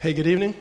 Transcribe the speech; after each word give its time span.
Hey, 0.00 0.12
good 0.12 0.28
evening. 0.28 0.54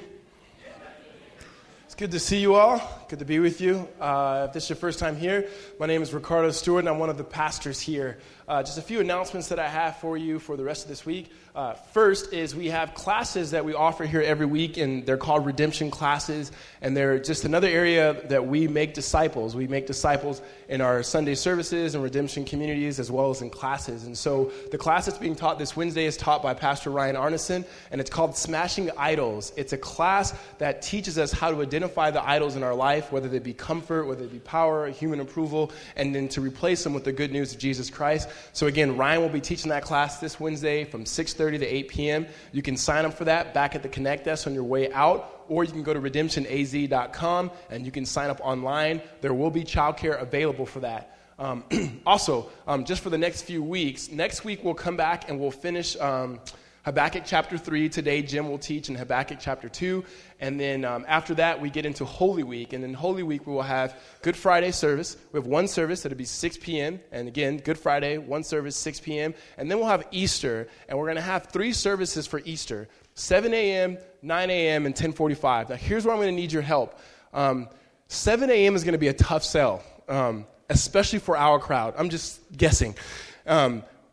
It's 1.85 1.93
good 1.93 2.09
to 2.09 2.19
see 2.19 2.39
you 2.39 2.55
all. 2.55 2.81
Good 3.09 3.19
to 3.19 3.25
be 3.25 3.39
with 3.39 3.61
you. 3.61 3.87
Uh, 4.01 4.47
if 4.49 4.53
this 4.53 4.65
is 4.65 4.71
your 4.71 4.75
first 4.75 4.99
time 4.99 5.15
here, 5.15 5.47
my 5.79 5.85
name 5.85 6.01
is 6.01 6.13
Ricardo 6.13 6.51
Stewart, 6.51 6.81
and 6.81 6.89
I'm 6.89 6.99
one 6.99 7.09
of 7.09 7.17
the 7.17 7.23
pastors 7.23 7.79
here. 7.79 8.17
Uh, 8.49 8.63
just 8.63 8.77
a 8.77 8.81
few 8.81 9.01
announcements 9.01 9.49
that 9.49 9.59
I 9.59 9.67
have 9.67 9.97
for 9.97 10.17
you 10.17 10.39
for 10.39 10.55
the 10.55 10.63
rest 10.63 10.83
of 10.83 10.89
this 10.89 11.05
week. 11.05 11.29
Uh, 11.53 11.73
first 11.73 12.31
is 12.31 12.55
we 12.55 12.67
have 12.67 12.93
classes 12.93 13.51
that 13.51 13.65
we 13.65 13.73
offer 13.73 14.05
here 14.05 14.21
every 14.21 14.45
week, 14.45 14.77
and 14.77 15.05
they're 15.05 15.17
called 15.17 15.45
redemption 15.45 15.91
classes, 15.91 16.51
and 16.81 16.95
they're 16.95 17.19
just 17.19 17.43
another 17.43 17.67
area 17.67 18.21
that 18.27 18.47
we 18.47 18.67
make 18.67 18.93
disciples. 18.93 19.53
We 19.53 19.67
make 19.67 19.85
disciples 19.85 20.41
in 20.69 20.79
our 20.79 21.03
Sunday 21.03 21.35
services 21.35 21.93
and 21.93 22.03
redemption 22.03 22.45
communities 22.45 22.99
as 22.99 23.11
well 23.11 23.31
as 23.31 23.41
in 23.41 23.49
classes. 23.49 24.05
And 24.05 24.17
so 24.17 24.51
the 24.71 24.77
class 24.77 25.07
that's 25.07 25.17
being 25.17 25.35
taught 25.35 25.59
this 25.59 25.75
Wednesday 25.75 26.05
is 26.05 26.15
taught 26.15 26.41
by 26.41 26.53
Pastor 26.53 26.89
Ryan 26.89 27.17
Arneson, 27.17 27.65
and 27.91 27.99
it's 27.99 28.09
called 28.09 28.37
Smashing 28.37 28.91
Idols. 28.97 29.51
It's 29.57 29.73
a 29.73 29.77
class 29.77 30.33
that 30.59 30.81
teaches 30.81 31.17
us 31.17 31.33
how 31.33 31.51
to 31.51 31.61
identify 31.61 32.11
the 32.11 32.25
idols 32.25 32.55
in 32.55 32.63
our 32.63 32.75
life, 32.75 32.96
whether 33.05 33.27
they 33.27 33.39
be 33.39 33.53
comfort, 33.53 34.05
whether 34.05 34.25
they 34.25 34.33
be 34.33 34.39
power, 34.39 34.89
human 34.89 35.19
approval, 35.19 35.71
and 35.95 36.13
then 36.13 36.27
to 36.29 36.41
replace 36.41 36.83
them 36.83 36.93
with 36.93 37.03
the 37.03 37.11
good 37.11 37.31
news 37.31 37.53
of 37.53 37.59
Jesus 37.59 37.89
Christ. 37.89 38.29
So 38.53 38.67
again, 38.67 38.97
Ryan 38.97 39.21
will 39.21 39.29
be 39.29 39.41
teaching 39.41 39.69
that 39.69 39.83
class 39.83 40.19
this 40.19 40.39
Wednesday 40.39 40.83
from 40.83 41.03
6:30 41.03 41.59
to 41.59 41.65
8 41.65 41.87
p.m. 41.87 42.27
You 42.51 42.61
can 42.61 42.77
sign 42.77 43.05
up 43.05 43.13
for 43.13 43.25
that 43.25 43.53
back 43.53 43.75
at 43.75 43.83
the 43.83 43.89
Connect 43.89 44.25
desk 44.25 44.47
on 44.47 44.53
your 44.53 44.63
way 44.63 44.91
out, 44.93 45.43
or 45.47 45.63
you 45.63 45.71
can 45.71 45.83
go 45.83 45.93
to 45.93 46.01
redemptionaz.com 46.01 47.51
and 47.69 47.85
you 47.85 47.91
can 47.91 48.05
sign 48.05 48.29
up 48.29 48.39
online. 48.43 49.01
There 49.21 49.33
will 49.33 49.51
be 49.51 49.63
childcare 49.63 50.21
available 50.21 50.65
for 50.65 50.81
that. 50.81 51.17
Um, 51.39 51.63
also, 52.05 52.49
um, 52.67 52.85
just 52.85 53.01
for 53.01 53.09
the 53.09 53.17
next 53.17 53.43
few 53.43 53.63
weeks, 53.63 54.11
next 54.11 54.43
week 54.43 54.63
we'll 54.63 54.73
come 54.73 54.97
back 54.97 55.29
and 55.29 55.39
we'll 55.39 55.51
finish. 55.51 55.95
Um, 55.97 56.39
Habakkuk 56.87 57.23
chapter 57.25 57.57
3. 57.57 57.89
Today, 57.89 58.21
Jim 58.21 58.47
will 58.47 58.57
teach 58.57 58.87
in 58.87 58.95
Habakkuk 58.95 59.39
chapter 59.41 59.67
2. 59.67 60.05
And 60.39 60.57
then 60.57 60.85
um, 60.85 61.03
after 61.05 61.35
that, 61.35 61.59
we 61.59 61.69
get 61.69 61.85
into 61.85 62.05
Holy 62.05 62.43
Week. 62.43 62.71
And 62.71 62.81
in 62.81 62.93
Holy 62.93 63.23
Week, 63.23 63.45
we 63.45 63.51
will 63.51 63.61
have 63.61 63.93
Good 64.21 64.37
Friday 64.37 64.71
service. 64.71 65.17
We 65.33 65.37
have 65.37 65.47
one 65.47 65.67
service 65.67 66.03
that'll 66.03 66.17
be 66.17 66.23
6 66.23 66.57
p.m. 66.61 67.01
And 67.11 67.27
again, 67.27 67.57
Good 67.57 67.77
Friday, 67.77 68.17
one 68.19 68.41
service, 68.41 68.77
6 68.77 69.01
p.m. 69.01 69.33
And 69.57 69.69
then 69.69 69.79
we'll 69.79 69.89
have 69.89 70.07
Easter. 70.11 70.69
And 70.87 70.97
we're 70.97 71.07
going 71.07 71.17
to 71.17 71.21
have 71.21 71.47
three 71.47 71.73
services 71.73 72.25
for 72.25 72.39
Easter 72.45 72.87
7 73.15 73.53
a.m., 73.53 73.97
9 74.21 74.49
a.m., 74.49 74.85
and 74.85 74.93
1045. 74.93 75.67
Now, 75.67 75.75
here's 75.75 76.05
where 76.05 76.13
I'm 76.13 76.21
going 76.21 76.33
to 76.33 76.41
need 76.41 76.53
your 76.53 76.61
help. 76.61 76.97
Um, 77.33 77.67
7 78.07 78.49
a.m. 78.49 78.77
is 78.77 78.85
going 78.85 78.93
to 78.93 78.97
be 78.97 79.09
a 79.09 79.13
tough 79.13 79.43
sell, 79.43 79.83
um, 80.07 80.45
especially 80.69 81.19
for 81.19 81.35
our 81.35 81.59
crowd. 81.59 81.95
I'm 81.97 82.07
just 82.07 82.39
guessing. 82.55 82.95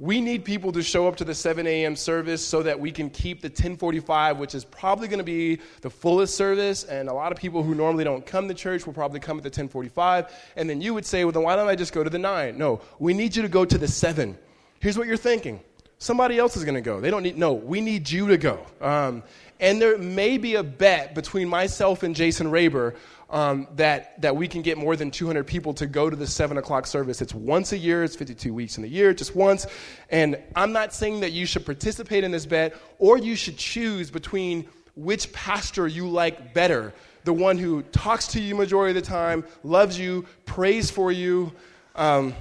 We 0.00 0.20
need 0.20 0.44
people 0.44 0.72
to 0.72 0.82
show 0.82 1.06
up 1.06 1.16
to 1.16 1.24
the 1.24 1.34
7 1.34 1.66
a.m. 1.68 1.94
service 1.94 2.44
so 2.44 2.64
that 2.64 2.80
we 2.80 2.90
can 2.90 3.10
keep 3.10 3.42
the 3.42 3.48
1045, 3.48 4.38
which 4.38 4.54
is 4.54 4.64
probably 4.64 5.06
going 5.06 5.18
to 5.18 5.24
be 5.24 5.60
the 5.82 5.90
fullest 5.90 6.34
service. 6.34 6.82
And 6.82 7.08
a 7.08 7.12
lot 7.12 7.30
of 7.30 7.38
people 7.38 7.62
who 7.62 7.76
normally 7.76 8.02
don't 8.02 8.26
come 8.26 8.48
to 8.48 8.54
church 8.54 8.86
will 8.86 8.92
probably 8.92 9.20
come 9.20 9.36
at 9.36 9.44
the 9.44 9.48
1045. 9.48 10.32
And 10.56 10.68
then 10.68 10.80
you 10.80 10.94
would 10.94 11.06
say, 11.06 11.24
well, 11.24 11.30
then 11.30 11.44
why 11.44 11.54
don't 11.54 11.68
I 11.68 11.76
just 11.76 11.92
go 11.92 12.02
to 12.02 12.10
the 12.10 12.18
9? 12.18 12.58
No, 12.58 12.80
we 12.98 13.14
need 13.14 13.36
you 13.36 13.42
to 13.42 13.48
go 13.48 13.64
to 13.64 13.78
the 13.78 13.86
7. 13.86 14.36
Here's 14.80 14.98
what 14.98 15.06
you're 15.06 15.16
thinking. 15.16 15.60
Somebody 15.98 16.38
else 16.38 16.56
is 16.56 16.64
going 16.64 16.74
to 16.74 16.80
go. 16.80 17.00
They 17.00 17.10
don't 17.10 17.22
need, 17.22 17.38
no, 17.38 17.52
we 17.52 17.80
need 17.80 18.10
you 18.10 18.28
to 18.28 18.36
go. 18.36 18.66
Um, 18.80 19.22
and 19.60 19.80
there 19.80 19.96
may 19.96 20.38
be 20.38 20.56
a 20.56 20.62
bet 20.62 21.14
between 21.14 21.48
myself 21.48 22.02
and 22.02 22.16
Jason 22.16 22.48
Raber 22.48 22.96
um, 23.34 23.66
that, 23.74 24.20
that 24.22 24.36
we 24.36 24.46
can 24.46 24.62
get 24.62 24.78
more 24.78 24.94
than 24.94 25.10
200 25.10 25.44
people 25.44 25.74
to 25.74 25.86
go 25.86 26.08
to 26.08 26.14
the 26.14 26.26
7 26.26 26.56
o'clock 26.56 26.86
service. 26.86 27.20
It's 27.20 27.34
once 27.34 27.72
a 27.72 27.76
year, 27.76 28.04
it's 28.04 28.14
52 28.14 28.54
weeks 28.54 28.76
in 28.76 28.82
the 28.82 28.88
year, 28.88 29.12
just 29.12 29.34
once. 29.34 29.66
And 30.08 30.38
I'm 30.54 30.72
not 30.72 30.94
saying 30.94 31.20
that 31.20 31.32
you 31.32 31.44
should 31.44 31.66
participate 31.66 32.22
in 32.22 32.30
this 32.30 32.46
bet 32.46 32.74
or 33.00 33.18
you 33.18 33.34
should 33.34 33.58
choose 33.58 34.08
between 34.08 34.68
which 34.94 35.32
pastor 35.32 35.88
you 35.88 36.08
like 36.08 36.54
better 36.54 36.94
the 37.24 37.32
one 37.32 37.58
who 37.58 37.82
talks 37.82 38.28
to 38.28 38.40
you 38.40 38.54
majority 38.54 38.96
of 38.96 39.02
the 39.02 39.10
time, 39.10 39.44
loves 39.62 39.98
you, 39.98 40.26
prays 40.44 40.90
for 40.90 41.10
you. 41.10 41.52
Um, 41.96 42.34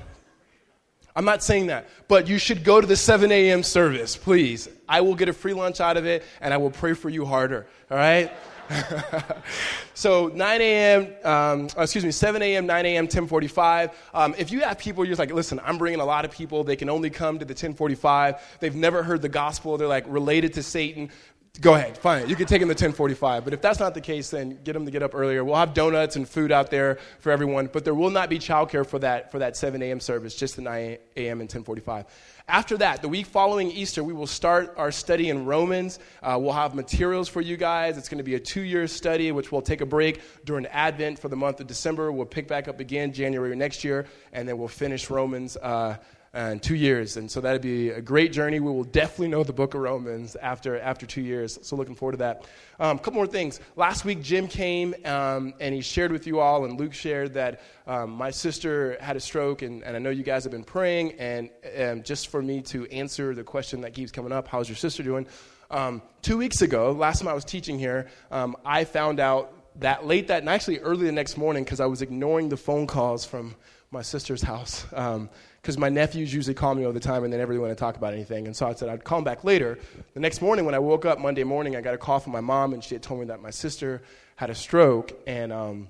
I'm 1.16 1.26
not 1.26 1.42
saying 1.42 1.68
that, 1.68 1.90
but 2.08 2.28
you 2.28 2.38
should 2.38 2.64
go 2.64 2.82
to 2.82 2.86
the 2.86 2.96
7 2.96 3.32
a.m. 3.32 3.64
service, 3.64 4.18
please. 4.18 4.68
I 4.88 5.02
will 5.02 5.16
get 5.16 5.30
a 5.30 5.34
free 5.34 5.54
lunch 5.54 5.80
out 5.80 5.96
of 5.96 6.06
it, 6.06 6.24
and 6.42 6.54
I 6.54 6.58
will 6.58 6.72
pray 6.72 6.94
for 6.94 7.10
you 7.10 7.24
harder, 7.24 7.66
all 7.90 7.98
right? 7.98 8.32
so 9.94 10.28
9 10.28 10.62
a.m., 10.62 11.08
um, 11.24 11.68
excuse 11.78 12.04
me, 12.04 12.12
7 12.12 12.42
a.m., 12.42 12.66
9 12.66 12.86
a.m., 12.86 13.06
1045. 13.06 13.92
Um, 14.14 14.36
if 14.38 14.52
you 14.52 14.62
have 14.62 14.78
people, 14.78 15.06
you're 15.06 15.16
like, 15.16 15.32
listen, 15.32 15.60
I'm 15.64 15.78
bringing 15.78 16.00
a 16.00 16.06
lot 16.06 16.26
of 16.26 16.32
people. 16.32 16.64
They 16.64 16.76
can 16.76 16.90
only 16.90 17.10
come 17.10 17.40
to 17.40 17.46
the 17.46 17.54
1045. 17.54 18.58
They've 18.60 18.76
never 18.76 19.04
heard 19.04 19.22
the 19.22 19.30
gospel. 19.30 19.78
They're 19.78 19.88
like 19.88 20.06
related 20.08 20.54
to 20.54 20.64
Satan. 20.64 21.10
Go 21.62 21.76
ahead, 21.76 22.00
fine. 22.00 22.28
You 22.28 22.36
can 22.36 22.48
take 22.48 22.62
them 22.62 22.70
to 22.70 22.74
1045. 22.74 23.44
But 23.44 23.54
if 23.54 23.62
that's 23.62 23.80
not 23.80 23.94
the 23.94 24.02
case, 24.02 24.32
then 24.32 24.58
get 24.64 24.74
them 24.74 24.86
to 24.86 24.92
get 24.92 25.04
up 25.04 25.14
earlier. 25.14 25.44
We'll 25.44 25.56
have 25.56 25.76
donuts 25.76 26.16
and 26.16 26.28
food 26.28 26.52
out 26.52 26.72
there 26.72 26.98
for 27.20 27.32
everyone, 27.32 27.70
but 27.72 27.86
there 27.86 27.94
will 27.94 28.10
not 28.10 28.28
be 28.28 28.40
childcare 28.40 28.86
for 28.86 28.98
that, 29.00 29.32
for 29.32 29.40
that 29.40 29.56
7 29.56 29.80
a.m. 29.84 30.00
service, 30.00 30.34
just 30.34 30.56
the 30.56 30.64
9 30.64 30.98
a.m. 31.16 31.42
and 31.42 31.50
1045. 31.50 32.06
After 32.48 32.76
that, 32.78 33.02
the 33.02 33.08
week 33.08 33.26
following 33.26 33.72
Easter, 33.72 34.04
we 34.04 34.12
will 34.12 34.28
start 34.28 34.74
our 34.76 34.92
study 34.92 35.30
in 35.30 35.46
Romans. 35.46 36.00
Uh, 36.22 36.38
we'll 36.42 36.52
have 36.52 36.76
materials 36.76 37.30
for 37.30 37.40
you 37.40 37.56
guys. 37.56 37.98
It's 37.98 38.10
going 38.10 38.18
to 38.18 38.24
be 38.24 38.36
a 38.36 38.40
two 38.40 38.62
year 38.62 38.86
study, 38.86 39.32
which 39.32 39.50
we'll 39.50 39.62
take 39.62 39.80
a 39.80 39.86
break 39.86 40.22
during 40.44 40.66
Advent 40.66 41.20
for 41.20 41.30
the 41.30 41.38
month 41.38 41.62
of 41.62 41.68
December. 41.68 42.12
We'll 42.12 42.26
pick 42.26 42.50
back 42.50 42.68
up 42.68 42.82
again 42.82 43.14
January 43.14 43.56
next 43.56 43.86
year, 43.86 44.08
and 44.34 44.48
then 44.48 44.58
we'll 44.58 44.68
finish 44.68 45.10
Romans. 45.10 45.56
Uh, 45.56 45.96
in 46.34 46.60
two 46.60 46.76
years. 46.76 47.18
And 47.18 47.30
so 47.30 47.42
that'd 47.42 47.62
be 47.62 47.90
a 47.90 48.02
great 48.02 48.32
journey. 48.32 48.60
We 48.60 48.72
will 48.72 48.84
definitely 48.84 49.28
know 49.28 49.44
the 49.44 49.54
book 49.54 49.76
of 49.76 49.82
Romans 49.82 50.36
after, 50.36 50.80
after 50.80 51.06
two 51.06 51.22
years. 51.22 51.60
So 51.62 51.76
looking 51.76 51.94
forward 51.94 52.14
to 52.14 52.18
that. 52.20 52.46
A 52.80 52.86
um, 52.88 52.98
couple 52.98 53.14
more 53.14 53.28
things. 53.28 53.60
Last 53.76 54.04
week, 54.04 54.24
Jim 54.24 54.48
came 54.48 54.96
um, 55.06 55.54
and 55.60 55.76
he 55.76 55.82
shared 55.82 56.12
with 56.12 56.26
you 56.26 56.40
all, 56.40 56.66
and 56.66 56.80
Luke 56.80 56.94
shared 56.94 57.36
that 57.36 57.62
um, 57.86 58.10
my 58.12 58.32
sister 58.32 58.98
had 59.00 59.16
a 59.16 59.20
stroke, 59.20 59.62
and, 59.62 59.84
and 59.84 59.96
I 59.96 60.00
know 60.00 60.10
you 60.10 60.24
guys 60.24 60.44
have 60.44 60.52
been 60.52 60.64
praying. 60.64 61.14
And 61.20 61.52
um, 61.80 62.02
just 62.02 62.30
for 62.30 62.42
me 62.42 62.62
to 62.64 62.88
answer 62.88 63.36
the 63.36 63.44
question 63.44 63.82
that 63.82 63.94
keeps 63.94 64.12
coming 64.12 64.32
up, 64.32 64.48
how's 64.48 64.68
your 64.68 64.76
sister 64.76 65.04
doing? 65.04 65.28
Um, 65.70 66.02
two 66.24 66.38
weeks 66.38 66.64
ago, 66.64 66.92
last 66.92 67.20
time 67.20 67.28
I 67.28 67.34
was 67.34 67.46
teaching 67.46 67.78
here, 67.78 68.08
um, 68.32 68.56
I 68.66 68.86
found 68.86 69.20
out 69.20 69.54
that 69.82 70.06
late 70.06 70.28
that, 70.28 70.40
and 70.40 70.50
actually 70.50 70.80
early 70.80 71.06
the 71.06 71.12
next 71.12 71.38
morning, 71.38 71.64
because 71.64 71.80
I 71.80 71.86
was 71.86 72.02
ignoring 72.02 72.50
the 72.50 72.58
phone 72.58 72.88
calls 72.88 73.24
from 73.24 73.56
my 73.92 74.02
sister's 74.02 74.42
house 74.42 74.86
because 75.64 75.78
my 75.78 75.88
nephews 75.88 76.34
usually 76.34 76.54
call 76.54 76.76
me 76.76 76.84
all 76.84 76.92
the 76.92 77.00
time 77.00 77.24
and 77.24 77.32
they 77.32 77.38
never 77.38 77.52
really 77.54 77.62
want 77.62 77.72
to 77.72 77.80
talk 77.80 77.96
about 77.96 78.14
anything. 78.14 78.48
And 78.48 78.56
so 78.56 78.68
I 78.68 78.74
said 78.74 78.90
I'd 78.90 79.06
call 79.06 79.20
them 79.20 79.24
back 79.24 79.46
later. 79.46 79.80
The 80.14 80.20
next 80.20 80.42
morning, 80.42 80.66
when 80.66 80.76
I 80.76 80.80
woke 80.80 81.06
up 81.06 81.20
Monday 81.20 81.46
morning, 81.46 81.78
I 81.78 81.82
got 81.82 81.94
a 81.94 81.98
call 81.98 82.20
from 82.20 82.34
my 82.34 82.42
mom 82.42 82.74
and 82.74 82.84
she 82.84 82.96
had 82.96 83.02
told 83.02 83.22
me 83.22 83.28
that 83.28 83.42
my 83.42 83.50
sister 83.50 84.02
had 84.36 84.50
a 84.50 84.56
stroke. 84.56 85.14
And, 85.26 85.54
um, 85.54 85.88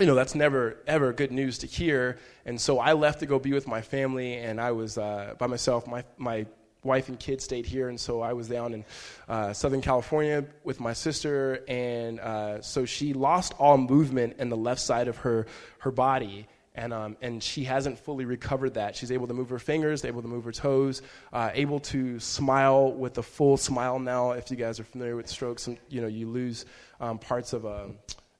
you 0.00 0.06
know, 0.06 0.16
that's 0.16 0.34
never, 0.34 0.78
ever 0.88 1.12
good 1.12 1.30
news 1.30 1.58
to 1.58 1.68
hear. 1.68 2.18
And 2.44 2.60
so 2.60 2.80
I 2.80 2.94
left 2.94 3.20
to 3.20 3.26
go 3.26 3.38
be 3.38 3.52
with 3.52 3.68
my 3.68 3.82
family 3.82 4.34
and 4.34 4.60
I 4.60 4.72
was 4.72 4.98
uh, 4.98 5.34
by 5.38 5.46
myself. 5.46 5.86
My, 5.86 6.02
my 6.18 6.46
wife 6.82 7.08
and 7.08 7.18
kids 7.18 7.44
stayed 7.44 7.66
here, 7.66 7.88
and 7.88 7.98
so 7.98 8.20
I 8.20 8.34
was 8.34 8.48
down 8.48 8.74
in 8.74 8.84
uh, 9.26 9.52
Southern 9.52 9.80
California 9.80 10.44
with 10.64 10.80
my 10.80 10.92
sister, 10.92 11.64
and 11.66 12.20
uh, 12.20 12.60
so 12.60 12.84
she 12.84 13.14
lost 13.14 13.54
all 13.58 13.78
movement 13.78 14.36
in 14.38 14.50
the 14.50 14.56
left 14.56 14.82
side 14.82 15.08
of 15.08 15.16
her 15.18 15.46
her 15.78 15.90
body, 15.90 16.46
and, 16.74 16.92
um, 16.92 17.16
and 17.22 17.42
she 17.42 17.64
hasn't 17.64 17.98
fully 17.98 18.24
recovered 18.24 18.74
that. 18.74 18.96
She's 18.96 19.12
able 19.12 19.26
to 19.28 19.34
move 19.34 19.48
her 19.50 19.58
fingers, 19.58 20.04
able 20.04 20.22
to 20.22 20.28
move 20.28 20.44
her 20.44 20.52
toes, 20.52 21.02
uh, 21.32 21.50
able 21.54 21.80
to 21.80 22.18
smile 22.18 22.92
with 22.92 23.18
a 23.18 23.22
full 23.22 23.56
smile 23.56 23.98
now. 23.98 24.32
If 24.32 24.50
you 24.50 24.56
guys 24.56 24.80
are 24.80 24.84
familiar 24.84 25.16
with 25.16 25.28
strokes, 25.28 25.66
and, 25.66 25.78
you 25.88 26.00
know 26.00 26.08
you 26.08 26.28
lose 26.28 26.66
um, 27.00 27.18
parts 27.18 27.52
of 27.52 27.64
uh, 27.64 27.86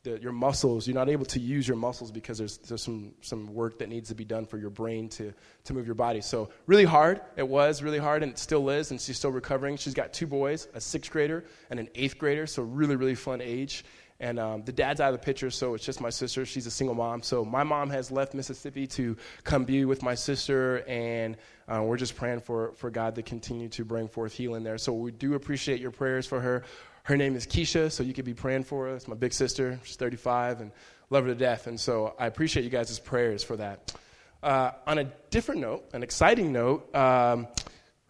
the, 0.04 0.20
your 0.20 0.32
muscles. 0.32 0.86
You're 0.86 0.94
not 0.94 1.08
able 1.08 1.24
to 1.26 1.40
use 1.40 1.66
your 1.66 1.76
muscles 1.76 2.10
because 2.10 2.38
there's, 2.38 2.58
there's 2.58 2.82
some, 2.82 3.12
some 3.22 3.52
work 3.52 3.78
that 3.78 3.88
needs 3.88 4.10
to 4.10 4.14
be 4.14 4.24
done 4.24 4.46
for 4.46 4.58
your 4.58 4.70
brain 4.70 5.08
to, 5.10 5.32
to 5.64 5.72
move 5.72 5.86
your 5.86 5.94
body. 5.94 6.20
So 6.20 6.50
really 6.66 6.84
hard. 6.84 7.20
It 7.36 7.48
was 7.48 7.82
really 7.82 7.98
hard, 7.98 8.22
and 8.22 8.32
it 8.32 8.38
still 8.38 8.68
is, 8.68 8.90
and 8.90 9.00
she's 9.00 9.16
still 9.16 9.32
recovering. 9.32 9.76
She's 9.76 9.94
got 9.94 10.12
two 10.12 10.26
boys, 10.26 10.68
a 10.74 10.80
sixth 10.80 11.10
grader 11.10 11.44
and 11.70 11.80
an 11.80 11.88
eighth 11.94 12.18
grader. 12.18 12.46
So 12.46 12.62
really 12.62 12.96
really 12.96 13.14
fun 13.14 13.40
age. 13.40 13.84
And 14.20 14.38
um, 14.38 14.62
the 14.64 14.72
dad's 14.72 15.00
out 15.00 15.12
of 15.12 15.20
the 15.20 15.24
picture, 15.24 15.50
so 15.50 15.74
it's 15.74 15.84
just 15.84 16.00
my 16.00 16.10
sister. 16.10 16.46
She's 16.46 16.66
a 16.66 16.70
single 16.70 16.94
mom. 16.94 17.22
So 17.22 17.44
my 17.44 17.64
mom 17.64 17.90
has 17.90 18.12
left 18.12 18.32
Mississippi 18.32 18.86
to 18.88 19.16
come 19.42 19.64
be 19.64 19.84
with 19.84 20.02
my 20.02 20.14
sister, 20.14 20.84
and 20.86 21.36
uh, 21.66 21.82
we're 21.82 21.96
just 21.96 22.14
praying 22.14 22.40
for, 22.40 22.72
for 22.74 22.90
God 22.90 23.16
to 23.16 23.22
continue 23.22 23.68
to 23.70 23.84
bring 23.84 24.06
forth 24.06 24.32
healing 24.32 24.62
there. 24.62 24.78
So 24.78 24.92
we 24.92 25.10
do 25.10 25.34
appreciate 25.34 25.80
your 25.80 25.90
prayers 25.90 26.26
for 26.26 26.40
her. 26.40 26.62
Her 27.02 27.16
name 27.16 27.34
is 27.36 27.46
Keisha, 27.46 27.90
so 27.90 28.02
you 28.02 28.14
could 28.14 28.24
be 28.24 28.34
praying 28.34 28.64
for 28.64 28.88
us. 28.88 29.08
My 29.08 29.16
big 29.16 29.32
sister. 29.32 29.78
She's 29.82 29.96
35 29.96 30.60
and 30.60 30.72
love 31.10 31.24
her 31.24 31.30
to 31.30 31.34
death. 31.34 31.66
And 31.66 31.78
so 31.78 32.14
I 32.18 32.26
appreciate 32.26 32.62
you 32.62 32.70
guys' 32.70 32.98
prayers 32.98 33.42
for 33.42 33.56
that. 33.56 33.94
Uh, 34.42 34.72
on 34.86 34.98
a 34.98 35.04
different 35.30 35.60
note, 35.60 35.84
an 35.92 36.02
exciting 36.02 36.52
note, 36.52 36.94
um, 36.94 37.46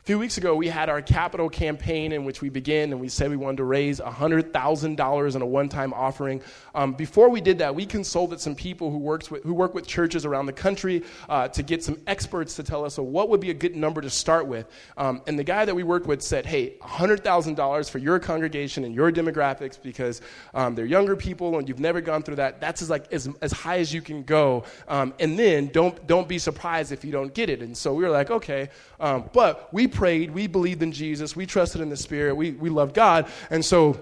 A 0.05 0.07
few 0.07 0.19
weeks 0.19 0.37
ago, 0.37 0.55
we 0.55 0.69
had 0.69 0.91
our 0.91 1.01
capital 1.01 1.49
campaign 1.49 2.13
in 2.13 2.27
which 2.27 2.43
we 2.43 2.51
began 2.51 2.93
and 2.93 3.01
we 3.01 3.09
said 3.09 3.31
we 3.31 3.39
wanted 3.39 3.57
to 3.57 3.65
raise 3.65 4.01
$100,000 4.01 5.35
in 5.35 5.41
a 5.41 5.47
one 5.47 5.71
time 5.71 5.95
offering. 5.95 6.43
Um, 6.75 6.93
before 6.93 7.31
we 7.31 7.41
did 7.41 7.57
that, 7.61 7.75
we 7.75 7.87
consulted 7.87 8.39
some 8.39 8.55
people 8.55 8.91
who, 8.91 8.99
works 8.99 9.31
with, 9.31 9.45
who 9.45 9.55
work 9.55 9.73
with 9.73 9.87
churches 9.87 10.27
around 10.27 10.45
the 10.45 10.53
country 10.53 11.05
uh, 11.31 11.49
to 11.49 11.63
get 11.63 11.83
some 11.83 11.99
experts 12.07 12.55
to 12.57 12.63
tell 12.63 12.85
us 12.85 12.99
what 12.99 13.31
would 13.31 13.41
be 13.41 13.49
a 13.49 13.55
good 13.55 13.75
number 13.77 14.03
to 14.03 14.11
start 14.11 14.47
with. 14.47 14.67
Um, 14.99 15.23
and 15.27 15.39
the 15.39 15.45
guy 15.45 15.65
that 15.65 15.75
we 15.75 15.85
worked 15.85 16.07
with 16.07 16.21
said, 16.21 16.45
hey, 16.45 16.75
$100,000 16.83 17.89
for 17.89 17.97
your 17.97 18.19
congregation 18.19 18.85
and 18.85 18.95
your 18.95 19.11
demographics 19.11 19.81
because 19.83 20.21
um, 20.53 20.75
they're 20.75 20.85
younger 20.85 21.17
people 21.17 21.57
and 21.57 21.67
you've 21.67 21.81
never 21.81 22.03
gone 22.03 22.23
through 22.23 22.37
that. 22.37 22.61
That's 22.61 22.83
as, 22.83 22.91
like, 22.91 23.11
as, 23.11 23.31
as 23.41 23.53
high 23.53 23.79
as 23.79 23.95
you 23.95 24.03
can 24.03 24.23
go. 24.23 24.65
Um, 24.87 25.15
and 25.19 25.39
then 25.39 25.69
don't, 25.69 26.07
don't 26.07 26.29
be 26.29 26.39
surprised 26.39 26.93
if 26.93 27.07
you 27.07 27.11
don't 27.11 27.33
get 27.33 27.49
it. 27.49 27.63
And 27.63 27.75
so 27.75 27.95
we 27.95 28.05
were 28.05 28.11
like, 28.11 28.31
okay. 28.31 28.69
Um, 29.01 29.31
but 29.33 29.73
we 29.73 29.89
prayed, 29.95 30.33
we 30.33 30.47
believed 30.47 30.83
in 30.83 30.93
Jesus, 30.93 31.35
we 31.35 31.47
trusted 31.47 31.81
in 31.81 31.89
the 31.89 31.97
Spirit, 31.97 32.35
we, 32.35 32.53
we 32.53 32.69
loved 32.69 32.95
God. 32.95 33.31
And 33.51 33.65
so 33.65 33.99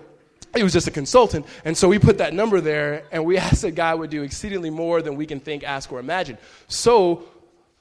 he 0.54 0.62
was 0.62 0.72
just 0.72 0.86
a 0.86 0.90
consultant. 0.90 1.46
And 1.64 1.76
so 1.76 1.88
we 1.88 1.98
put 1.98 2.18
that 2.18 2.34
number 2.34 2.60
there 2.60 3.04
and 3.12 3.24
we 3.24 3.38
asked 3.38 3.62
that 3.62 3.72
God 3.72 3.98
would 3.98 4.10
do 4.10 4.22
exceedingly 4.22 4.70
more 4.70 5.02
than 5.02 5.16
we 5.16 5.26
can 5.26 5.40
think, 5.40 5.64
ask, 5.64 5.90
or 5.92 6.00
imagine. 6.00 6.38
So 6.68 7.24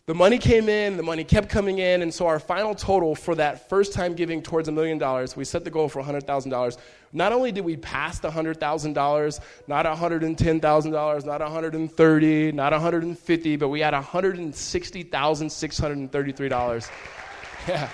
the 0.08 0.16
money 0.16 0.40
came 0.40 0.68
in, 0.68 0.98
the 0.98 1.04
money 1.04 1.24
kept 1.24 1.48
coming 1.48 1.78
in, 1.78 2.02
and 2.02 2.12
so 2.14 2.28
our 2.28 2.40
final 2.40 2.76
total 2.76 3.16
for 3.16 3.36
that 3.36 3.70
first 3.70 3.94
time 3.94 4.16
giving 4.16 4.42
towards 4.42 4.68
a 4.68 4.72
million 4.72 4.98
dollars, 4.98 5.38
we 5.38 5.46
set 5.46 5.64
the 5.64 5.70
goal 5.70 5.88
for 5.88 6.02
$100,000. 6.02 6.78
Not 7.14 7.32
only 7.32 7.52
did 7.52 7.64
we 7.64 7.78
pass 7.78 8.18
the 8.20 8.30
$100,000, 8.30 9.40
not 9.68 9.86
$110,000, 9.86 11.26
not 11.26 11.42
130, 11.42 12.52
not 12.52 12.72
150, 12.72 13.56
but 13.58 13.70
we 13.70 13.80
had 13.80 13.94
$160,633. 13.94 16.90
Yeah. 17.68 17.90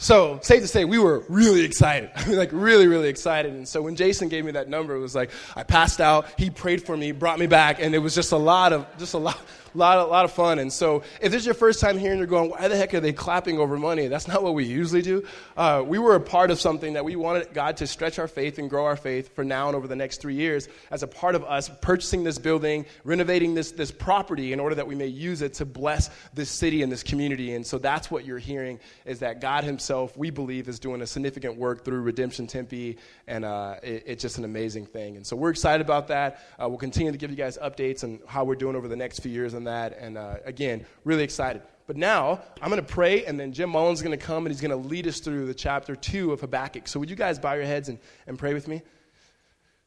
So, 0.00 0.38
safe 0.42 0.62
to 0.62 0.68
say, 0.68 0.84
we 0.84 0.98
were 0.98 1.24
really 1.28 1.64
excited. 1.64 2.10
I 2.14 2.24
mean, 2.28 2.36
like, 2.36 2.50
really, 2.52 2.86
really 2.86 3.08
excited. 3.08 3.52
And 3.52 3.66
so, 3.66 3.82
when 3.82 3.96
Jason 3.96 4.28
gave 4.28 4.44
me 4.44 4.52
that 4.52 4.68
number, 4.68 4.94
it 4.94 5.00
was 5.00 5.14
like, 5.14 5.30
I 5.56 5.64
passed 5.64 6.00
out, 6.00 6.28
he 6.38 6.50
prayed 6.50 6.84
for 6.84 6.96
me, 6.96 7.10
brought 7.10 7.38
me 7.38 7.46
back, 7.46 7.82
and 7.82 7.94
it 7.94 7.98
was 7.98 8.14
just 8.14 8.30
a 8.30 8.36
lot 8.36 8.72
of, 8.72 8.86
just 8.98 9.14
a 9.14 9.18
lot, 9.18 9.38
a 9.78 9.80
lot, 9.80 9.98
a 9.98 10.04
lot 10.04 10.24
of 10.24 10.32
fun. 10.32 10.58
And 10.58 10.72
so, 10.72 11.02
if 11.20 11.30
this 11.30 11.42
is 11.42 11.46
your 11.46 11.54
first 11.54 11.80
time 11.80 11.98
here 11.98 12.10
and 12.10 12.18
you're 12.18 12.26
going, 12.26 12.50
why 12.50 12.66
the 12.66 12.76
heck 12.76 12.92
are 12.94 13.00
they 13.00 13.12
clapping 13.12 13.58
over 13.58 13.78
money? 13.78 14.08
That's 14.08 14.26
not 14.26 14.42
what 14.42 14.54
we 14.54 14.64
usually 14.64 15.02
do. 15.02 15.24
Uh, 15.56 15.84
we 15.86 15.98
were 15.98 16.16
a 16.16 16.20
part 16.20 16.50
of 16.50 16.60
something 16.60 16.94
that 16.94 17.04
we 17.04 17.14
wanted 17.14 17.54
God 17.54 17.76
to 17.76 17.86
stretch 17.86 18.18
our 18.18 18.26
faith 18.26 18.58
and 18.58 18.68
grow 18.68 18.84
our 18.86 18.96
faith 18.96 19.34
for 19.36 19.44
now 19.44 19.68
and 19.68 19.76
over 19.76 19.86
the 19.86 19.94
next 19.94 20.20
three 20.20 20.34
years 20.34 20.68
as 20.90 21.04
a 21.04 21.06
part 21.06 21.36
of 21.36 21.44
us 21.44 21.70
purchasing 21.80 22.24
this 22.24 22.38
building, 22.38 22.86
renovating 23.04 23.54
this, 23.54 23.70
this 23.70 23.92
property 23.92 24.52
in 24.52 24.58
order 24.58 24.74
that 24.74 24.86
we 24.86 24.96
may 24.96 25.06
use 25.06 25.42
it 25.42 25.54
to 25.54 25.64
bless 25.64 26.10
this 26.34 26.50
city 26.50 26.82
and 26.82 26.90
this 26.90 27.04
community. 27.04 27.54
And 27.54 27.64
so, 27.64 27.78
that's 27.78 28.10
what 28.10 28.24
you're 28.24 28.38
hearing 28.38 28.80
is 29.04 29.20
that 29.20 29.40
God 29.40 29.62
Himself, 29.62 30.16
we 30.16 30.30
believe, 30.30 30.68
is 30.68 30.80
doing 30.80 31.02
a 31.02 31.06
significant 31.06 31.56
work 31.56 31.84
through 31.84 32.00
Redemption 32.00 32.48
Tempe, 32.48 32.98
and 33.28 33.44
uh, 33.44 33.76
it, 33.84 34.02
it's 34.06 34.22
just 34.22 34.38
an 34.38 34.44
amazing 34.44 34.86
thing. 34.86 35.16
And 35.16 35.24
so, 35.24 35.36
we're 35.36 35.50
excited 35.50 35.84
about 35.84 36.08
that. 36.08 36.40
Uh, 36.60 36.68
we'll 36.68 36.78
continue 36.78 37.12
to 37.12 37.18
give 37.18 37.30
you 37.30 37.36
guys 37.36 37.56
updates 37.58 38.02
on 38.02 38.18
how 38.26 38.44
we're 38.44 38.56
doing 38.56 38.74
over 38.74 38.88
the 38.88 38.96
next 38.96 39.20
few 39.20 39.30
years 39.30 39.54
on 39.54 39.64
that. 39.68 39.96
And 39.98 40.18
uh, 40.18 40.36
again, 40.44 40.84
really 41.04 41.22
excited. 41.22 41.62
But 41.86 41.96
now 41.96 42.42
I'm 42.60 42.68
going 42.68 42.84
to 42.84 42.92
pray, 42.92 43.24
and 43.24 43.40
then 43.40 43.52
Jim 43.52 43.70
Mullins 43.70 44.00
is 44.00 44.02
going 44.02 44.18
to 44.18 44.24
come 44.24 44.44
and 44.44 44.54
he's 44.54 44.60
going 44.60 44.82
to 44.82 44.88
lead 44.88 45.06
us 45.06 45.20
through 45.20 45.46
the 45.46 45.54
chapter 45.54 45.96
two 45.96 46.32
of 46.32 46.40
Habakkuk. 46.40 46.86
So 46.86 47.00
would 47.00 47.08
you 47.08 47.16
guys 47.16 47.38
bow 47.38 47.54
your 47.54 47.64
heads 47.64 47.88
and, 47.88 47.98
and 48.26 48.38
pray 48.38 48.52
with 48.52 48.68
me? 48.68 48.82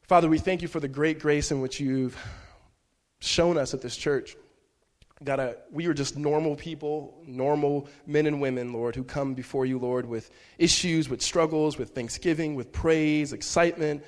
Father, 0.02 0.28
we 0.28 0.38
thank 0.38 0.62
you 0.62 0.68
for 0.68 0.80
the 0.80 0.88
great 0.88 1.20
grace 1.20 1.52
in 1.52 1.60
which 1.60 1.78
you've 1.78 2.16
shown 3.20 3.56
us 3.56 3.72
at 3.72 3.82
this 3.82 3.96
church. 3.96 4.36
God, 5.22 5.38
uh, 5.38 5.52
we 5.70 5.86
are 5.86 5.94
just 5.94 6.16
normal 6.16 6.56
people, 6.56 7.22
normal 7.24 7.88
men 8.06 8.26
and 8.26 8.40
women, 8.40 8.72
Lord, 8.72 8.96
who 8.96 9.04
come 9.04 9.34
before 9.34 9.64
you, 9.64 9.78
Lord, 9.78 10.04
with 10.04 10.28
issues, 10.58 11.08
with 11.08 11.22
struggles, 11.22 11.78
with 11.78 11.90
thanksgiving, 11.90 12.56
with 12.56 12.72
praise, 12.72 13.32
excitement, 13.32 14.02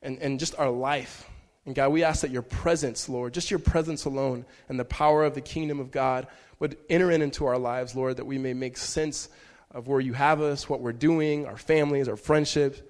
and, 0.00 0.18
and 0.20 0.40
just 0.40 0.58
our 0.58 0.70
life. 0.70 1.28
And 1.66 1.74
God, 1.74 1.92
we 1.92 2.04
ask 2.04 2.22
that 2.22 2.30
your 2.30 2.42
presence, 2.42 3.08
Lord, 3.08 3.34
just 3.34 3.50
your 3.50 3.58
presence 3.58 4.04
alone 4.04 4.46
and 4.68 4.78
the 4.78 4.84
power 4.84 5.24
of 5.24 5.34
the 5.34 5.40
kingdom 5.40 5.80
of 5.80 5.90
God 5.90 6.28
would 6.60 6.78
enter 6.88 7.10
in 7.10 7.22
into 7.22 7.44
our 7.44 7.58
lives, 7.58 7.94
Lord, 7.94 8.16
that 8.16 8.24
we 8.24 8.38
may 8.38 8.54
make 8.54 8.76
sense 8.76 9.28
of 9.72 9.88
where 9.88 10.00
you 10.00 10.12
have 10.14 10.40
us, 10.40 10.68
what 10.68 10.80
we're 10.80 10.92
doing, 10.92 11.44
our 11.44 11.56
families, 11.58 12.08
our 12.08 12.16
friendships. 12.16 12.80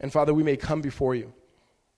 And 0.00 0.12
Father, 0.12 0.32
we 0.32 0.44
may 0.44 0.56
come 0.56 0.80
before 0.80 1.14
you. 1.14 1.32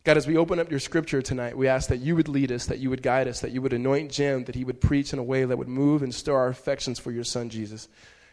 God, 0.02 0.16
as 0.16 0.26
we 0.26 0.36
open 0.36 0.58
up 0.58 0.70
your 0.70 0.80
scripture 0.80 1.22
tonight, 1.22 1.56
we 1.56 1.68
ask 1.68 1.88
that 1.88 2.00
you 2.00 2.16
would 2.16 2.28
lead 2.28 2.52
us, 2.52 2.66
that 2.66 2.78
you 2.78 2.90
would 2.90 3.02
guide 3.02 3.28
us, 3.28 3.40
that 3.40 3.52
you 3.52 3.62
would 3.62 3.72
anoint 3.72 4.10
Jim, 4.10 4.44
that 4.44 4.54
he 4.54 4.64
would 4.64 4.80
preach 4.80 5.12
in 5.12 5.18
a 5.18 5.22
way 5.22 5.44
that 5.44 5.56
would 5.56 5.68
move 5.68 6.02
and 6.02 6.14
stir 6.14 6.36
our 6.36 6.48
affections 6.48 6.98
for 6.98 7.10
your 7.10 7.24
son, 7.24 7.48
Jesus. 7.48 7.88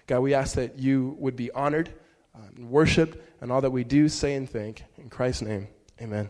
God, 0.08 0.20
we 0.20 0.34
ask 0.34 0.56
that 0.56 0.80
you 0.80 1.16
would 1.20 1.36
be 1.36 1.52
honored 1.52 1.94
uh, 2.36 2.40
and 2.56 2.70
worshiped 2.70 3.18
and 3.40 3.52
all 3.52 3.62
that 3.62 3.72
we 3.72 3.84
do, 3.84 4.10
say, 4.10 4.36
and 4.36 4.50
think. 4.50 4.84
In 4.98 5.10
Christ's 5.10 5.44
name, 5.44 5.68
amen. 6.02 6.30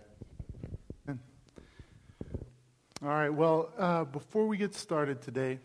All 3.03 3.09
right, 3.09 3.33
well, 3.33 3.71
uh, 3.79 4.03
before 4.03 4.45
we 4.45 4.57
get 4.57 4.75
started 4.75 5.23
today, 5.23 5.57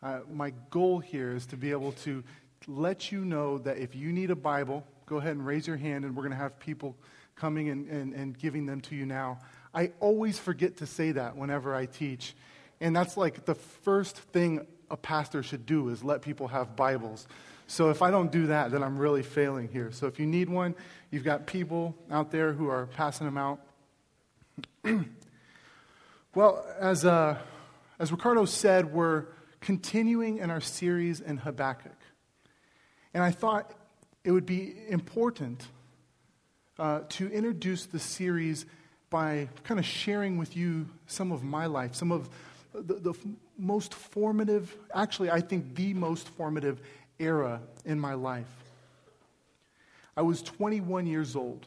uh, 0.00 0.20
my 0.32 0.52
goal 0.70 1.00
here 1.00 1.34
is 1.34 1.44
to 1.46 1.56
be 1.56 1.72
able 1.72 1.90
to 2.04 2.22
let 2.68 3.10
you 3.10 3.24
know 3.24 3.58
that 3.58 3.78
if 3.78 3.96
you 3.96 4.12
need 4.12 4.30
a 4.30 4.36
Bible, 4.36 4.86
go 5.06 5.16
ahead 5.16 5.32
and 5.32 5.44
raise 5.44 5.66
your 5.66 5.76
hand, 5.76 6.04
and 6.04 6.14
we're 6.14 6.22
going 6.22 6.30
to 6.30 6.36
have 6.36 6.60
people 6.60 6.94
coming 7.34 7.68
and, 7.68 7.88
and, 7.88 8.14
and 8.14 8.38
giving 8.38 8.64
them 8.64 8.80
to 8.82 8.94
you 8.94 9.04
now. 9.04 9.40
I 9.74 9.90
always 9.98 10.38
forget 10.38 10.76
to 10.76 10.86
say 10.86 11.10
that 11.10 11.34
whenever 11.34 11.74
I 11.74 11.86
teach. 11.86 12.32
And 12.80 12.94
that's 12.94 13.16
like 13.16 13.44
the 13.44 13.56
first 13.56 14.16
thing 14.16 14.64
a 14.88 14.96
pastor 14.96 15.42
should 15.42 15.66
do 15.66 15.88
is 15.88 16.04
let 16.04 16.22
people 16.22 16.46
have 16.46 16.76
Bibles. 16.76 17.26
So 17.66 17.90
if 17.90 18.02
I 18.02 18.12
don't 18.12 18.30
do 18.30 18.46
that, 18.46 18.70
then 18.70 18.84
I'm 18.84 18.98
really 18.98 19.24
failing 19.24 19.66
here. 19.66 19.90
So 19.90 20.06
if 20.06 20.20
you 20.20 20.26
need 20.26 20.48
one, 20.48 20.76
you've 21.10 21.24
got 21.24 21.44
people 21.44 21.96
out 22.08 22.30
there 22.30 22.52
who 22.52 22.68
are 22.68 22.86
passing 22.86 23.26
them 23.26 23.36
out. 23.36 23.58
Well, 26.34 26.64
as, 26.80 27.04
uh, 27.04 27.36
as 27.98 28.10
Ricardo 28.10 28.46
said, 28.46 28.90
we're 28.90 29.26
continuing 29.60 30.38
in 30.38 30.50
our 30.50 30.62
series 30.62 31.20
in 31.20 31.36
Habakkuk. 31.36 31.92
And 33.12 33.22
I 33.22 33.30
thought 33.30 33.74
it 34.24 34.32
would 34.32 34.46
be 34.46 34.74
important 34.88 35.68
uh, 36.78 37.00
to 37.10 37.28
introduce 37.28 37.84
the 37.84 37.98
series 37.98 38.64
by 39.10 39.50
kind 39.64 39.78
of 39.78 39.84
sharing 39.84 40.38
with 40.38 40.56
you 40.56 40.88
some 41.06 41.32
of 41.32 41.44
my 41.44 41.66
life, 41.66 41.94
some 41.94 42.10
of 42.10 42.30
the, 42.72 42.94
the 42.94 43.14
most 43.58 43.92
formative, 43.92 44.74
actually, 44.94 45.30
I 45.30 45.42
think 45.42 45.74
the 45.74 45.92
most 45.92 46.30
formative 46.30 46.80
era 47.18 47.60
in 47.84 48.00
my 48.00 48.14
life. 48.14 48.48
I 50.16 50.22
was 50.22 50.40
21 50.40 51.06
years 51.06 51.36
old 51.36 51.66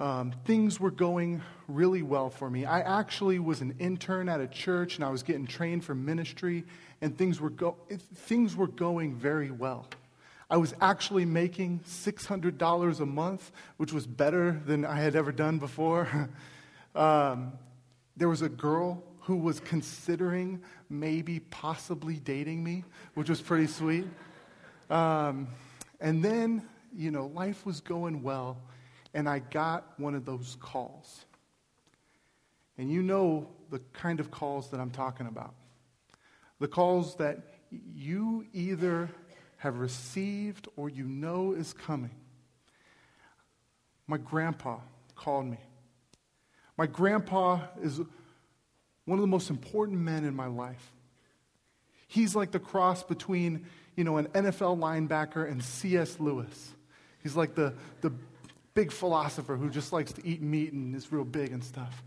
um, 0.00 0.32
things 0.44 0.78
were 0.78 0.92
going 0.92 1.42
really 1.66 2.02
well 2.02 2.30
for 2.30 2.48
me. 2.48 2.64
I 2.64 2.80
actually 2.80 3.40
was 3.40 3.60
an 3.60 3.74
intern 3.78 4.28
at 4.28 4.40
a 4.40 4.46
church 4.46 4.96
and 4.96 5.04
I 5.04 5.10
was 5.10 5.22
getting 5.22 5.46
trained 5.46 5.84
for 5.84 5.94
ministry, 5.94 6.64
and 7.00 7.16
things 7.16 7.40
were, 7.40 7.50
go- 7.50 7.76
things 8.14 8.54
were 8.54 8.68
going 8.68 9.16
very 9.16 9.50
well. 9.50 9.86
I 10.50 10.56
was 10.56 10.74
actually 10.80 11.24
making 11.24 11.80
$600 11.80 13.00
a 13.00 13.06
month, 13.06 13.52
which 13.76 13.92
was 13.92 14.06
better 14.06 14.62
than 14.66 14.84
I 14.84 14.96
had 14.96 15.14
ever 15.14 15.32
done 15.32 15.58
before. 15.58 16.30
um, 16.94 17.52
there 18.16 18.28
was 18.28 18.42
a 18.42 18.48
girl 18.48 19.02
who 19.20 19.36
was 19.36 19.60
considering 19.60 20.62
maybe 20.88 21.40
possibly 21.40 22.14
dating 22.14 22.64
me, 22.64 22.84
which 23.14 23.28
was 23.28 23.42
pretty 23.42 23.66
sweet. 23.66 24.06
Um, 24.88 25.48
and 26.00 26.24
then, 26.24 26.66
you 26.96 27.10
know, 27.10 27.26
life 27.26 27.66
was 27.66 27.80
going 27.80 28.22
well 28.22 28.56
and 29.14 29.28
I 29.28 29.38
got 29.38 29.98
one 29.98 30.14
of 30.14 30.24
those 30.24 30.56
calls. 30.60 31.24
And 32.76 32.90
you 32.90 33.02
know 33.02 33.48
the 33.70 33.80
kind 33.92 34.20
of 34.20 34.30
calls 34.30 34.70
that 34.70 34.80
I'm 34.80 34.90
talking 34.90 35.26
about. 35.26 35.54
The 36.60 36.68
calls 36.68 37.16
that 37.16 37.54
you 37.94 38.46
either 38.52 39.10
have 39.58 39.78
received 39.78 40.68
or 40.76 40.88
you 40.88 41.04
know 41.04 41.52
is 41.52 41.72
coming. 41.72 42.14
My 44.06 44.16
grandpa 44.16 44.78
called 45.14 45.46
me. 45.46 45.58
My 46.76 46.86
grandpa 46.86 47.60
is 47.82 48.00
one 49.04 49.18
of 49.18 49.20
the 49.20 49.26
most 49.26 49.50
important 49.50 49.98
men 49.98 50.24
in 50.24 50.34
my 50.34 50.46
life. 50.46 50.92
He's 52.06 52.34
like 52.34 52.52
the 52.52 52.60
cross 52.60 53.02
between, 53.02 53.66
you 53.96 54.04
know, 54.04 54.16
an 54.16 54.26
NFL 54.28 54.78
linebacker 54.78 55.50
and 55.50 55.62
C.S. 55.62 56.18
Lewis. 56.20 56.72
He's 57.22 57.36
like 57.36 57.54
the, 57.54 57.74
the 58.00 58.12
big 58.78 58.92
philosopher 58.92 59.56
who 59.56 59.68
just 59.68 59.92
likes 59.92 60.12
to 60.12 60.24
eat 60.24 60.40
meat 60.40 60.72
and 60.72 60.94
is 60.94 61.10
real 61.10 61.24
big 61.24 61.50
and 61.50 61.64
stuff. 61.64 62.00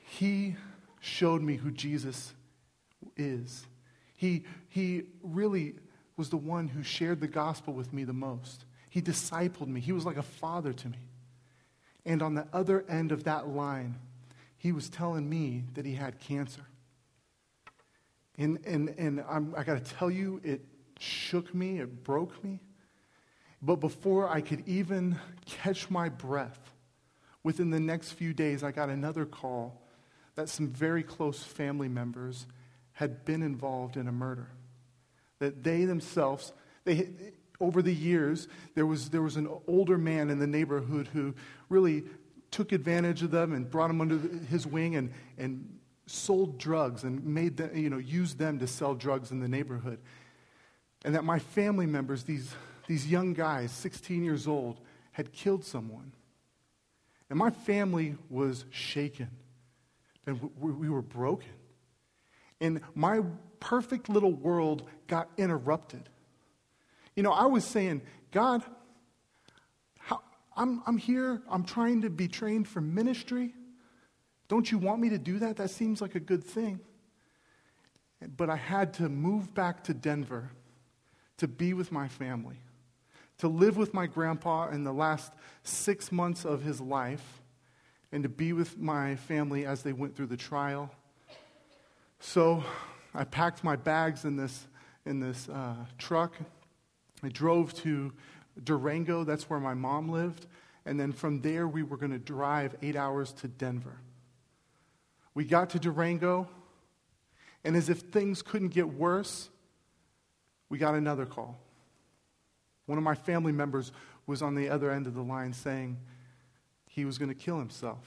He 0.00 0.56
showed 0.98 1.42
me 1.42 1.54
who 1.54 1.70
Jesus 1.70 2.34
is. 3.16 3.64
He, 4.16 4.42
he 4.68 5.04
really 5.22 5.76
was 6.16 6.28
the 6.28 6.36
one 6.36 6.66
who 6.66 6.82
shared 6.82 7.20
the 7.20 7.28
gospel 7.28 7.72
with 7.72 7.92
me 7.92 8.02
the 8.02 8.12
most. 8.12 8.64
He 8.90 9.00
discipled 9.00 9.68
me. 9.68 9.78
He 9.78 9.92
was 9.92 10.04
like 10.04 10.16
a 10.16 10.24
father 10.24 10.72
to 10.72 10.88
me. 10.88 10.98
And 12.04 12.20
on 12.20 12.34
the 12.34 12.48
other 12.52 12.84
end 12.88 13.12
of 13.12 13.22
that 13.22 13.46
line, 13.46 14.00
he 14.58 14.72
was 14.72 14.88
telling 14.88 15.30
me 15.30 15.62
that 15.74 15.86
he 15.86 15.94
had 15.94 16.18
cancer. 16.18 16.66
And, 18.36 18.58
and, 18.66 18.92
and 18.98 19.24
I'm, 19.30 19.54
I 19.56 19.62
got 19.62 19.84
to 19.84 19.94
tell 19.94 20.10
you, 20.10 20.40
it 20.42 20.64
shook 20.98 21.54
me, 21.54 21.78
it 21.78 22.02
broke 22.02 22.42
me. 22.42 22.58
But 23.62 23.76
before 23.76 24.28
I 24.28 24.40
could 24.40 24.66
even 24.66 25.16
catch 25.46 25.88
my 25.88 26.08
breath, 26.08 26.58
within 27.44 27.70
the 27.70 27.80
next 27.80 28.12
few 28.12 28.34
days, 28.34 28.64
I 28.64 28.72
got 28.72 28.88
another 28.88 29.24
call 29.24 29.80
that 30.34 30.48
some 30.48 30.68
very 30.68 31.02
close 31.02 31.42
family 31.42 31.88
members 31.88 32.46
had 32.92 33.24
been 33.24 33.42
involved 33.42 33.96
in 33.96 34.08
a 34.08 34.12
murder. 34.12 34.48
That 35.38 35.62
they 35.62 35.84
themselves, 35.84 36.52
they, 36.84 37.10
over 37.60 37.82
the 37.82 37.94
years, 37.94 38.48
there 38.74 38.86
was, 38.86 39.10
there 39.10 39.22
was 39.22 39.36
an 39.36 39.48
older 39.68 39.98
man 39.98 40.30
in 40.30 40.38
the 40.38 40.46
neighborhood 40.46 41.08
who 41.12 41.34
really 41.68 42.04
took 42.50 42.72
advantage 42.72 43.22
of 43.22 43.30
them 43.30 43.52
and 43.52 43.70
brought 43.70 43.88
them 43.88 44.00
under 44.00 44.18
his 44.50 44.66
wing 44.66 44.96
and, 44.96 45.12
and 45.38 45.78
sold 46.06 46.58
drugs 46.58 47.04
and 47.04 47.24
made 47.24 47.56
them, 47.56 47.74
you 47.76 47.88
know, 47.88 47.98
used 47.98 48.38
them 48.38 48.58
to 48.58 48.66
sell 48.66 48.94
drugs 48.94 49.30
in 49.30 49.40
the 49.40 49.48
neighborhood. 49.48 49.98
And 51.04 51.14
that 51.14 51.24
my 51.24 51.38
family 51.38 51.86
members, 51.86 52.24
these, 52.24 52.54
these 52.92 53.06
young 53.06 53.32
guys, 53.32 53.72
16 53.72 54.22
years 54.22 54.46
old, 54.46 54.78
had 55.12 55.32
killed 55.32 55.64
someone. 55.64 56.12
And 57.30 57.38
my 57.38 57.48
family 57.48 58.16
was 58.28 58.66
shaken. 58.68 59.30
And 60.26 60.50
we 60.60 60.90
were 60.90 61.00
broken. 61.00 61.48
And 62.60 62.82
my 62.94 63.22
perfect 63.60 64.10
little 64.10 64.34
world 64.34 64.82
got 65.06 65.30
interrupted. 65.38 66.10
You 67.16 67.22
know, 67.22 67.32
I 67.32 67.46
was 67.46 67.64
saying, 67.64 68.02
God, 68.30 68.62
how, 69.98 70.20
I'm, 70.54 70.82
I'm 70.86 70.98
here, 70.98 71.40
I'm 71.48 71.64
trying 71.64 72.02
to 72.02 72.10
be 72.10 72.28
trained 72.28 72.68
for 72.68 72.82
ministry. 72.82 73.54
Don't 74.48 74.70
you 74.70 74.76
want 74.76 75.00
me 75.00 75.08
to 75.08 75.18
do 75.18 75.38
that? 75.38 75.56
That 75.56 75.70
seems 75.70 76.02
like 76.02 76.14
a 76.14 76.20
good 76.20 76.44
thing. 76.44 76.78
But 78.36 78.50
I 78.50 78.56
had 78.56 78.92
to 78.94 79.08
move 79.08 79.54
back 79.54 79.84
to 79.84 79.94
Denver 79.94 80.50
to 81.38 81.48
be 81.48 81.72
with 81.72 81.90
my 81.90 82.06
family, 82.06 82.61
to 83.42 83.48
live 83.48 83.76
with 83.76 83.92
my 83.92 84.06
grandpa 84.06 84.68
in 84.68 84.84
the 84.84 84.92
last 84.92 85.32
six 85.64 86.12
months 86.12 86.44
of 86.44 86.62
his 86.62 86.80
life, 86.80 87.42
and 88.12 88.22
to 88.22 88.28
be 88.28 88.52
with 88.52 88.78
my 88.78 89.16
family 89.16 89.66
as 89.66 89.82
they 89.82 89.92
went 89.92 90.14
through 90.14 90.28
the 90.28 90.36
trial. 90.36 90.88
So 92.20 92.62
I 93.12 93.24
packed 93.24 93.64
my 93.64 93.74
bags 93.74 94.24
in 94.24 94.36
this, 94.36 94.68
in 95.04 95.18
this 95.18 95.48
uh, 95.48 95.74
truck. 95.98 96.36
I 97.24 97.30
drove 97.30 97.74
to 97.78 98.12
Durango, 98.62 99.24
that's 99.24 99.50
where 99.50 99.58
my 99.58 99.74
mom 99.74 100.08
lived. 100.08 100.46
And 100.86 101.00
then 101.00 101.10
from 101.10 101.40
there, 101.40 101.66
we 101.66 101.82
were 101.82 101.96
going 101.96 102.12
to 102.12 102.20
drive 102.20 102.76
eight 102.80 102.94
hours 102.94 103.32
to 103.40 103.48
Denver. 103.48 103.98
We 105.34 105.44
got 105.46 105.70
to 105.70 105.80
Durango, 105.80 106.48
and 107.64 107.74
as 107.74 107.88
if 107.88 107.98
things 107.98 108.40
couldn't 108.40 108.68
get 108.68 108.88
worse, 108.88 109.50
we 110.68 110.78
got 110.78 110.94
another 110.94 111.26
call. 111.26 111.58
One 112.92 112.98
of 112.98 113.04
my 113.04 113.14
family 113.14 113.52
members 113.52 113.90
was 114.26 114.42
on 114.42 114.54
the 114.54 114.68
other 114.68 114.90
end 114.90 115.06
of 115.06 115.14
the 115.14 115.22
line 115.22 115.54
saying 115.54 115.96
he 116.84 117.06
was 117.06 117.16
going 117.16 117.30
to 117.30 117.34
kill 117.34 117.58
himself. 117.58 118.04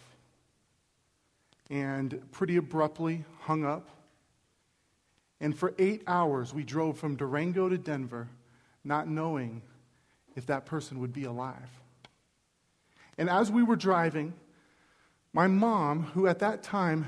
And 1.72 2.22
pretty 2.32 2.58
abruptly 2.58 3.26
hung 3.40 3.66
up. 3.66 3.90
And 5.42 5.58
for 5.58 5.74
eight 5.80 6.04
hours, 6.06 6.54
we 6.54 6.64
drove 6.64 7.00
from 7.00 7.16
Durango 7.16 7.68
to 7.68 7.80
Denver, 7.80 8.28
not 8.84 9.08
knowing 9.08 9.64
if 10.36 10.46
that 10.46 10.68
person 10.68 11.00
would 11.00 11.14
be 11.14 11.24
alive. 11.24 11.82
And 13.18 13.28
as 13.28 13.50
we 13.50 13.64
were 13.64 13.76
driving, 13.76 14.36
my 15.34 15.48
mom, 15.48 16.04
who 16.14 16.28
at 16.28 16.38
that 16.38 16.62
time 16.62 17.08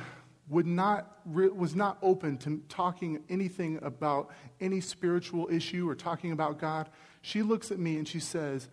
would 0.50 0.66
not, 0.66 1.20
was 1.28 1.76
not 1.76 2.00
open 2.02 2.38
to 2.38 2.60
talking 2.70 3.24
anything 3.30 3.78
about 3.84 4.32
any 4.60 4.82
spiritual 4.82 5.48
issue 5.52 5.88
or 5.88 5.94
talking 5.94 6.32
about 6.32 6.58
God, 6.58 6.90
she 7.28 7.42
looks 7.42 7.72
at 7.72 7.78
me 7.78 7.98
and 7.98 8.08
she 8.08 8.22
says, 8.22 8.70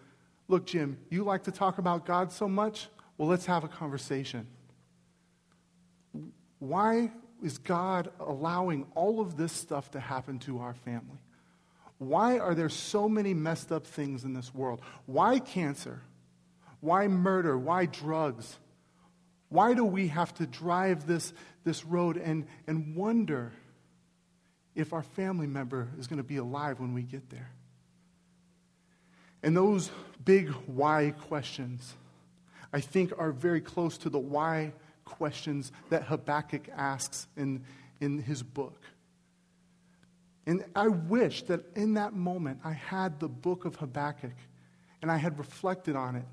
Look, 0.46 0.64
Jim, 0.64 0.98
you 1.10 1.24
like 1.24 1.44
to 1.44 1.50
talk 1.50 1.78
about 1.78 2.06
God 2.06 2.30
so 2.30 2.46
much? 2.46 2.86
Well, 3.18 3.28
let's 3.28 3.46
have 3.46 3.64
a 3.64 3.68
conversation. 3.68 4.46
Why 6.60 7.10
is 7.42 7.58
God 7.58 8.12
allowing 8.20 8.86
all 8.94 9.20
of 9.20 9.36
this 9.36 9.50
stuff 9.50 9.90
to 9.92 10.00
happen 10.00 10.38
to 10.40 10.60
our 10.60 10.74
family? 10.74 11.18
Why 11.98 12.38
are 12.38 12.54
there 12.54 12.68
so 12.68 13.08
many 13.08 13.34
messed 13.34 13.72
up 13.72 13.88
things 13.88 14.22
in 14.22 14.34
this 14.34 14.54
world? 14.54 14.82
Why 15.06 15.40
cancer? 15.40 16.02
Why 16.80 17.08
murder? 17.08 17.58
Why 17.58 17.86
drugs? 17.86 18.56
Why 19.48 19.74
do 19.74 19.84
we 19.84 20.08
have 20.08 20.32
to 20.34 20.46
drive 20.46 21.08
this, 21.08 21.32
this 21.64 21.84
road 21.84 22.18
and, 22.18 22.46
and 22.68 22.94
wonder 22.94 23.52
if 24.76 24.92
our 24.92 25.02
family 25.02 25.48
member 25.48 25.88
is 25.98 26.06
going 26.06 26.18
to 26.18 26.22
be 26.22 26.36
alive 26.36 26.78
when 26.78 26.94
we 26.94 27.02
get 27.02 27.30
there? 27.30 27.50
And 29.44 29.56
those 29.56 29.92
big 30.24 30.48
why 30.66 31.14
questions, 31.28 31.94
I 32.72 32.80
think, 32.80 33.12
are 33.16 33.30
very 33.30 33.60
close 33.60 33.96
to 33.98 34.10
the 34.10 34.18
why 34.18 34.72
questions 35.04 35.70
that 35.90 36.02
Habakkuk 36.04 36.68
asks 36.74 37.28
in, 37.36 37.62
in 38.00 38.18
his 38.18 38.42
book. 38.42 38.80
And 40.46 40.64
I 40.74 40.88
wish 40.88 41.42
that 41.44 41.60
in 41.76 41.94
that 41.94 42.14
moment 42.14 42.60
I 42.64 42.72
had 42.72 43.20
the 43.20 43.28
book 43.28 43.64
of 43.64 43.76
Habakkuk 43.76 44.34
and 45.00 45.12
I 45.12 45.18
had 45.18 45.38
reflected 45.38 45.94
on 45.94 46.16
it 46.16 46.24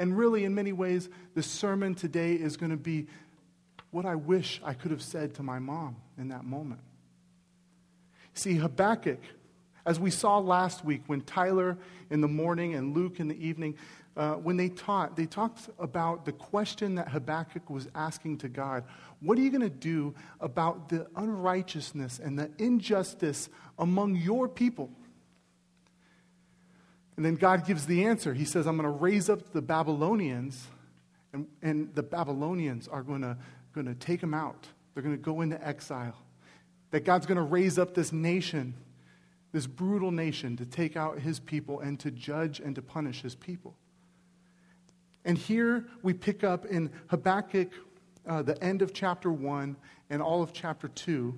and 0.00 0.16
really, 0.16 0.44
in 0.44 0.54
many 0.54 0.72
ways, 0.72 1.10
the 1.34 1.42
sermon 1.42 1.94
today 1.94 2.32
is 2.32 2.56
going 2.56 2.70
to 2.70 2.78
be 2.78 3.06
what 3.90 4.06
I 4.06 4.14
wish 4.14 4.58
I 4.64 4.72
could 4.72 4.92
have 4.92 5.02
said 5.02 5.34
to 5.34 5.42
my 5.42 5.58
mom 5.58 5.96
in 6.16 6.28
that 6.28 6.42
moment. 6.42 6.80
See, 8.32 8.54
Habakkuk, 8.54 9.18
as 9.86 9.98
we 9.98 10.10
saw 10.10 10.38
last 10.38 10.84
week 10.84 11.02
when 11.06 11.22
Tyler 11.22 11.78
in 12.10 12.20
the 12.20 12.28
morning 12.28 12.74
and 12.74 12.94
Luke 12.94 13.20
in 13.20 13.28
the 13.28 13.46
evening, 13.46 13.76
uh, 14.16 14.34
when 14.34 14.56
they 14.56 14.68
taught, 14.68 15.16
they 15.16 15.26
talked 15.26 15.70
about 15.78 16.24
the 16.24 16.32
question 16.32 16.96
that 16.96 17.08
Habakkuk 17.08 17.70
was 17.70 17.88
asking 17.94 18.38
to 18.38 18.48
God 18.48 18.84
What 19.20 19.38
are 19.38 19.40
you 19.40 19.50
going 19.50 19.60
to 19.62 19.70
do 19.70 20.14
about 20.40 20.88
the 20.88 21.06
unrighteousness 21.16 22.18
and 22.18 22.38
the 22.38 22.50
injustice 22.58 23.48
among 23.78 24.16
your 24.16 24.48
people? 24.48 24.90
And 27.16 27.24
then 27.24 27.34
God 27.36 27.66
gives 27.66 27.86
the 27.86 28.06
answer. 28.06 28.32
He 28.32 28.46
says, 28.46 28.66
I'm 28.66 28.78
going 28.78 28.90
to 28.90 28.98
raise 28.98 29.28
up 29.28 29.52
the 29.52 29.60
Babylonians, 29.60 30.66
and, 31.34 31.46
and 31.60 31.94
the 31.94 32.02
Babylonians 32.02 32.88
are 32.88 33.02
going 33.02 33.20
to, 33.20 33.36
going 33.74 33.86
to 33.86 33.94
take 33.94 34.22
them 34.22 34.32
out. 34.32 34.66
They're 34.94 35.02
going 35.02 35.16
to 35.16 35.22
go 35.22 35.42
into 35.42 35.62
exile. 35.66 36.16
That 36.92 37.04
God's 37.04 37.26
going 37.26 37.36
to 37.36 37.42
raise 37.42 37.78
up 37.78 37.94
this 37.94 38.10
nation, 38.10 38.74
this 39.52 39.66
brutal 39.66 40.10
nation, 40.10 40.56
to 40.56 40.66
take 40.66 40.96
out 40.96 41.18
his 41.18 41.40
people 41.40 41.80
and 41.80 41.98
to 42.00 42.10
judge 42.10 42.60
and 42.60 42.74
to 42.76 42.82
punish 42.82 43.22
his 43.22 43.34
people. 43.34 43.76
And 45.24 45.36
here 45.36 45.86
we 46.02 46.14
pick 46.14 46.44
up 46.44 46.66
in 46.66 46.90
Habakkuk, 47.08 47.72
uh, 48.26 48.42
the 48.42 48.62
end 48.62 48.82
of 48.82 48.92
chapter 48.92 49.30
1 49.30 49.76
and 50.08 50.22
all 50.22 50.42
of 50.42 50.52
chapter 50.52 50.88
2. 50.88 51.34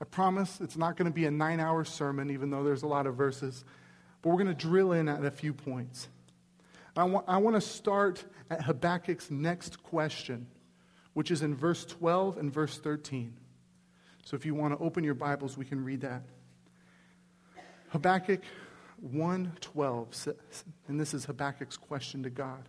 I 0.00 0.04
promise 0.04 0.60
it's 0.60 0.76
not 0.76 0.96
going 0.96 1.10
to 1.10 1.14
be 1.14 1.24
a 1.24 1.30
nine 1.30 1.58
hour 1.58 1.84
sermon, 1.84 2.30
even 2.30 2.50
though 2.50 2.62
there's 2.62 2.82
a 2.82 2.86
lot 2.86 3.06
of 3.06 3.14
verses. 3.14 3.64
But 4.20 4.30
we're 4.30 4.42
going 4.42 4.54
to 4.54 4.66
drill 4.66 4.92
in 4.92 5.08
at 5.08 5.24
a 5.24 5.30
few 5.30 5.54
points. 5.54 6.08
I 6.96 7.04
want, 7.04 7.26
I 7.28 7.38
want 7.38 7.56
to 7.56 7.60
start 7.60 8.24
at 8.50 8.62
Habakkuk's 8.62 9.30
next 9.30 9.82
question, 9.82 10.46
which 11.14 11.30
is 11.30 11.42
in 11.42 11.54
verse 11.54 11.84
12 11.84 12.38
and 12.38 12.52
verse 12.52 12.78
13. 12.78 13.34
So 14.24 14.34
if 14.34 14.44
you 14.44 14.54
want 14.54 14.76
to 14.76 14.84
open 14.84 15.04
your 15.04 15.14
Bibles, 15.14 15.56
we 15.56 15.64
can 15.64 15.84
read 15.84 16.00
that. 16.02 16.22
Habakkuk 17.90 18.40
1:12 19.02 20.34
and 20.88 20.98
this 20.98 21.14
is 21.14 21.26
Habakkuk's 21.26 21.76
question 21.76 22.22
to 22.22 22.30
God. 22.30 22.68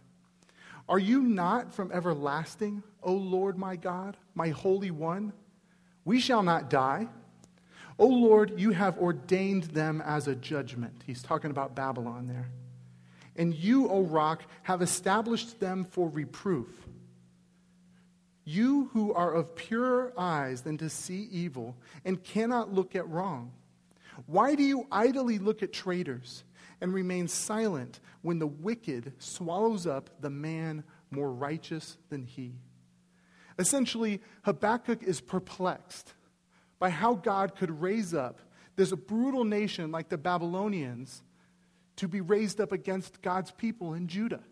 Are 0.89 0.99
you 0.99 1.21
not 1.21 1.73
from 1.73 1.91
everlasting, 1.91 2.83
O 3.03 3.13
Lord 3.13 3.57
my 3.57 3.75
God, 3.75 4.17
my 4.35 4.49
holy 4.49 4.91
one? 4.91 5.33
We 6.05 6.19
shall 6.19 6.43
not 6.43 6.69
die. 6.69 7.09
O 7.99 8.07
Lord, 8.07 8.59
you 8.59 8.71
have 8.71 8.97
ordained 8.97 9.63
them 9.63 10.01
as 10.01 10.27
a 10.27 10.35
judgment. 10.35 11.03
He's 11.05 11.23
talking 11.23 11.51
about 11.51 11.75
Babylon 11.75 12.27
there. 12.27 12.49
And 13.35 13.53
you, 13.53 13.89
O 13.89 14.03
rock, 14.03 14.43
have 14.63 14.81
established 14.81 15.59
them 15.59 15.83
for 15.83 16.07
reproof. 16.09 16.87
You 18.45 18.89
who 18.93 19.13
are 19.13 19.33
of 19.33 19.55
purer 19.55 20.13
eyes 20.17 20.61
than 20.61 20.77
to 20.77 20.89
see 20.89 21.27
evil 21.31 21.75
and 22.05 22.23
cannot 22.23 22.73
look 22.73 22.95
at 22.95 23.09
wrong. 23.09 23.51
Why 24.25 24.55
do 24.55 24.63
you 24.63 24.87
idly 24.91 25.37
look 25.37 25.63
at 25.63 25.71
traitors 25.71 26.43
and 26.81 26.93
remain 26.93 27.27
silent 27.27 27.99
when 28.21 28.39
the 28.39 28.47
wicked 28.47 29.13
swallows 29.19 29.85
up 29.85 30.09
the 30.21 30.29
man 30.29 30.83
more 31.11 31.31
righteous 31.31 31.97
than 32.09 32.23
he? 32.23 32.55
Essentially, 33.59 34.21
Habakkuk 34.43 35.03
is 35.03 35.21
perplexed 35.21 36.13
by 36.79 36.89
how 36.89 37.15
God 37.15 37.55
could 37.55 37.81
raise 37.81 38.13
up 38.13 38.39
this 38.75 38.93
brutal 38.93 39.43
nation 39.43 39.91
like 39.91 40.09
the 40.09 40.17
Babylonians 40.17 41.23
to 41.95 42.07
be 42.07 42.21
raised 42.21 42.61
up 42.61 42.71
against 42.71 43.21
God's 43.21 43.51
people 43.51 43.95
in 43.95 44.07
Judah. 44.07 44.43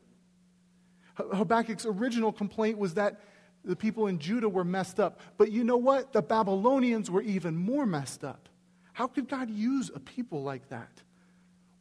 Habakkuk's 1.15 1.85
original 1.85 2.31
complaint 2.31 2.77
was 2.77 2.95
that 2.95 3.21
the 3.63 3.75
people 3.75 4.07
in 4.07 4.19
Judah 4.19 4.49
were 4.49 4.63
messed 4.63 4.99
up. 4.99 5.19
But 5.37 5.51
you 5.51 5.63
know 5.63 5.77
what? 5.77 6.11
The 6.11 6.21
Babylonians 6.21 7.09
were 7.09 7.21
even 7.21 7.55
more 7.55 7.85
messed 7.85 8.23
up. 8.23 8.49
How 8.95 9.07
could 9.07 9.27
God 9.27 9.49
use 9.49 9.91
a 9.93 9.99
people 9.99 10.41
like 10.41 10.69
that? 10.69 11.01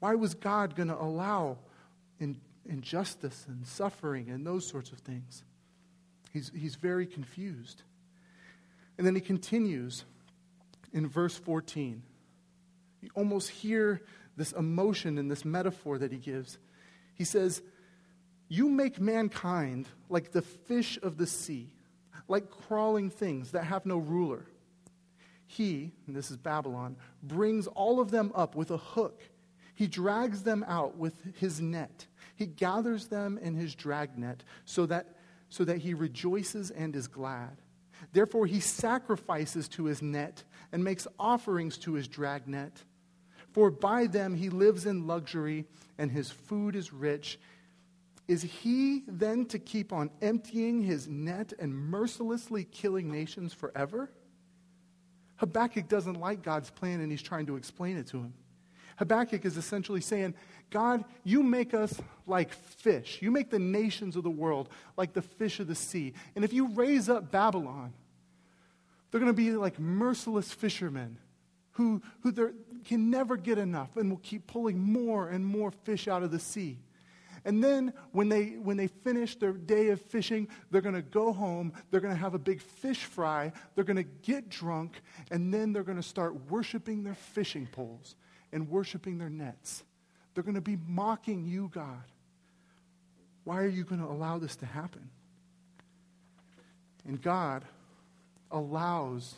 Why 0.00 0.16
was 0.16 0.34
God 0.34 0.74
going 0.74 0.88
to 0.88 1.00
allow 1.00 1.58
in, 2.18 2.40
injustice 2.68 3.46
and 3.46 3.64
suffering 3.64 4.30
and 4.30 4.44
those 4.44 4.68
sorts 4.68 4.90
of 4.90 4.98
things? 4.98 5.44
He's, 6.32 6.50
he's 6.52 6.74
very 6.74 7.06
confused. 7.06 7.82
And 8.98 9.06
then 9.06 9.14
he 9.14 9.20
continues 9.20 10.04
in 10.92 11.08
verse 11.08 11.36
14. 11.36 12.02
You 13.00 13.10
almost 13.14 13.48
hear 13.48 14.02
this 14.36 14.50
emotion 14.50 15.16
and 15.16 15.30
this 15.30 15.44
metaphor 15.44 15.98
that 15.98 16.10
he 16.10 16.18
gives. 16.18 16.58
He 17.14 17.22
says, 17.22 17.62
You 18.48 18.68
make 18.68 19.00
mankind 19.00 19.86
like 20.08 20.32
the 20.32 20.42
fish 20.42 20.98
of 21.00 21.16
the 21.16 21.28
sea, 21.28 21.70
like 22.26 22.50
crawling 22.50 23.08
things 23.08 23.52
that 23.52 23.62
have 23.62 23.86
no 23.86 23.98
ruler. 23.98 24.46
He, 25.46 25.92
and 26.06 26.16
this 26.16 26.30
is 26.30 26.36
Babylon, 26.36 26.96
brings 27.22 27.66
all 27.66 28.00
of 28.00 28.10
them 28.10 28.32
up 28.34 28.54
with 28.54 28.70
a 28.70 28.76
hook. 28.76 29.22
He 29.74 29.86
drags 29.86 30.42
them 30.42 30.64
out 30.66 30.96
with 30.96 31.14
his 31.38 31.60
net. 31.60 32.06
He 32.36 32.46
gathers 32.46 33.08
them 33.08 33.38
in 33.38 33.54
his 33.54 33.74
dragnet 33.74 34.44
so 34.64 34.86
that, 34.86 35.16
so 35.48 35.64
that 35.64 35.78
he 35.78 35.94
rejoices 35.94 36.70
and 36.70 36.94
is 36.94 37.08
glad. 37.08 37.58
Therefore, 38.12 38.46
he 38.46 38.60
sacrifices 38.60 39.68
to 39.68 39.84
his 39.84 40.02
net 40.02 40.42
and 40.72 40.82
makes 40.82 41.06
offerings 41.18 41.78
to 41.78 41.94
his 41.94 42.08
dragnet. 42.08 42.84
For 43.52 43.70
by 43.70 44.06
them 44.06 44.34
he 44.34 44.48
lives 44.48 44.86
in 44.86 45.06
luxury 45.06 45.64
and 45.98 46.10
his 46.10 46.30
food 46.30 46.74
is 46.74 46.92
rich. 46.92 47.38
Is 48.26 48.42
he 48.42 49.02
then 49.06 49.46
to 49.46 49.58
keep 49.58 49.92
on 49.92 50.10
emptying 50.20 50.82
his 50.82 51.06
net 51.06 51.52
and 51.58 51.74
mercilessly 51.74 52.64
killing 52.64 53.12
nations 53.12 53.52
forever? 53.52 54.10
Habakkuk 55.44 55.88
doesn't 55.88 56.18
like 56.18 56.42
God's 56.42 56.70
plan 56.70 57.00
and 57.00 57.10
he's 57.10 57.20
trying 57.20 57.44
to 57.46 57.56
explain 57.56 57.98
it 57.98 58.06
to 58.08 58.16
him. 58.16 58.32
Habakkuk 58.96 59.44
is 59.44 59.58
essentially 59.58 60.00
saying, 60.00 60.34
God, 60.70 61.04
you 61.22 61.42
make 61.42 61.74
us 61.74 62.00
like 62.26 62.54
fish. 62.54 63.18
You 63.20 63.30
make 63.30 63.50
the 63.50 63.58
nations 63.58 64.16
of 64.16 64.22
the 64.22 64.30
world 64.30 64.70
like 64.96 65.12
the 65.12 65.20
fish 65.20 65.60
of 65.60 65.66
the 65.66 65.74
sea. 65.74 66.14
And 66.34 66.46
if 66.46 66.54
you 66.54 66.68
raise 66.68 67.10
up 67.10 67.30
Babylon, 67.30 67.92
they're 69.10 69.20
going 69.20 69.30
to 69.30 69.36
be 69.36 69.50
like 69.52 69.78
merciless 69.78 70.50
fishermen 70.50 71.18
who, 71.72 72.00
who 72.22 72.32
can 72.86 73.10
never 73.10 73.36
get 73.36 73.58
enough 73.58 73.98
and 73.98 74.08
will 74.08 74.20
keep 74.22 74.46
pulling 74.46 74.78
more 74.78 75.28
and 75.28 75.44
more 75.44 75.72
fish 75.72 76.08
out 76.08 76.22
of 76.22 76.30
the 76.30 76.38
sea. 76.38 76.78
And 77.44 77.62
then 77.62 77.92
when 78.12 78.28
they, 78.28 78.56
when 78.62 78.76
they 78.76 78.86
finish 78.86 79.36
their 79.36 79.52
day 79.52 79.88
of 79.88 80.00
fishing, 80.00 80.48
they're 80.70 80.80
going 80.80 80.94
to 80.94 81.02
go 81.02 81.32
home. 81.32 81.72
They're 81.90 82.00
going 82.00 82.14
to 82.14 82.20
have 82.20 82.34
a 82.34 82.38
big 82.38 82.62
fish 82.62 83.04
fry. 83.04 83.52
They're 83.74 83.84
going 83.84 83.96
to 83.96 84.02
get 84.02 84.48
drunk. 84.48 85.02
And 85.30 85.52
then 85.52 85.72
they're 85.72 85.82
going 85.82 85.98
to 85.98 86.02
start 86.02 86.50
worshiping 86.50 87.04
their 87.04 87.14
fishing 87.14 87.66
poles 87.70 88.16
and 88.52 88.68
worshiping 88.70 89.18
their 89.18 89.28
nets. 89.28 89.84
They're 90.34 90.44
going 90.44 90.54
to 90.54 90.62
be 90.62 90.78
mocking 90.88 91.44
you, 91.44 91.70
God. 91.72 92.04
Why 93.44 93.58
are 93.58 93.68
you 93.68 93.84
going 93.84 94.00
to 94.00 94.06
allow 94.06 94.38
this 94.38 94.56
to 94.56 94.66
happen? 94.66 95.10
And 97.06 97.20
God 97.20 97.64
allows 98.50 99.34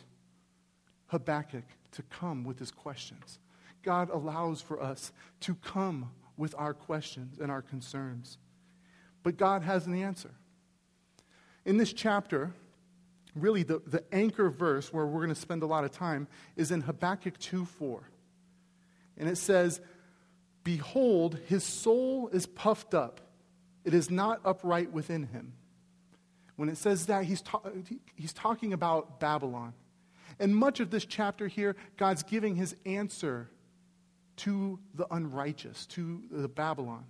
Habakkuk 1.07 1.65
to 1.91 2.03
come 2.03 2.45
with 2.45 2.57
his 2.57 2.71
questions. 2.71 3.39
God 3.83 4.09
allows 4.09 4.61
for 4.61 4.81
us 4.81 5.11
to 5.41 5.55
come 5.55 6.09
with 6.37 6.55
our 6.57 6.73
questions 6.73 7.39
and 7.39 7.51
our 7.51 7.61
concerns. 7.61 8.37
But 9.23 9.37
God 9.37 9.63
has 9.63 9.87
an 9.87 9.95
answer. 9.95 10.31
In 11.65 11.77
this 11.77 11.91
chapter, 11.91 12.53
really 13.35 13.63
the, 13.63 13.81
the 13.85 14.03
anchor 14.13 14.49
verse 14.49 14.93
where 14.93 15.05
we're 15.05 15.23
going 15.23 15.33
to 15.33 15.35
spend 15.35 15.63
a 15.63 15.67
lot 15.67 15.83
of 15.83 15.91
time 15.91 16.27
is 16.55 16.71
in 16.71 16.81
Habakkuk 16.81 17.37
2 17.39 17.65
4. 17.65 18.09
And 19.17 19.27
it 19.27 19.37
says, 19.37 19.81
Behold, 20.63 21.39
his 21.47 21.63
soul 21.63 22.29
is 22.29 22.45
puffed 22.45 22.93
up, 22.93 23.21
it 23.83 23.93
is 23.93 24.09
not 24.09 24.41
upright 24.45 24.91
within 24.91 25.23
him. 25.27 25.53
When 26.55 26.69
it 26.69 26.77
says 26.77 27.05
that, 27.05 27.25
he's, 27.25 27.41
ta- 27.41 27.61
he's 28.15 28.33
talking 28.33 28.73
about 28.73 29.19
Babylon. 29.19 29.73
And 30.39 30.55
much 30.55 30.79
of 30.79 30.89
this 30.89 31.05
chapter 31.05 31.47
here, 31.47 31.75
God's 31.97 32.23
giving 32.23 32.55
his 32.55 32.75
answer 32.85 33.49
to 34.37 34.79
the 34.93 35.07
unrighteous, 35.11 35.85
to 35.87 36.21
the 36.31 36.47
Babylon. 36.47 37.05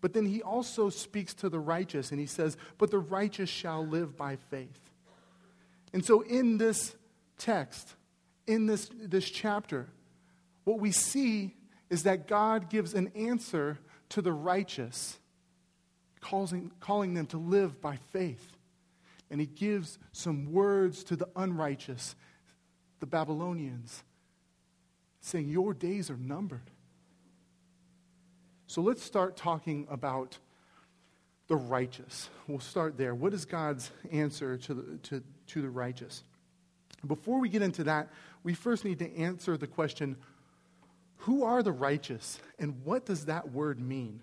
But 0.00 0.12
then 0.12 0.26
he 0.26 0.42
also 0.42 0.90
speaks 0.90 1.34
to 1.34 1.48
the 1.48 1.58
righteous 1.58 2.10
and 2.10 2.20
he 2.20 2.26
says, 2.26 2.56
But 2.78 2.90
the 2.90 2.98
righteous 2.98 3.50
shall 3.50 3.86
live 3.86 4.16
by 4.16 4.36
faith. 4.36 4.80
And 5.92 6.04
so 6.04 6.20
in 6.20 6.58
this 6.58 6.94
text, 7.36 7.94
in 8.46 8.66
this, 8.66 8.90
this 8.94 9.28
chapter, 9.28 9.88
what 10.64 10.80
we 10.80 10.92
see 10.92 11.54
is 11.90 12.04
that 12.04 12.28
God 12.28 12.70
gives 12.70 12.94
an 12.94 13.10
answer 13.14 13.78
to 14.10 14.22
the 14.22 14.32
righteous, 14.32 15.18
calling, 16.20 16.70
calling 16.80 17.14
them 17.14 17.26
to 17.26 17.38
live 17.38 17.80
by 17.80 17.96
faith. 17.96 18.52
And 19.30 19.40
he 19.40 19.46
gives 19.46 19.98
some 20.12 20.52
words 20.52 21.04
to 21.04 21.16
the 21.16 21.28
unrighteous, 21.36 22.14
the 23.00 23.06
Babylonians, 23.06 24.02
saying, 25.20 25.48
Your 25.48 25.74
days 25.74 26.10
are 26.10 26.16
numbered. 26.16 26.70
So 28.66 28.82
let's 28.82 29.02
start 29.02 29.36
talking 29.36 29.86
about 29.90 30.38
the 31.48 31.56
righteous. 31.56 32.28
We'll 32.46 32.60
start 32.60 32.98
there. 32.98 33.14
What 33.14 33.32
is 33.32 33.44
God's 33.44 33.90
answer 34.12 34.58
to 34.58 34.74
the, 34.74 34.98
to, 34.98 35.22
to 35.48 35.62
the 35.62 35.70
righteous? 35.70 36.22
Before 37.06 37.40
we 37.40 37.48
get 37.48 37.62
into 37.62 37.84
that, 37.84 38.10
we 38.42 38.54
first 38.54 38.84
need 38.84 38.98
to 38.98 39.16
answer 39.16 39.56
the 39.56 39.66
question 39.66 40.16
who 41.22 41.44
are 41.44 41.62
the 41.62 41.72
righteous 41.72 42.38
and 42.58 42.84
what 42.84 43.06
does 43.06 43.24
that 43.24 43.50
word 43.50 43.80
mean? 43.80 44.20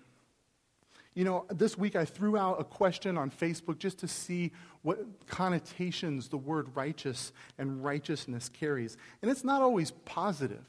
You 1.16 1.24
know, 1.24 1.46
this 1.48 1.78
week 1.78 1.96
I 1.96 2.04
threw 2.04 2.36
out 2.36 2.60
a 2.60 2.64
question 2.64 3.16
on 3.16 3.30
Facebook 3.30 3.78
just 3.78 3.98
to 4.00 4.06
see 4.06 4.52
what 4.82 4.98
connotations 5.26 6.28
the 6.28 6.36
word 6.36 6.68
righteous 6.76 7.32
and 7.56 7.82
righteousness 7.82 8.50
carries. 8.50 8.98
And 9.22 9.30
it's 9.30 9.42
not 9.42 9.62
always 9.62 9.92
positive. 10.04 10.62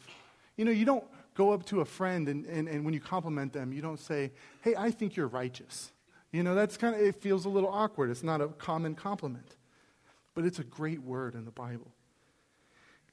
You 0.56 0.64
know, 0.64 0.72
you 0.72 0.86
don't 0.86 1.04
go 1.36 1.52
up 1.52 1.66
to 1.66 1.82
a 1.82 1.86
friend 1.86 2.30
and, 2.30 2.46
and, 2.46 2.70
and 2.70 2.86
when 2.86 2.94
you 2.94 3.02
compliment 3.02 3.52
them, 3.52 3.74
you 3.74 3.82
don't 3.82 4.00
say, 4.00 4.32
hey, 4.62 4.74
I 4.78 4.90
think 4.90 5.18
you're 5.18 5.28
righteous. 5.28 5.92
You 6.32 6.44
know, 6.44 6.56
that's 6.56 6.78
kind 6.78 6.96
of, 6.96 7.02
it 7.02 7.16
feels 7.22 7.44
a 7.44 7.50
little 7.50 7.70
awkward. 7.70 8.10
It's 8.10 8.24
not 8.24 8.40
a 8.40 8.48
common 8.48 8.96
compliment. 8.96 9.58
But 10.34 10.46
it's 10.46 10.60
a 10.60 10.64
great 10.64 11.02
word 11.04 11.36
in 11.36 11.44
the 11.44 11.52
Bible. 11.52 11.92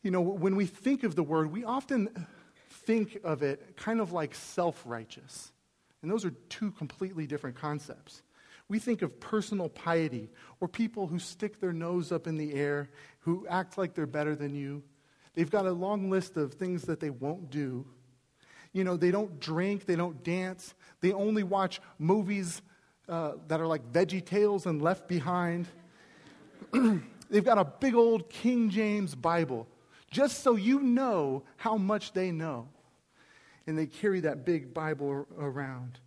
You 0.02 0.12
know, 0.12 0.20
when 0.20 0.54
we 0.54 0.66
think 0.66 1.02
of 1.02 1.16
the 1.16 1.24
word, 1.24 1.50
we 1.50 1.64
often 1.64 2.28
think 2.70 3.18
of 3.24 3.42
it 3.42 3.76
kind 3.76 4.00
of 4.00 4.12
like 4.12 4.36
self 4.36 4.80
righteous. 4.86 5.50
And 6.04 6.12
those 6.12 6.24
are 6.24 6.30
two 6.48 6.70
completely 6.70 7.26
different 7.26 7.56
concepts. 7.56 8.22
We 8.68 8.78
think 8.78 9.02
of 9.02 9.18
personal 9.18 9.68
piety 9.68 10.30
or 10.60 10.68
people 10.68 11.08
who 11.08 11.18
stick 11.18 11.60
their 11.60 11.72
nose 11.72 12.12
up 12.12 12.26
in 12.26 12.36
the 12.36 12.54
air, 12.54 12.90
who 13.20 13.46
act 13.48 13.76
like 13.76 13.94
they're 13.94 14.06
better 14.06 14.36
than 14.36 14.54
you, 14.54 14.84
They've 15.34 15.50
got 15.50 15.66
a 15.66 15.72
long 15.72 16.10
list 16.10 16.36
of 16.36 16.54
things 16.54 16.82
that 16.82 17.00
they 17.00 17.10
won't 17.10 17.50
do. 17.50 17.84
You 18.72 18.84
know, 18.84 18.96
they 18.96 19.10
don't 19.10 19.38
drink, 19.40 19.84
they 19.84 19.96
don't 19.96 20.22
dance, 20.22 20.74
they 21.00 21.12
only 21.12 21.42
watch 21.42 21.80
movies 21.98 22.62
uh, 23.08 23.32
that 23.48 23.60
are 23.60 23.66
like 23.66 23.92
Veggie 23.92 24.24
Tales 24.24 24.66
and 24.66 24.80
Left 24.80 25.06
Behind. 25.08 25.66
They've 26.72 27.44
got 27.44 27.58
a 27.58 27.64
big 27.64 27.94
old 27.94 28.30
King 28.30 28.70
James 28.70 29.14
Bible, 29.14 29.68
just 30.10 30.42
so 30.42 30.56
you 30.56 30.80
know 30.80 31.44
how 31.56 31.76
much 31.76 32.12
they 32.12 32.30
know. 32.30 32.68
And 33.66 33.78
they 33.78 33.86
carry 33.86 34.20
that 34.20 34.44
big 34.44 34.74
Bible 34.74 35.26
around. 35.38 35.98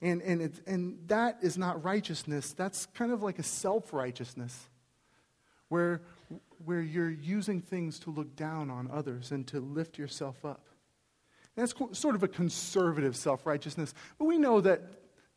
And, 0.00 0.22
and, 0.22 0.60
and 0.66 0.98
that 1.08 1.38
is 1.42 1.58
not 1.58 1.84
righteousness. 1.84 2.52
That's 2.52 2.86
kind 2.86 3.12
of 3.12 3.22
like 3.22 3.38
a 3.38 3.42
self 3.42 3.92
righteousness, 3.92 4.68
where 5.68 6.02
where 6.64 6.80
you're 6.80 7.10
using 7.10 7.60
things 7.60 7.98
to 8.00 8.10
look 8.10 8.36
down 8.36 8.70
on 8.70 8.88
others 8.92 9.32
and 9.32 9.46
to 9.48 9.60
lift 9.60 9.98
yourself 9.98 10.44
up. 10.44 10.66
And 11.56 11.66
that's 11.66 11.98
sort 11.98 12.14
of 12.14 12.22
a 12.22 12.28
conservative 12.28 13.16
self 13.16 13.46
righteousness. 13.46 13.94
But 14.18 14.24
we 14.24 14.38
know 14.38 14.60
that, 14.60 14.82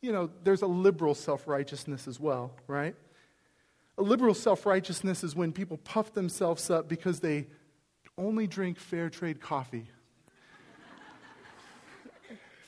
you 0.02 0.12
know, 0.12 0.30
there's 0.44 0.62
a 0.62 0.68
liberal 0.68 1.16
self 1.16 1.48
righteousness 1.48 2.08
as 2.08 2.20
well, 2.20 2.52
right? 2.68 2.96
A 3.98 4.02
liberal 4.02 4.34
self 4.34 4.66
righteousness 4.66 5.24
is 5.24 5.36
when 5.36 5.52
people 5.52 5.78
puff 5.78 6.14
themselves 6.14 6.70
up 6.70 6.88
because 6.88 7.20
they 7.20 7.48
only 8.18 8.48
drink 8.48 8.80
fair 8.80 9.10
trade 9.10 9.42
coffee. 9.42 9.90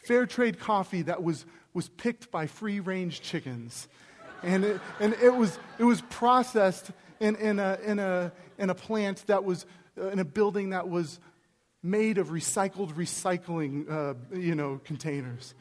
Fair 0.08 0.26
trade 0.26 0.58
coffee 0.58 1.02
that 1.04 1.22
was, 1.22 1.46
was 1.74 1.89
picked 1.89 2.32
by 2.32 2.48
free 2.48 2.80
range 2.80 3.22
chickens. 3.22 3.88
And 4.41 4.63
it, 4.63 4.82
and 5.00 5.13
it, 5.22 5.36
was, 5.36 5.60
it 5.78 5.84
was 5.84 6.02
processed 6.02 6.91
in, 7.20 7.36
in, 7.36 7.60
a, 7.60 7.78
in, 7.86 8.00
a, 8.00 8.32
in 8.58 8.70
a 8.70 8.76
plant 8.76 9.26
that 9.28 9.43
was, 9.43 9.65
uh, 10.00 10.08
in 10.08 10.20
a 10.20 10.26
building 10.26 10.70
that 10.70 10.88
was 10.88 11.20
made 11.84 12.17
of 12.17 12.30
recycled 12.30 12.93
recycling, 12.93 13.91
uh, 13.91 14.13
you 14.36 14.56
know, 14.56 14.80
containers. 14.86 15.54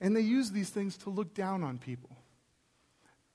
And 0.00 0.14
they 0.14 0.20
use 0.20 0.50
these 0.50 0.70
things 0.70 0.96
to 0.98 1.10
look 1.10 1.34
down 1.34 1.64
on 1.64 1.78
people. 1.78 2.10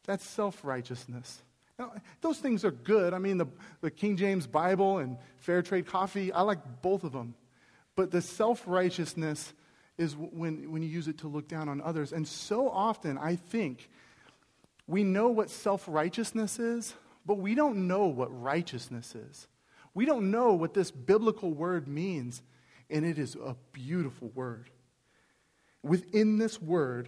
That's 0.05 0.25
self 0.25 0.63
righteousness. 0.63 1.41
Now, 1.79 1.91
Those 2.21 2.37
things 2.37 2.63
are 2.63 2.71
good. 2.71 3.13
I 3.13 3.17
mean, 3.17 3.37
the, 3.37 3.47
the 3.81 3.91
King 3.91 4.15
James 4.15 4.45
Bible 4.47 4.99
and 4.99 5.17
fair 5.39 5.61
trade 5.61 5.87
coffee, 5.87 6.31
I 6.31 6.41
like 6.41 6.59
both 6.81 7.03
of 7.03 7.11
them. 7.11 7.33
But 7.95 8.11
the 8.11 8.21
self 8.21 8.63
righteousness 8.67 9.53
is 9.97 10.15
when, 10.15 10.71
when 10.71 10.81
you 10.81 10.89
use 10.89 11.07
it 11.07 11.19
to 11.19 11.27
look 11.27 11.47
down 11.47 11.69
on 11.69 11.81
others. 11.81 12.11
And 12.11 12.27
so 12.27 12.69
often, 12.69 13.17
I 13.17 13.35
think 13.35 13.89
we 14.87 15.03
know 15.03 15.29
what 15.29 15.49
self 15.49 15.85
righteousness 15.87 16.59
is, 16.59 16.93
but 17.25 17.37
we 17.37 17.55
don't 17.55 17.87
know 17.87 18.07
what 18.07 18.41
righteousness 18.41 19.15
is. 19.15 19.47
We 19.93 20.05
don't 20.05 20.29
know 20.29 20.53
what 20.53 20.73
this 20.73 20.91
biblical 20.91 21.51
word 21.51 21.87
means, 21.87 22.43
and 22.89 23.05
it 23.05 23.17
is 23.17 23.35
a 23.35 23.55
beautiful 23.71 24.29
word. 24.35 24.69
Within 25.81 26.37
this 26.37 26.61
word, 26.61 27.07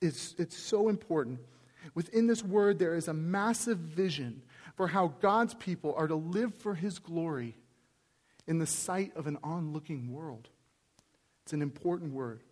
it's, 0.00 0.34
it's 0.38 0.56
so 0.56 0.88
important. 0.88 1.40
Within 1.94 2.26
this 2.26 2.44
word, 2.44 2.78
there 2.78 2.94
is 2.94 3.08
a 3.08 3.14
massive 3.14 3.78
vision 3.78 4.42
for 4.76 4.86
how 4.86 5.08
God's 5.20 5.54
people 5.54 5.94
are 5.96 6.06
to 6.06 6.14
live 6.14 6.54
for 6.54 6.74
his 6.74 6.98
glory 6.98 7.56
in 8.46 8.58
the 8.58 8.66
sight 8.66 9.12
of 9.16 9.26
an 9.26 9.38
onlooking 9.42 10.12
world. 10.12 10.48
It's 11.44 11.52
an 11.52 11.62
important 11.62 12.12
word. 12.12 12.42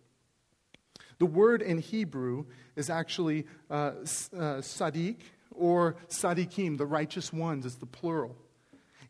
The 1.19 1.25
word 1.25 1.61
in 1.61 1.79
Hebrew 1.79 2.45
is 2.75 2.89
actually 2.89 3.45
uh, 3.69 3.73
uh, 3.73 4.61
sadiq 4.61 5.17
or 5.51 5.97
sadiqim, 6.07 6.77
the 6.77 6.85
righteous 6.85 7.33
ones, 7.33 7.65
is 7.65 7.75
the 7.75 7.85
plural. 7.85 8.35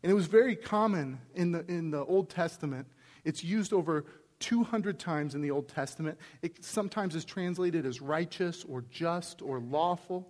And 0.02 0.10
it 0.10 0.14
was 0.14 0.26
very 0.26 0.56
common 0.56 1.20
in 1.34 1.52
the, 1.52 1.64
in 1.66 1.90
the 1.90 2.04
Old 2.04 2.30
Testament. 2.30 2.86
It's 3.24 3.44
used 3.44 3.72
over 3.72 4.04
200 4.40 4.98
times 4.98 5.34
in 5.34 5.42
the 5.42 5.50
Old 5.50 5.68
Testament. 5.68 6.18
It 6.42 6.64
sometimes 6.64 7.14
is 7.14 7.24
translated 7.24 7.86
as 7.86 8.00
righteous 8.00 8.64
or 8.68 8.82
just 8.90 9.42
or 9.42 9.60
lawful. 9.60 10.28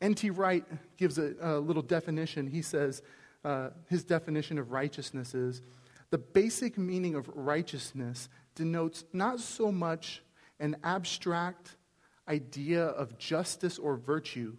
N.T. 0.00 0.30
Wright 0.30 0.64
gives 0.96 1.18
a, 1.18 1.34
a 1.40 1.58
little 1.58 1.82
definition. 1.82 2.46
He 2.46 2.62
says 2.62 3.02
uh, 3.48 3.70
his 3.88 4.04
definition 4.04 4.58
of 4.58 4.72
righteousness 4.72 5.34
is 5.34 5.62
the 6.10 6.18
basic 6.18 6.76
meaning 6.76 7.14
of 7.14 7.30
righteousness 7.34 8.28
denotes 8.54 9.04
not 9.14 9.40
so 9.40 9.72
much 9.72 10.22
an 10.60 10.76
abstract 10.84 11.76
idea 12.28 12.84
of 12.84 13.16
justice 13.16 13.78
or 13.78 13.96
virtue, 13.96 14.54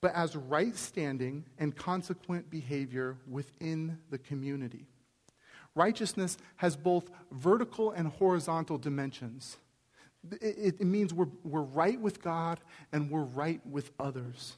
but 0.00 0.12
as 0.12 0.34
right 0.34 0.74
standing 0.74 1.44
and 1.58 1.76
consequent 1.76 2.50
behavior 2.50 3.16
within 3.28 3.96
the 4.10 4.18
community. 4.18 4.86
Righteousness 5.76 6.36
has 6.56 6.76
both 6.76 7.08
vertical 7.30 7.92
and 7.92 8.08
horizontal 8.08 8.76
dimensions. 8.76 9.56
It, 10.40 10.80
it, 10.80 10.84
means 10.84 11.14
we're, 11.14 11.28
we're 11.44 11.60
right 11.60 12.00
with 12.00 12.22
God 12.22 12.58
and 12.92 13.08
we're 13.08 13.20
right 13.22 13.64
with 13.64 13.92
others. 14.00 14.56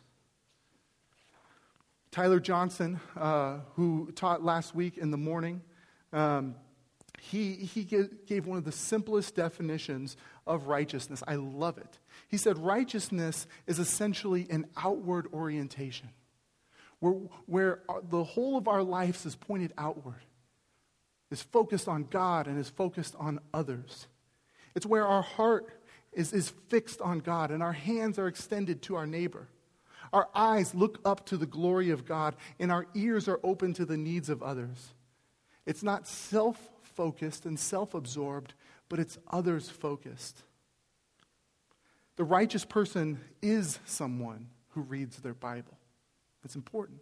Tyler 2.10 2.40
Johnson, 2.40 3.00
uh, 3.16 3.58
who 3.74 4.10
taught 4.12 4.42
last 4.42 4.74
week 4.74 4.96
in 4.96 5.10
the 5.10 5.16
morning, 5.16 5.62
um, 6.12 6.54
he, 7.20 7.54
he 7.54 7.84
gave 7.84 8.46
one 8.46 8.58
of 8.58 8.64
the 8.64 8.72
simplest 8.72 9.34
definitions 9.34 10.16
of 10.46 10.66
righteousness. 10.66 11.22
I 11.26 11.34
love 11.34 11.78
it. 11.78 11.98
He 12.28 12.36
said, 12.36 12.58
Righteousness 12.58 13.46
is 13.66 13.78
essentially 13.78 14.46
an 14.50 14.66
outward 14.76 15.26
orientation, 15.32 16.08
where, 17.00 17.14
where 17.46 17.80
the 18.08 18.24
whole 18.24 18.56
of 18.56 18.68
our 18.68 18.82
lives 18.82 19.26
is 19.26 19.34
pointed 19.34 19.72
outward, 19.76 20.24
is 21.30 21.42
focused 21.42 21.88
on 21.88 22.04
God 22.04 22.46
and 22.46 22.58
is 22.58 22.70
focused 22.70 23.14
on 23.18 23.40
others. 23.52 24.06
It's 24.74 24.86
where 24.86 25.06
our 25.06 25.22
heart 25.22 25.70
is, 26.12 26.32
is 26.32 26.50
fixed 26.68 27.00
on 27.00 27.18
God 27.18 27.50
and 27.50 27.62
our 27.62 27.72
hands 27.72 28.18
are 28.18 28.28
extended 28.28 28.80
to 28.82 28.96
our 28.96 29.06
neighbor. 29.06 29.48
Our 30.12 30.28
eyes 30.34 30.74
look 30.74 31.00
up 31.04 31.26
to 31.26 31.36
the 31.36 31.46
glory 31.46 31.90
of 31.90 32.06
God, 32.06 32.36
and 32.58 32.72
our 32.72 32.86
ears 32.94 33.28
are 33.28 33.40
open 33.42 33.74
to 33.74 33.84
the 33.84 33.96
needs 33.96 34.28
of 34.28 34.42
others. 34.42 34.94
It's 35.66 35.82
not 35.82 36.06
self 36.06 36.58
focused 36.82 37.46
and 37.46 37.58
self 37.58 37.94
absorbed, 37.94 38.54
but 38.88 38.98
it's 38.98 39.18
others 39.30 39.68
focused. 39.68 40.42
The 42.16 42.24
righteous 42.24 42.64
person 42.64 43.20
is 43.42 43.78
someone 43.84 44.48
who 44.70 44.80
reads 44.80 45.18
their 45.18 45.34
Bible. 45.34 45.78
It's 46.44 46.56
important. 46.56 47.00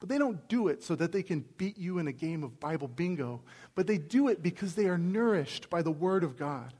But 0.00 0.08
they 0.08 0.18
don't 0.18 0.48
do 0.48 0.68
it 0.68 0.82
so 0.82 0.96
that 0.96 1.12
they 1.12 1.22
can 1.22 1.44
beat 1.58 1.78
you 1.78 1.98
in 1.98 2.08
a 2.08 2.12
game 2.12 2.42
of 2.42 2.58
Bible 2.58 2.88
bingo, 2.88 3.42
but 3.74 3.86
they 3.86 3.98
do 3.98 4.28
it 4.28 4.42
because 4.42 4.74
they 4.74 4.86
are 4.86 4.98
nourished 4.98 5.70
by 5.70 5.82
the 5.82 5.92
Word 5.92 6.24
of 6.24 6.36
God. 6.36 6.72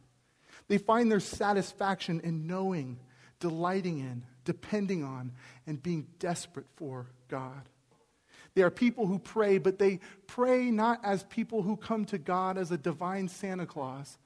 They 0.68 0.78
find 0.78 1.10
their 1.10 1.20
satisfaction 1.20 2.20
in 2.24 2.46
knowing, 2.46 2.98
delighting 3.38 3.98
in, 3.98 4.24
depending 4.44 5.04
on, 5.04 5.32
and 5.66 5.82
being 5.82 6.06
desperate 6.18 6.66
for 6.76 7.06
God. 7.28 7.68
They 8.54 8.62
are 8.62 8.70
people 8.70 9.06
who 9.06 9.18
pray, 9.18 9.58
but 9.58 9.78
they 9.78 10.00
pray 10.26 10.70
not 10.70 11.00
as 11.02 11.24
people 11.24 11.62
who 11.62 11.76
come 11.76 12.04
to 12.06 12.18
God 12.18 12.58
as 12.58 12.70
a 12.70 12.76
divine 12.76 13.28
Santa 13.28 13.66
Claus, 13.66 14.18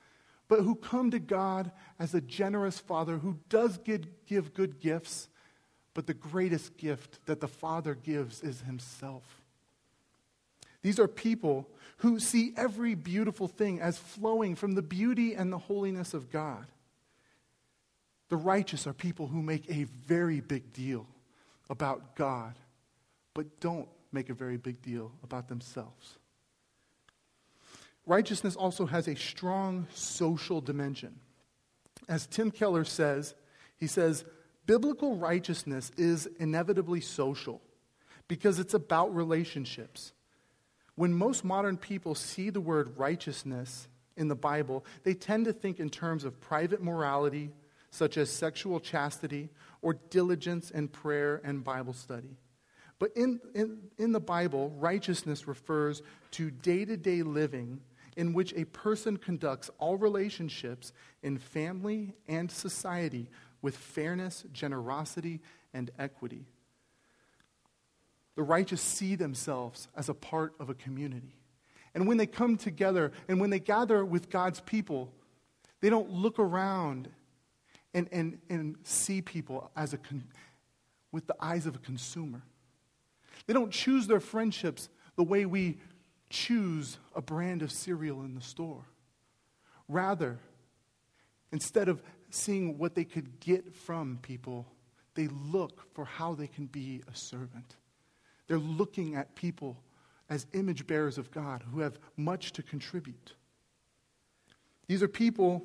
but 0.49 0.61
who 0.61 0.75
come 0.75 1.11
to 1.11 1.19
God 1.19 1.71
as 1.99 2.15
a 2.15 2.21
generous 2.21 2.79
Father 2.79 3.19
who 3.19 3.39
does 3.49 3.79
give 3.79 4.55
good 4.55 4.81
gifts, 4.81 5.29
but 5.95 6.07
the 6.07 6.15
greatest 6.15 6.77
gift 6.77 7.25
that 7.27 7.41
the 7.41 7.49
Father 7.49 7.95
gives 7.95 8.43
is 8.43 8.63
Himself. 8.63 9.43
These 10.83 10.99
are 10.99 11.09
people 11.09 11.69
who 11.99 12.21
see 12.21 12.53
every 12.57 12.95
beautiful 12.95 13.49
thing 13.49 13.81
as 13.81 13.99
flowing 13.99 14.55
from 14.55 14.73
the 14.73 14.83
beauty 14.83 15.35
and 15.35 15.53
the 15.53 15.59
holiness 15.59 16.15
of 16.15 16.31
God. 16.31 16.67
The 18.29 18.37
righteous 18.37 18.87
are 18.87 18.93
people 18.93 19.27
who 19.27 19.43
make 19.43 19.71
a 19.71 19.85
very 20.07 20.41
big 20.41 20.73
deal 20.73 21.07
about 21.71 22.17
God, 22.17 22.55
but 23.35 23.61
don't 23.61 23.89
make 24.13 24.31
a 24.31 24.35
very 24.35 24.57
big 24.57 24.83
deal 24.83 25.13
about 25.23 25.49
themselves. 25.49 26.19
Righteousness 28.07 28.57
also 28.57 28.87
has 28.87 29.09
a 29.09 29.17
strong 29.17 29.87
social 29.93 30.61
dimension. 30.61 31.19
As 32.09 32.27
Tim 32.27 32.51
Keller 32.51 32.85
says, 32.85 33.35
he 33.77 33.87
says, 33.87 34.25
biblical 34.65 35.17
righteousness 35.17 35.91
is 35.97 36.27
inevitably 36.39 37.01
social 37.01 37.61
because 38.29 38.59
it's 38.59 38.75
about 38.75 39.15
relationships. 39.15 40.13
When 40.95 41.13
most 41.13 41.45
modern 41.45 41.77
people 41.77 42.15
see 42.15 42.51
the 42.51 42.61
word 42.61 42.97
righteousness 42.97 43.89
in 44.17 44.29
the 44.29 44.35
Bible, 44.35 44.85
they 45.03 45.15
tend 45.15 45.45
to 45.45 45.53
think 45.53 45.79
in 45.79 45.91
terms 45.91 46.25
of 46.25 46.41
private 46.41 46.83
morality, 46.83 47.51
such 47.97 48.19
as 48.19 48.29
sexual 48.29 48.79
chastity 48.79 49.49
or 49.81 49.95
diligence 50.11 50.71
in 50.71 50.87
prayer 50.87 51.41
and 51.43 51.65
Bible 51.65 51.95
study. 51.95 52.37
But 52.99 53.17
in, 53.17 53.41
in, 53.55 53.79
in 53.99 54.13
the 54.13 54.21
Bible, 54.21 54.71
righteousness 54.79 55.49
refers 55.49 56.03
to 56.33 56.51
day 56.51 56.85
to 56.85 56.97
day 56.97 57.23
living 57.23 57.81
in 58.17 58.33
which 58.33 58.53
a 58.55 58.65
person 58.67 59.17
conducts 59.17 59.71
all 59.79 59.97
relationships 59.97 60.93
in 61.23 61.39
family 61.39 62.15
and 62.29 62.51
society 62.51 63.29
with 63.63 63.77
fairness, 63.77 64.45
generosity, 64.53 65.41
and 65.73 65.91
equity. 65.99 66.45
The 68.35 68.43
righteous 68.43 68.83
see 68.83 69.15
themselves 69.15 69.89
as 69.97 70.11
a 70.11 70.15
part 70.15 70.55
of 70.61 70.69
a 70.69 70.75
community. 70.75 71.35
And 71.95 72.07
when 72.07 72.19
they 72.19 72.27
come 72.27 72.59
together 72.59 73.13
and 73.27 73.41
when 73.41 73.49
they 73.49 73.59
gather 73.59 74.05
with 74.05 74.29
God's 74.29 74.61
people, 74.61 75.13
they 75.81 75.89
don't 75.89 76.11
look 76.11 76.39
around 76.39 77.09
and, 77.97 78.09
and, 78.13 78.39
and 78.51 78.77
see 78.83 79.23
people 79.23 79.71
as 79.75 79.95
a 79.95 79.97
con- 79.97 80.29
with 81.13 81.27
the 81.27 81.35
eyes 81.41 81.65
of 81.65 81.75
a 81.75 81.79
consumer. 81.79 82.43
They 83.47 83.55
don't 83.55 83.73
choose 83.73 84.07
their 84.07 84.21
friendships 84.21 84.91
the 85.17 85.23
way 85.25 85.47
we 85.47 85.79
choose 86.29 86.99
a 87.15 87.23
brand 87.23 87.63
of 87.63 87.73
cereal 87.73 88.21
in 88.21 88.35
the 88.35 88.43
store. 88.43 88.85
Rather, 89.89 90.39
instead 91.53 91.89
of 91.89 92.03
seeing 92.29 92.77
what 92.77 92.95
they 92.95 93.05
could 93.05 93.41
get 93.41 93.75
from 93.75 94.19
people, 94.21 94.67
they 95.15 95.29
look 95.29 95.87
for 95.95 96.05
how 96.05 96.35
they 96.35 96.49
can 96.49 96.67
be 96.67 97.03
a 97.11 97.17
servant. 97.17 97.77
They're 98.47 98.59
looking 98.59 99.15
at 99.15 99.35
people 99.35 99.79
as 100.29 100.47
image 100.53 100.87
bearers 100.87 101.17
of 101.17 101.31
God 101.31 101.65
who 101.73 101.81
have 101.81 101.99
much 102.19 102.53
to 102.53 102.63
contribute. 102.63 103.33
These 104.87 105.03
are 105.03 105.09
people 105.09 105.65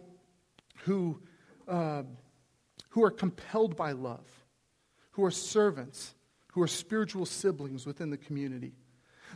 who 0.86 1.20
uh, 1.68 2.04
who 2.90 3.04
are 3.04 3.12
compelled 3.12 3.76
by 3.76 3.92
love, 3.92 4.26
who 5.12 5.24
are 5.24 5.32
servants, 5.32 6.14
who 6.54 6.62
are 6.62 6.68
spiritual 6.68 7.26
siblings 7.26 7.86
within 7.86 8.10
the 8.10 8.18
community. 8.18 8.74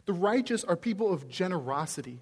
The 0.05 0.13
righteous 0.13 0.63
are 0.63 0.75
people 0.75 1.13
of 1.13 1.29
generosity. 1.29 2.19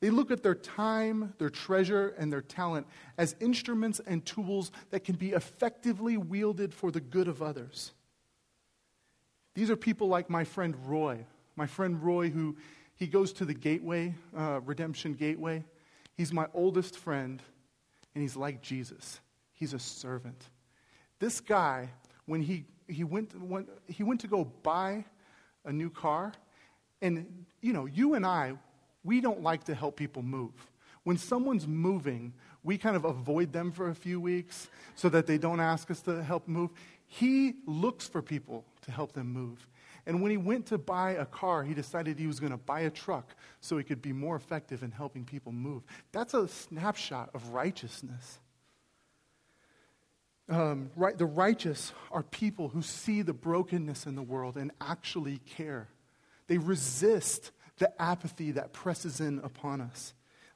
They 0.00 0.10
look 0.10 0.30
at 0.30 0.42
their 0.42 0.54
time, 0.54 1.34
their 1.38 1.50
treasure, 1.50 2.14
and 2.18 2.32
their 2.32 2.40
talent 2.40 2.86
as 3.18 3.36
instruments 3.40 4.00
and 4.06 4.24
tools 4.24 4.72
that 4.90 5.04
can 5.04 5.16
be 5.16 5.32
effectively 5.32 6.16
wielded 6.16 6.72
for 6.72 6.90
the 6.90 7.00
good 7.00 7.28
of 7.28 7.42
others. 7.42 7.92
These 9.54 9.70
are 9.70 9.76
people 9.76 10.08
like 10.08 10.30
my 10.30 10.44
friend 10.44 10.74
Roy. 10.86 11.26
My 11.56 11.66
friend 11.66 12.02
Roy, 12.02 12.30
who 12.30 12.56
he 12.94 13.06
goes 13.06 13.32
to 13.34 13.44
the 13.44 13.54
Gateway, 13.54 14.14
uh, 14.36 14.60
Redemption 14.64 15.14
Gateway. 15.14 15.64
He's 16.16 16.32
my 16.32 16.46
oldest 16.54 16.96
friend, 16.96 17.42
and 18.14 18.22
he's 18.22 18.36
like 18.36 18.62
Jesus. 18.62 19.20
He's 19.60 19.74
a 19.74 19.78
servant. 19.78 20.48
This 21.18 21.38
guy 21.38 21.90
when 22.24 22.40
he, 22.40 22.64
he, 22.88 23.04
went, 23.04 23.32
he 23.86 24.02
went 24.02 24.20
to 24.20 24.26
go 24.26 24.44
buy 24.62 25.04
a 25.66 25.72
new 25.72 25.90
car. 25.90 26.32
And, 27.02 27.44
you 27.60 27.72
know, 27.74 27.84
you 27.84 28.14
and 28.14 28.24
I, 28.24 28.54
we 29.04 29.20
don't 29.20 29.42
like 29.42 29.64
to 29.64 29.74
help 29.74 29.96
people 29.96 30.22
move. 30.22 30.52
When 31.04 31.18
someone's 31.18 31.66
moving, 31.66 32.32
we 32.62 32.78
kind 32.78 32.96
of 32.96 33.04
avoid 33.04 33.52
them 33.52 33.70
for 33.70 33.90
a 33.90 33.94
few 33.94 34.20
weeks 34.20 34.68
so 34.94 35.08
that 35.10 35.26
they 35.26 35.38
don't 35.38 35.60
ask 35.60 35.90
us 35.90 36.00
to 36.02 36.22
help 36.22 36.48
move. 36.48 36.70
He 37.06 37.56
looks 37.66 38.08
for 38.08 38.22
people 38.22 38.64
to 38.82 38.90
help 38.90 39.12
them 39.12 39.30
move. 39.30 39.66
And 40.06 40.22
when 40.22 40.30
he 40.30 40.38
went 40.38 40.66
to 40.66 40.78
buy 40.78 41.12
a 41.12 41.26
car, 41.26 41.64
he 41.64 41.74
decided 41.74 42.18
he 42.18 42.26
was 42.26 42.40
going 42.40 42.52
to 42.52 42.58
buy 42.58 42.80
a 42.80 42.90
truck 42.90 43.34
so 43.60 43.76
he 43.76 43.84
could 43.84 44.00
be 44.00 44.12
more 44.12 44.36
effective 44.36 44.82
in 44.82 44.90
helping 44.90 45.24
people 45.24 45.52
move. 45.52 45.82
That's 46.12 46.32
a 46.32 46.48
snapshot 46.48 47.30
of 47.34 47.50
righteousness. 47.50 48.38
Um, 50.50 50.90
right, 50.96 51.16
the 51.16 51.26
righteous 51.26 51.92
are 52.10 52.24
people 52.24 52.68
who 52.68 52.82
see 52.82 53.22
the 53.22 53.32
brokenness 53.32 54.04
in 54.06 54.16
the 54.16 54.22
world 54.22 54.56
and 54.56 54.72
actually 54.80 55.38
care. 55.38 55.88
They 56.48 56.58
resist 56.58 57.52
the 57.78 58.02
apathy 58.02 58.50
that 58.52 58.72
presses 58.72 59.20
in 59.20 59.38
upon 59.44 59.80
us, 59.80 60.12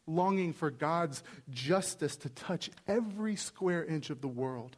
longing 0.09 0.53
for 0.53 0.73
God's 0.73 1.23
justice 1.49 2.17
to 2.17 2.29
touch 2.29 2.71
every 2.89 3.37
square 3.37 3.85
inch 3.85 4.11
of 4.11 4.21
the 4.21 4.29
world. 4.29 4.77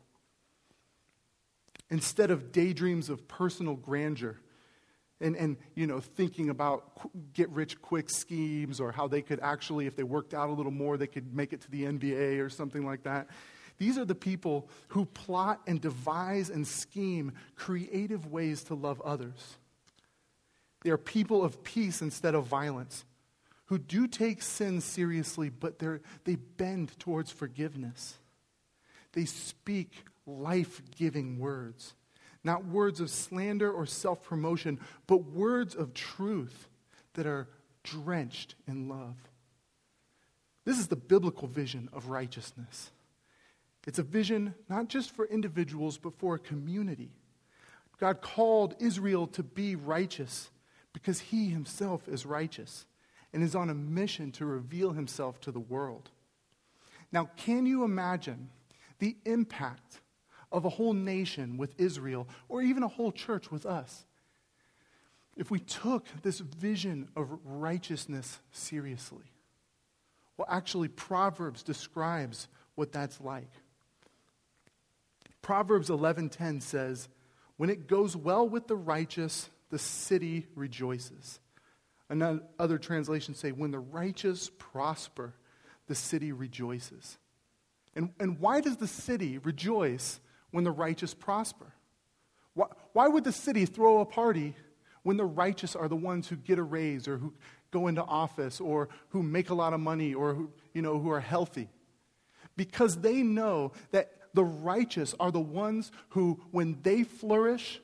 Instead 1.90 2.30
of 2.30 2.52
daydreams 2.52 3.08
of 3.08 3.26
personal 3.26 3.74
grandeur, 3.74 4.36
and, 5.20 5.34
and 5.36 5.56
you 5.74 5.86
know 5.86 6.00
thinking 6.00 6.50
about 6.50 7.32
get 7.32 7.48
rich 7.48 7.80
quick 7.80 8.10
schemes 8.10 8.80
or 8.80 8.92
how 8.92 9.08
they 9.08 9.22
could 9.22 9.40
actually 9.40 9.86
if 9.86 9.96
they 9.96 10.02
worked 10.02 10.34
out 10.34 10.50
a 10.50 10.52
little 10.52 10.70
more 10.70 10.98
they 10.98 11.06
could 11.06 11.34
make 11.34 11.54
it 11.54 11.62
to 11.62 11.70
the 11.70 11.84
nba 11.84 12.38
or 12.44 12.50
something 12.50 12.84
like 12.84 13.02
that 13.04 13.26
these 13.78 13.98
are 13.98 14.04
the 14.04 14.14
people 14.14 14.68
who 14.88 15.04
plot 15.04 15.60
and 15.66 15.80
devise 15.80 16.50
and 16.50 16.66
scheme 16.66 17.32
creative 17.54 18.30
ways 18.30 18.62
to 18.64 18.74
love 18.74 19.00
others 19.02 19.56
they 20.82 20.90
are 20.90 20.98
people 20.98 21.44
of 21.44 21.62
peace 21.64 22.02
instead 22.02 22.34
of 22.34 22.46
violence 22.46 23.04
who 23.66 23.78
do 23.78 24.06
take 24.06 24.42
sin 24.42 24.80
seriously 24.80 25.48
but 25.48 25.78
they 26.24 26.36
bend 26.56 26.98
towards 26.98 27.30
forgiveness 27.30 28.18
they 29.12 29.24
speak 29.24 30.04
life-giving 30.26 31.38
words 31.38 31.94
not 32.46 32.64
words 32.64 33.00
of 33.00 33.10
slander 33.10 33.70
or 33.70 33.84
self 33.84 34.22
promotion, 34.22 34.78
but 35.08 35.24
words 35.24 35.74
of 35.74 35.92
truth 35.92 36.68
that 37.14 37.26
are 37.26 37.48
drenched 37.82 38.54
in 38.68 38.88
love. 38.88 39.16
This 40.64 40.78
is 40.78 40.86
the 40.86 40.96
biblical 40.96 41.48
vision 41.48 41.90
of 41.92 42.08
righteousness. 42.08 42.92
It's 43.86 43.98
a 43.98 44.02
vision 44.02 44.54
not 44.68 44.88
just 44.88 45.10
for 45.14 45.26
individuals, 45.26 45.96
but 45.96 46.18
for 46.18 46.34
a 46.34 46.38
community. 46.40 47.10
God 47.98 48.20
called 48.20 48.74
Israel 48.78 49.26
to 49.28 49.42
be 49.42 49.76
righteous 49.76 50.50
because 50.92 51.20
he 51.20 51.48
himself 51.48 52.08
is 52.08 52.26
righteous 52.26 52.86
and 53.32 53.42
is 53.42 53.54
on 53.54 53.70
a 53.70 53.74
mission 53.74 54.32
to 54.32 54.46
reveal 54.46 54.92
himself 54.92 55.40
to 55.42 55.52
the 55.52 55.60
world. 55.60 56.10
Now, 57.12 57.30
can 57.36 57.64
you 57.64 57.84
imagine 57.84 58.50
the 58.98 59.16
impact 59.24 60.00
of 60.52 60.64
a 60.64 60.70
whole 60.70 60.92
nation 60.92 61.56
with 61.56 61.74
Israel, 61.78 62.28
or 62.48 62.62
even 62.62 62.82
a 62.82 62.88
whole 62.88 63.12
church 63.12 63.50
with 63.50 63.66
us. 63.66 64.06
If 65.36 65.50
we 65.50 65.58
took 65.60 66.06
this 66.22 66.38
vision 66.38 67.08
of 67.16 67.38
righteousness 67.44 68.40
seriously, 68.52 69.24
well, 70.36 70.48
actually, 70.50 70.88
Proverbs 70.88 71.62
describes 71.62 72.48
what 72.74 72.92
that's 72.92 73.20
like. 73.20 73.50
Proverbs 75.46 75.90
11:10 75.90 76.60
says, 76.60 77.08
"When 77.56 77.70
it 77.70 77.86
goes 77.86 78.16
well 78.16 78.48
with 78.48 78.66
the 78.66 78.74
righteous, 78.74 79.48
the 79.70 79.78
city 79.78 80.48
rejoices." 80.56 81.38
And 82.08 82.42
other 82.58 82.78
translations 82.78 83.38
say, 83.38 83.52
"When 83.52 83.70
the 83.70 83.78
righteous 83.78 84.50
prosper, 84.58 85.34
the 85.86 85.94
city 85.94 86.32
rejoices." 86.32 87.16
And, 87.94 88.12
and 88.18 88.40
why 88.40 88.60
does 88.60 88.78
the 88.78 88.88
city 88.88 89.38
rejoice 89.38 90.18
when 90.50 90.64
the 90.64 90.72
righteous 90.72 91.14
prosper? 91.14 91.74
Why, 92.54 92.66
why 92.92 93.06
would 93.06 93.22
the 93.22 93.30
city 93.30 93.66
throw 93.66 94.00
a 94.00 94.04
party 94.04 94.56
when 95.04 95.16
the 95.16 95.24
righteous 95.24 95.76
are 95.76 95.86
the 95.86 95.94
ones 95.94 96.26
who 96.26 96.34
get 96.34 96.58
a 96.58 96.64
raise 96.64 97.06
or 97.06 97.18
who 97.18 97.34
go 97.70 97.86
into 97.86 98.02
office 98.02 98.60
or 98.60 98.88
who 99.10 99.22
make 99.22 99.50
a 99.50 99.54
lot 99.54 99.74
of 99.74 99.78
money 99.78 100.12
or 100.12 100.34
who, 100.34 100.52
you 100.74 100.82
know, 100.82 100.98
who 100.98 101.08
are 101.08 101.20
healthy? 101.20 101.70
Because 102.56 103.00
they 103.00 103.22
know 103.22 103.70
that 103.92 104.25
the 104.36 104.44
righteous 104.44 105.14
are 105.18 105.32
the 105.32 105.40
ones 105.40 105.90
who, 106.10 106.40
when 106.52 106.78
they 106.82 107.02
flourish, 107.02 107.80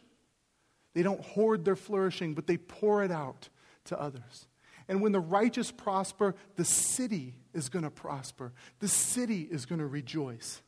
they 0.94 1.02
don't 1.02 1.20
hoard 1.20 1.64
their 1.64 1.76
flourishing, 1.76 2.34
but 2.34 2.46
they 2.46 2.56
pour 2.56 3.02
it 3.02 3.10
out 3.10 3.48
to 3.86 4.00
others. 4.00 4.46
And 4.86 5.02
when 5.02 5.12
the 5.12 5.20
righteous 5.20 5.72
prosper, 5.72 6.36
the 6.54 6.64
city 6.64 7.34
is 7.52 7.68
going 7.68 7.84
to 7.84 7.90
prosper. 7.90 8.52
The 8.78 8.88
city 8.88 9.48
is 9.50 9.66
going 9.66 9.80
to 9.80 9.86
rejoice 9.86 10.62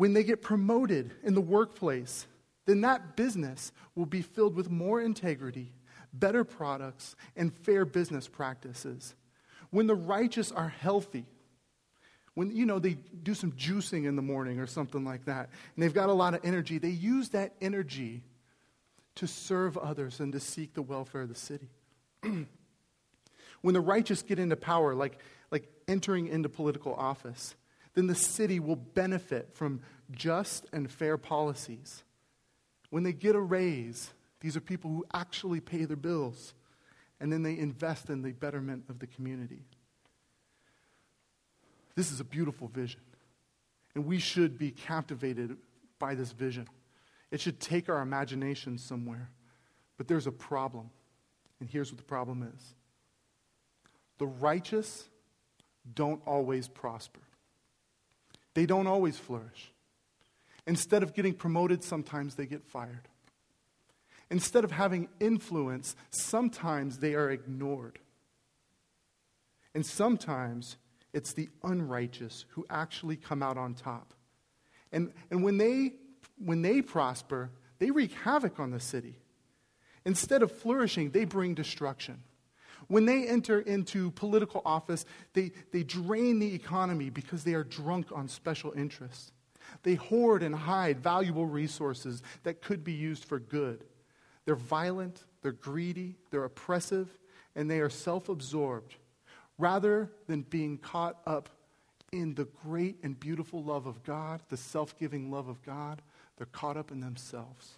when 0.00 0.14
they 0.14 0.24
get 0.24 0.40
promoted 0.40 1.12
in 1.22 1.34
the 1.34 1.42
workplace, 1.42 2.26
then 2.64 2.80
that 2.80 3.16
business 3.16 3.70
will 3.94 4.06
be 4.06 4.22
filled 4.22 4.54
with 4.54 4.70
more 4.70 4.98
integrity, 4.98 5.74
better 6.14 6.42
products, 6.42 7.16
and 7.36 7.52
fair 7.52 7.84
business 7.84 8.26
practices. 8.26 9.14
When 9.68 9.86
the 9.86 9.94
righteous 9.94 10.50
are 10.52 10.70
healthy, 10.70 11.26
when 12.40 12.50
you 12.56 12.64
know 12.64 12.78
they 12.78 12.96
do 13.22 13.34
some 13.34 13.52
juicing 13.52 14.06
in 14.06 14.16
the 14.16 14.22
morning 14.22 14.60
or 14.60 14.66
something 14.66 15.04
like 15.04 15.26
that, 15.26 15.50
and 15.76 15.82
they've 15.82 15.92
got 15.92 16.08
a 16.08 16.12
lot 16.14 16.32
of 16.32 16.40
energy, 16.42 16.78
they 16.78 16.88
use 16.88 17.28
that 17.28 17.52
energy 17.60 18.22
to 19.16 19.26
serve 19.26 19.76
others 19.76 20.20
and 20.20 20.32
to 20.32 20.40
seek 20.40 20.72
the 20.72 20.80
welfare 20.80 21.20
of 21.20 21.28
the 21.28 21.34
city. 21.34 21.68
when 22.22 23.74
the 23.74 23.80
righteous 23.82 24.22
get 24.22 24.38
into 24.38 24.56
power, 24.56 24.94
like, 24.94 25.18
like 25.50 25.68
entering 25.86 26.28
into 26.28 26.48
political 26.48 26.94
office, 26.94 27.56
then 27.92 28.06
the 28.06 28.14
city 28.14 28.58
will 28.58 28.76
benefit 28.76 29.50
from 29.52 29.82
just 30.10 30.64
and 30.72 30.90
fair 30.90 31.18
policies. 31.18 32.04
When 32.88 33.02
they 33.02 33.12
get 33.12 33.34
a 33.34 33.40
raise, 33.40 34.14
these 34.40 34.56
are 34.56 34.62
people 34.62 34.90
who 34.90 35.04
actually 35.12 35.60
pay 35.60 35.84
their 35.84 35.94
bills, 35.94 36.54
and 37.20 37.30
then 37.30 37.42
they 37.42 37.58
invest 37.58 38.08
in 38.08 38.22
the 38.22 38.32
betterment 38.32 38.84
of 38.88 38.98
the 38.98 39.06
community. 39.06 39.66
This 42.00 42.12
is 42.12 42.20
a 42.20 42.24
beautiful 42.24 42.66
vision, 42.68 43.02
and 43.94 44.06
we 44.06 44.18
should 44.18 44.56
be 44.56 44.70
captivated 44.70 45.58
by 45.98 46.14
this 46.14 46.32
vision. 46.32 46.66
It 47.30 47.42
should 47.42 47.60
take 47.60 47.90
our 47.90 48.00
imagination 48.00 48.78
somewhere. 48.78 49.28
But 49.98 50.08
there's 50.08 50.26
a 50.26 50.32
problem, 50.32 50.88
and 51.60 51.68
here's 51.68 51.92
what 51.92 51.98
the 51.98 52.04
problem 52.04 52.50
is 52.56 52.74
the 54.16 54.28
righteous 54.28 55.10
don't 55.92 56.22
always 56.26 56.68
prosper. 56.68 57.20
They 58.54 58.64
don't 58.64 58.86
always 58.86 59.18
flourish. 59.18 59.70
Instead 60.66 61.02
of 61.02 61.12
getting 61.12 61.34
promoted, 61.34 61.84
sometimes 61.84 62.34
they 62.34 62.46
get 62.46 62.64
fired. 62.64 63.08
Instead 64.30 64.64
of 64.64 64.70
having 64.70 65.10
influence, 65.20 65.94
sometimes 66.08 67.00
they 67.00 67.12
are 67.12 67.30
ignored. 67.30 67.98
And 69.74 69.84
sometimes 69.84 70.78
it's 71.12 71.32
the 71.32 71.48
unrighteous 71.62 72.46
who 72.50 72.64
actually 72.70 73.16
come 73.16 73.42
out 73.42 73.56
on 73.56 73.74
top. 73.74 74.14
And, 74.92 75.12
and 75.30 75.42
when, 75.42 75.58
they, 75.58 75.94
when 76.38 76.62
they 76.62 76.82
prosper, 76.82 77.50
they 77.78 77.90
wreak 77.90 78.12
havoc 78.12 78.60
on 78.60 78.70
the 78.70 78.80
city. 78.80 79.16
Instead 80.04 80.42
of 80.42 80.50
flourishing, 80.50 81.10
they 81.10 81.24
bring 81.24 81.54
destruction. 81.54 82.22
When 82.88 83.06
they 83.06 83.26
enter 83.26 83.60
into 83.60 84.10
political 84.12 84.62
office, 84.64 85.04
they, 85.32 85.52
they 85.72 85.82
drain 85.82 86.38
the 86.38 86.54
economy 86.54 87.10
because 87.10 87.44
they 87.44 87.54
are 87.54 87.64
drunk 87.64 88.06
on 88.12 88.28
special 88.28 88.72
interests. 88.72 89.32
They 89.82 89.94
hoard 89.94 90.42
and 90.42 90.54
hide 90.54 90.98
valuable 91.00 91.46
resources 91.46 92.22
that 92.42 92.62
could 92.62 92.82
be 92.82 92.92
used 92.92 93.24
for 93.24 93.38
good. 93.38 93.84
They're 94.44 94.56
violent, 94.56 95.24
they're 95.42 95.52
greedy, 95.52 96.16
they're 96.30 96.44
oppressive, 96.44 97.08
and 97.54 97.70
they 97.70 97.80
are 97.80 97.90
self 97.90 98.28
absorbed. 98.28 98.96
Rather 99.60 100.10
than 100.26 100.40
being 100.40 100.78
caught 100.78 101.20
up 101.26 101.50
in 102.12 102.34
the 102.34 102.46
great 102.64 102.96
and 103.02 103.20
beautiful 103.20 103.62
love 103.62 103.86
of 103.86 104.02
God, 104.02 104.40
the 104.48 104.56
self 104.56 104.98
giving 104.98 105.30
love 105.30 105.48
of 105.48 105.62
God, 105.62 106.00
they're 106.38 106.46
caught 106.46 106.78
up 106.78 106.90
in 106.90 107.00
themselves. 107.00 107.74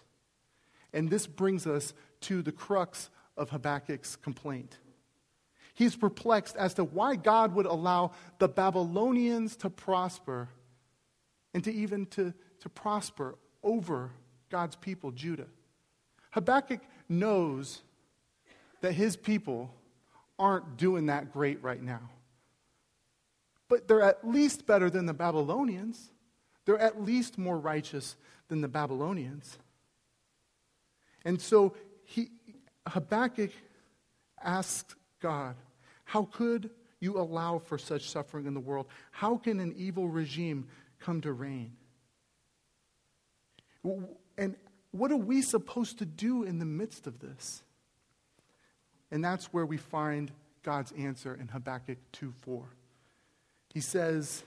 And 0.93 1.09
this 1.09 1.27
brings 1.27 1.67
us 1.67 1.93
to 2.21 2.41
the 2.41 2.53
crux 2.53 3.09
of 3.35 3.49
Habakkuk's 3.49 4.15
complaint. 4.15 4.77
He's 5.73 5.93
perplexed 5.93 6.55
as 6.55 6.73
to 6.75 6.85
why 6.85 7.17
God 7.17 7.53
would 7.53 7.65
allow 7.65 8.11
the 8.39 8.47
Babylonians 8.47 9.57
to 9.57 9.69
prosper 9.69 10.47
and 11.53 11.65
to 11.65 11.73
even 11.73 12.05
to, 12.07 12.33
to 12.61 12.69
prosper 12.69 13.35
over 13.61 14.11
God's 14.49 14.77
people, 14.77 15.11
Judah. 15.11 15.47
Habakkuk 16.31 16.79
knows 17.09 17.81
that 18.79 18.93
his 18.93 19.17
people 19.17 19.73
aren't 20.39 20.77
doing 20.77 21.07
that 21.07 21.31
great 21.31 21.61
right 21.63 21.81
now. 21.81 22.09
But 23.69 23.87
they're 23.87 24.01
at 24.01 24.27
least 24.27 24.65
better 24.65 24.89
than 24.89 25.05
the 25.05 25.13
Babylonians. 25.13 26.11
They're 26.65 26.79
at 26.79 27.01
least 27.01 27.37
more 27.37 27.57
righteous 27.57 28.15
than 28.47 28.61
the 28.61 28.67
Babylonians. 28.67 29.57
And 31.25 31.41
so 31.41 31.75
he, 32.03 32.29
Habakkuk 32.87 33.51
asks 34.41 34.95
God, 35.21 35.55
How 36.03 36.23
could 36.25 36.69
you 36.99 37.17
allow 37.17 37.59
for 37.59 37.77
such 37.77 38.09
suffering 38.09 38.45
in 38.45 38.53
the 38.53 38.59
world? 38.59 38.87
How 39.11 39.37
can 39.37 39.59
an 39.59 39.73
evil 39.77 40.07
regime 40.07 40.67
come 40.99 41.21
to 41.21 41.33
reign? 41.33 41.73
And 44.37 44.55
what 44.91 45.11
are 45.11 45.17
we 45.17 45.41
supposed 45.41 45.99
to 45.99 46.05
do 46.05 46.43
in 46.43 46.59
the 46.59 46.65
midst 46.65 47.07
of 47.07 47.19
this? 47.19 47.63
And 49.13 49.23
that's 49.23 49.53
where 49.53 49.65
we 49.65 49.77
find 49.77 50.31
God's 50.63 50.91
answer 50.93 51.37
in 51.39 51.47
Habakkuk 51.47 51.99
2 52.13 52.33
4. 52.41 52.63
He 53.71 53.79
says 53.79 54.43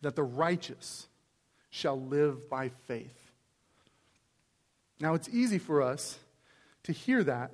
that 0.00 0.14
the 0.14 0.22
righteous 0.22 1.08
shall 1.70 2.00
live 2.00 2.48
by 2.48 2.68
faith. 2.86 3.32
Now, 5.00 5.14
it's 5.14 5.28
easy 5.28 5.58
for 5.58 5.82
us 5.82 6.18
to 6.84 6.92
hear 6.92 7.24
that 7.24 7.50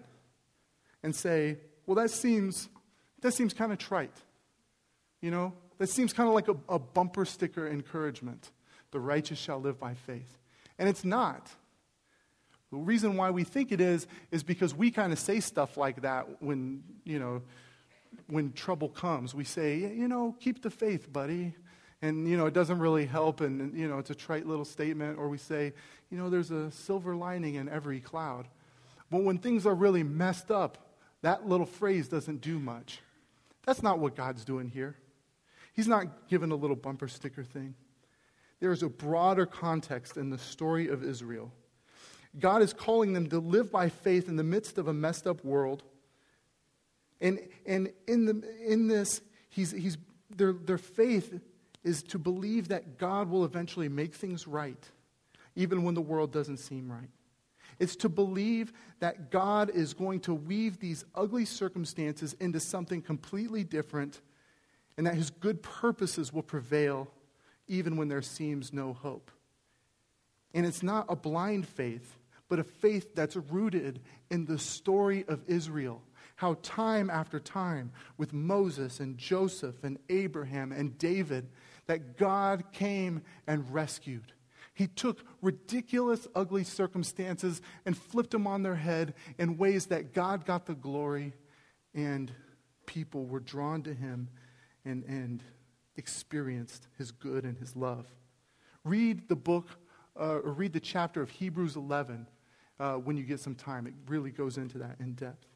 and 1.02 1.16
say, 1.16 1.56
well, 1.86 1.94
that 1.94 2.10
seems, 2.10 2.68
that 3.22 3.32
seems 3.32 3.54
kind 3.54 3.72
of 3.72 3.78
trite. 3.78 4.16
You 5.22 5.30
know, 5.30 5.54
that 5.78 5.88
seems 5.88 6.12
kind 6.12 6.28
of 6.28 6.34
like 6.34 6.48
a, 6.48 6.56
a 6.68 6.78
bumper 6.78 7.24
sticker 7.24 7.66
encouragement. 7.66 8.50
The 8.90 9.00
righteous 9.00 9.38
shall 9.38 9.58
live 9.58 9.80
by 9.80 9.94
faith. 9.94 10.36
And 10.78 10.86
it's 10.86 11.04
not. 11.04 11.50
The 12.70 12.78
reason 12.78 13.16
why 13.16 13.30
we 13.30 13.44
think 13.44 13.72
it 13.72 13.80
is 13.80 14.06
is 14.30 14.42
because 14.42 14.74
we 14.74 14.90
kind 14.90 15.12
of 15.12 15.18
say 15.18 15.40
stuff 15.40 15.76
like 15.76 16.02
that 16.02 16.40
when, 16.40 16.84
you 17.04 17.18
know, 17.18 17.42
when 18.28 18.52
trouble 18.52 18.88
comes. 18.88 19.34
We 19.34 19.44
say, 19.44 19.78
you 19.78 20.08
know, 20.08 20.36
keep 20.38 20.62
the 20.62 20.70
faith, 20.70 21.12
buddy. 21.12 21.54
And, 22.02 22.26
you 22.26 22.36
know, 22.36 22.46
it 22.46 22.54
doesn't 22.54 22.78
really 22.78 23.04
help, 23.04 23.42
and, 23.42 23.76
you 23.78 23.86
know, 23.86 23.98
it's 23.98 24.08
a 24.08 24.14
trite 24.14 24.46
little 24.46 24.64
statement. 24.64 25.18
Or 25.18 25.28
we 25.28 25.36
say, 25.36 25.74
you 26.10 26.16
know, 26.16 26.30
there's 26.30 26.50
a 26.50 26.70
silver 26.70 27.14
lining 27.14 27.56
in 27.56 27.68
every 27.68 28.00
cloud. 28.00 28.48
But 29.10 29.22
when 29.22 29.38
things 29.38 29.66
are 29.66 29.74
really 29.74 30.02
messed 30.02 30.50
up, 30.50 30.78
that 31.22 31.46
little 31.46 31.66
phrase 31.66 32.08
doesn't 32.08 32.40
do 32.40 32.58
much. 32.58 33.00
That's 33.66 33.82
not 33.82 33.98
what 33.98 34.16
God's 34.16 34.44
doing 34.44 34.70
here. 34.70 34.96
He's 35.74 35.88
not 35.88 36.28
giving 36.28 36.52
a 36.52 36.56
little 36.56 36.76
bumper 36.76 37.08
sticker 37.08 37.44
thing. 37.44 37.74
There 38.60 38.72
is 38.72 38.82
a 38.82 38.88
broader 38.88 39.44
context 39.44 40.16
in 40.16 40.30
the 40.30 40.38
story 40.38 40.88
of 40.88 41.04
Israel. 41.04 41.52
God 42.38 42.62
is 42.62 42.72
calling 42.72 43.12
them 43.12 43.28
to 43.30 43.38
live 43.38 43.72
by 43.72 43.88
faith 43.88 44.28
in 44.28 44.36
the 44.36 44.44
midst 44.44 44.78
of 44.78 44.88
a 44.88 44.92
messed 44.92 45.26
up 45.26 45.44
world. 45.44 45.82
And, 47.20 47.40
and 47.66 47.92
in, 48.06 48.26
the, 48.26 48.42
in 48.64 48.88
this, 48.88 49.20
he's, 49.48 49.72
he's, 49.72 49.98
their, 50.34 50.52
their 50.52 50.78
faith 50.78 51.40
is 51.82 52.02
to 52.04 52.18
believe 52.18 52.68
that 52.68 52.98
God 52.98 53.28
will 53.28 53.44
eventually 53.44 53.88
make 53.88 54.14
things 54.14 54.46
right, 54.46 54.82
even 55.56 55.82
when 55.82 55.94
the 55.94 56.00
world 56.00 56.32
doesn't 56.32 56.58
seem 56.58 56.90
right. 56.90 57.10
It's 57.78 57.96
to 57.96 58.08
believe 58.10 58.72
that 59.00 59.30
God 59.30 59.70
is 59.70 59.94
going 59.94 60.20
to 60.20 60.34
weave 60.34 60.78
these 60.78 61.04
ugly 61.14 61.46
circumstances 61.46 62.34
into 62.38 62.60
something 62.60 63.00
completely 63.00 63.64
different 63.64 64.20
and 64.98 65.06
that 65.06 65.14
his 65.14 65.30
good 65.30 65.62
purposes 65.62 66.30
will 66.32 66.42
prevail 66.42 67.08
even 67.68 67.96
when 67.96 68.08
there 68.08 68.20
seems 68.20 68.72
no 68.72 68.92
hope. 68.92 69.30
And 70.52 70.66
it's 70.66 70.82
not 70.82 71.06
a 71.08 71.16
blind 71.16 71.66
faith, 71.66 72.18
but 72.50 72.58
a 72.58 72.64
faith 72.64 73.14
that's 73.14 73.36
rooted 73.36 74.02
in 74.28 74.44
the 74.44 74.58
story 74.58 75.24
of 75.28 75.40
Israel. 75.46 76.02
How 76.34 76.56
time 76.62 77.08
after 77.08 77.38
time, 77.38 77.92
with 78.18 78.32
Moses 78.32 78.98
and 78.98 79.16
Joseph 79.16 79.84
and 79.84 79.98
Abraham 80.08 80.72
and 80.72 80.98
David, 80.98 81.48
that 81.86 82.18
God 82.18 82.64
came 82.72 83.22
and 83.46 83.72
rescued. 83.72 84.32
He 84.74 84.88
took 84.88 85.24
ridiculous, 85.42 86.26
ugly 86.34 86.64
circumstances 86.64 87.62
and 87.86 87.96
flipped 87.96 88.32
them 88.32 88.46
on 88.46 88.62
their 88.62 88.74
head 88.74 89.14
in 89.38 89.56
ways 89.56 89.86
that 89.86 90.12
God 90.12 90.44
got 90.44 90.66
the 90.66 90.74
glory 90.74 91.34
and 91.94 92.32
people 92.86 93.26
were 93.26 93.40
drawn 93.40 93.82
to 93.82 93.94
him 93.94 94.28
and, 94.84 95.04
and 95.04 95.42
experienced 95.96 96.88
his 96.98 97.12
good 97.12 97.44
and 97.44 97.58
his 97.58 97.76
love. 97.76 98.06
Read 98.82 99.28
the 99.28 99.36
book, 99.36 99.68
uh, 100.18 100.38
or 100.38 100.52
read 100.52 100.72
the 100.72 100.80
chapter 100.80 101.22
of 101.22 101.30
Hebrews 101.30 101.76
11 101.76 102.26
uh, 102.80 102.94
when 102.94 103.16
you 103.16 103.22
get 103.22 103.38
some 103.38 103.54
time. 103.54 103.86
It 103.86 103.94
really 104.08 104.30
goes 104.30 104.56
into 104.56 104.78
that 104.78 104.96
in 104.98 105.12
depth. 105.12 105.46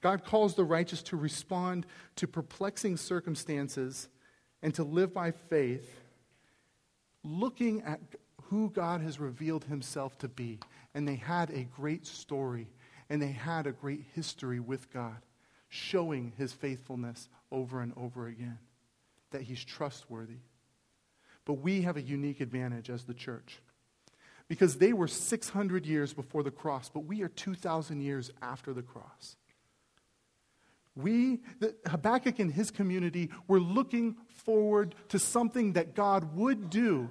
God 0.00 0.24
calls 0.24 0.54
the 0.54 0.64
righteous 0.64 1.02
to 1.04 1.16
respond 1.16 1.86
to 2.16 2.26
perplexing 2.26 2.96
circumstances 2.96 4.08
and 4.62 4.74
to 4.74 4.82
live 4.82 5.12
by 5.12 5.30
faith, 5.30 6.00
looking 7.22 7.82
at 7.82 8.00
who 8.44 8.70
God 8.70 9.02
has 9.02 9.20
revealed 9.20 9.64
himself 9.64 10.18
to 10.18 10.28
be. 10.28 10.58
And 10.94 11.06
they 11.06 11.16
had 11.16 11.50
a 11.50 11.64
great 11.64 12.06
story, 12.06 12.68
and 13.10 13.20
they 13.20 13.32
had 13.32 13.66
a 13.66 13.72
great 13.72 14.04
history 14.14 14.58
with 14.58 14.90
God, 14.92 15.18
showing 15.68 16.32
his 16.36 16.52
faithfulness 16.52 17.28
over 17.50 17.80
and 17.80 17.92
over 17.96 18.26
again, 18.26 18.58
that 19.30 19.42
he's 19.42 19.62
trustworthy. 19.62 20.38
But 21.44 21.54
we 21.54 21.82
have 21.82 21.96
a 21.96 22.02
unique 22.02 22.40
advantage 22.40 22.88
as 22.88 23.04
the 23.04 23.14
church. 23.14 23.60
Because 24.52 24.76
they 24.76 24.92
were 24.92 25.08
600 25.08 25.86
years 25.86 26.12
before 26.12 26.42
the 26.42 26.50
cross, 26.50 26.90
but 26.90 27.06
we 27.06 27.22
are 27.22 27.28
2,000 27.28 28.02
years 28.02 28.30
after 28.42 28.74
the 28.74 28.82
cross. 28.82 29.38
We, 30.94 31.40
the, 31.58 31.74
Habakkuk 31.86 32.38
and 32.38 32.52
his 32.52 32.70
community, 32.70 33.30
were 33.48 33.58
looking 33.58 34.14
forward 34.44 34.94
to 35.08 35.18
something 35.18 35.72
that 35.72 35.94
God 35.94 36.36
would 36.36 36.68
do, 36.68 37.08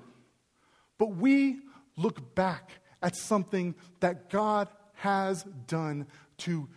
but 1.00 1.16
we 1.16 1.62
look 1.98 2.36
back 2.36 2.74
at 3.02 3.16
something 3.16 3.74
that 4.02 4.30
God 4.30 4.68
has 4.94 5.44
done 5.66 6.06
to 6.38 6.70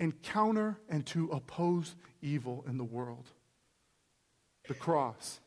encounter 0.00 0.76
and 0.90 1.06
to 1.06 1.30
oppose 1.30 1.96
evil 2.20 2.62
in 2.68 2.76
the 2.76 2.84
world. 2.84 3.30
The 4.68 4.74
cross. 4.74 5.40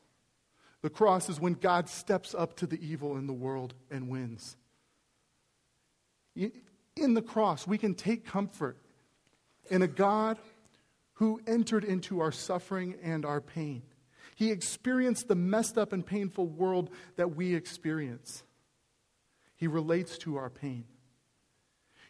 The 0.82 0.90
cross 0.90 1.28
is 1.28 1.38
when 1.38 1.52
God 1.52 1.88
steps 1.88 2.34
up 2.34 2.56
to 2.56 2.66
the 2.66 2.84
evil 2.84 3.16
in 3.16 3.28
the 3.28 3.32
world 3.32 3.74
and 3.88 4.08
wins. 4.08 4.56
In 6.36 7.14
the 7.14 7.22
cross, 7.22 7.66
we 7.66 7.78
can 7.78 7.94
take 7.94 8.24
comfort 8.24 8.78
in 9.70 9.82
a 9.82 9.88
God 9.88 10.38
who 11.14 11.40
entered 11.46 11.84
into 11.84 12.20
our 12.20 12.32
suffering 12.32 12.96
and 13.02 13.24
our 13.24 13.40
pain. 13.40 13.82
He 14.34 14.50
experienced 14.50 15.28
the 15.28 15.36
messed 15.36 15.78
up 15.78 15.92
and 15.92 16.04
painful 16.04 16.46
world 16.46 16.90
that 17.16 17.36
we 17.36 17.54
experience. 17.54 18.42
He 19.56 19.68
relates 19.68 20.18
to 20.18 20.36
our 20.36 20.50
pain. 20.50 20.84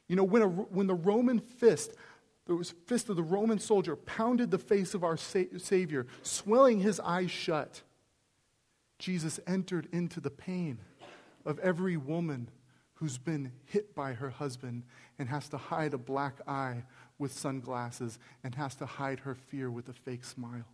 You 0.09 0.17
know, 0.17 0.25
when, 0.25 0.43
a, 0.43 0.49
when 0.49 0.87
the 0.87 0.95
Roman 0.95 1.39
fist, 1.39 1.95
the 2.47 2.73
fist 2.87 3.09
of 3.09 3.17
the 3.17 3.23
Roman 3.23 3.59
soldier, 3.59 3.97
pounded 3.97 4.51
the 4.51 4.59
face 4.59 4.95
of 4.95 5.05
our 5.05 5.17
sa- 5.17 5.45
Savior, 5.59 6.07
swelling 6.23 6.81
his 6.81 7.01
eyes 7.01 7.31
shut, 7.31 7.83
Jesus 8.99 9.41
entered 9.47 9.89
into 9.93 10.21
the 10.21 10.31
pain 10.31 10.79
of 11.45 11.59
every 11.59 11.97
woman 11.97 12.49
who's 12.95 13.19
been 13.19 13.53
hit 13.65 13.95
by 13.95 14.13
her 14.13 14.31
husband 14.31 14.85
and 15.19 15.29
has 15.29 15.49
to 15.49 15.57
hide 15.57 15.95
a 15.95 15.99
black 15.99 16.39
eye 16.47 16.85
with 17.19 17.33
sunglasses 17.33 18.19
and 18.43 18.55
has 18.55 18.75
to 18.77 18.87
hide 18.87 19.21
her 19.21 19.35
fear 19.35 19.71
with 19.71 19.89
a 19.89 19.93
fake 19.93 20.25
smile. 20.25 20.67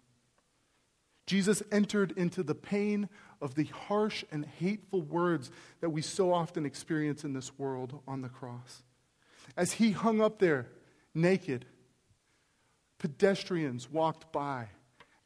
Jesus 1.27 1.63
entered 1.71 2.13
into 2.17 2.43
the 2.43 2.55
pain 2.55 3.09
of 3.41 3.55
the 3.55 3.65
harsh 3.65 4.25
and 4.33 4.45
hateful 4.45 5.03
words 5.03 5.51
that 5.81 5.91
we 5.91 6.03
so 6.03 6.33
often 6.33 6.67
experience 6.67 7.25
in 7.25 7.33
this 7.33 7.57
world 7.59 8.01
on 8.07 8.21
the 8.21 8.29
cross. 8.29 8.83
As 9.57 9.73
he 9.75 9.93
hung 9.93 10.21
up 10.21 10.39
there, 10.41 10.67
naked, 11.15 11.67
pedestrians 12.99 13.91
walked 13.91 14.33
by 14.33 14.69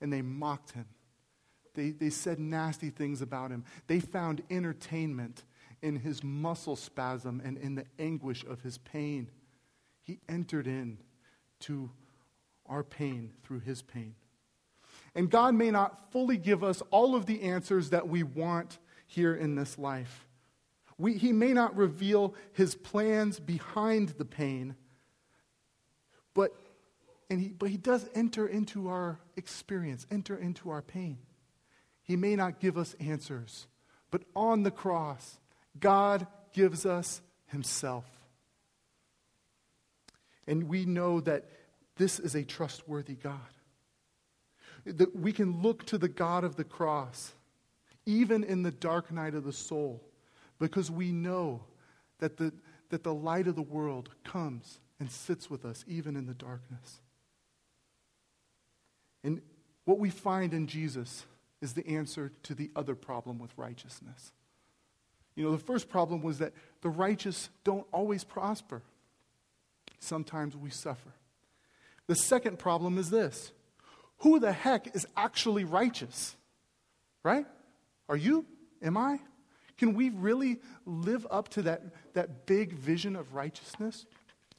and 0.00 0.12
they 0.12 0.22
mocked 0.22 0.72
him. 0.72 0.86
They, 1.74 1.90
they 1.90 2.10
said 2.10 2.38
nasty 2.38 2.90
things 2.90 3.20
about 3.20 3.50
him. 3.50 3.64
They 3.86 4.00
found 4.00 4.42
entertainment 4.50 5.42
in 5.84 5.96
his 5.96 6.24
muscle 6.24 6.76
spasm 6.76 7.42
and 7.44 7.58
in 7.58 7.74
the 7.74 7.84
anguish 7.98 8.42
of 8.44 8.62
his 8.62 8.78
pain. 8.78 9.30
He 10.02 10.18
entered 10.28 10.66
in 10.66 10.98
to 11.60 11.90
our 12.66 12.82
pain 12.82 13.32
through 13.42 13.60
his 13.60 13.82
pain. 13.82 14.14
And 15.14 15.30
God 15.30 15.54
may 15.54 15.70
not 15.70 16.10
fully 16.10 16.38
give 16.38 16.64
us 16.64 16.82
all 16.90 17.14
of 17.14 17.26
the 17.26 17.42
answers 17.42 17.90
that 17.90 18.08
we 18.08 18.22
want 18.22 18.78
here 19.06 19.34
in 19.34 19.54
this 19.54 19.78
life. 19.78 20.26
We, 20.96 21.14
he 21.14 21.32
may 21.32 21.52
not 21.52 21.76
reveal 21.76 22.34
his 22.52 22.74
plans 22.74 23.38
behind 23.38 24.10
the 24.10 24.24
pain, 24.24 24.76
but, 26.32 26.54
and 27.28 27.40
he, 27.40 27.48
but 27.48 27.68
he 27.68 27.76
does 27.76 28.08
enter 28.14 28.46
into 28.46 28.88
our 28.88 29.18
experience, 29.36 30.06
enter 30.10 30.36
into 30.36 30.70
our 30.70 30.82
pain. 30.82 31.18
He 32.02 32.16
may 32.16 32.36
not 32.36 32.60
give 32.60 32.78
us 32.78 32.94
answers, 33.00 33.66
but 34.10 34.22
on 34.34 34.62
the 34.62 34.70
cross, 34.70 35.38
God 35.78 36.26
gives 36.52 36.86
us 36.86 37.20
himself. 37.46 38.04
And 40.46 40.68
we 40.68 40.84
know 40.84 41.20
that 41.20 41.44
this 41.96 42.18
is 42.18 42.34
a 42.34 42.44
trustworthy 42.44 43.14
God. 43.14 43.40
That 44.84 45.16
we 45.16 45.32
can 45.32 45.62
look 45.62 45.86
to 45.86 45.98
the 45.98 46.08
God 46.08 46.44
of 46.44 46.56
the 46.56 46.64
cross, 46.64 47.32
even 48.04 48.44
in 48.44 48.62
the 48.62 48.70
dark 48.70 49.10
night 49.10 49.34
of 49.34 49.44
the 49.44 49.52
soul, 49.52 50.02
because 50.58 50.90
we 50.90 51.12
know 51.12 51.62
that 52.18 52.36
the, 52.36 52.52
that 52.90 53.02
the 53.02 53.14
light 53.14 53.46
of 53.46 53.56
the 53.56 53.62
world 53.62 54.10
comes 54.24 54.80
and 55.00 55.10
sits 55.10 55.48
with 55.48 55.64
us 55.64 55.84
even 55.88 56.16
in 56.16 56.26
the 56.26 56.34
darkness. 56.34 57.00
And 59.22 59.40
what 59.84 59.98
we 59.98 60.10
find 60.10 60.52
in 60.52 60.66
Jesus 60.66 61.24
is 61.60 61.72
the 61.72 61.86
answer 61.88 62.30
to 62.42 62.54
the 62.54 62.70
other 62.76 62.94
problem 62.94 63.38
with 63.38 63.50
righteousness. 63.56 64.32
You 65.36 65.44
know, 65.44 65.52
the 65.52 65.58
first 65.58 65.88
problem 65.88 66.22
was 66.22 66.38
that 66.38 66.52
the 66.82 66.88
righteous 66.88 67.48
don't 67.64 67.86
always 67.92 68.24
prosper. 68.24 68.82
Sometimes 69.98 70.56
we 70.56 70.70
suffer. 70.70 71.12
The 72.06 72.14
second 72.14 72.58
problem 72.58 72.98
is 72.98 73.10
this 73.10 73.52
who 74.18 74.38
the 74.38 74.52
heck 74.52 74.94
is 74.94 75.06
actually 75.16 75.64
righteous? 75.64 76.36
Right? 77.22 77.46
Are 78.08 78.16
you? 78.16 78.46
Am 78.82 78.96
I? 78.96 79.18
Can 79.76 79.94
we 79.94 80.10
really 80.10 80.60
live 80.86 81.26
up 81.30 81.48
to 81.50 81.62
that, 81.62 81.82
that 82.12 82.46
big 82.46 82.74
vision 82.74 83.16
of 83.16 83.34
righteousness? 83.34 84.06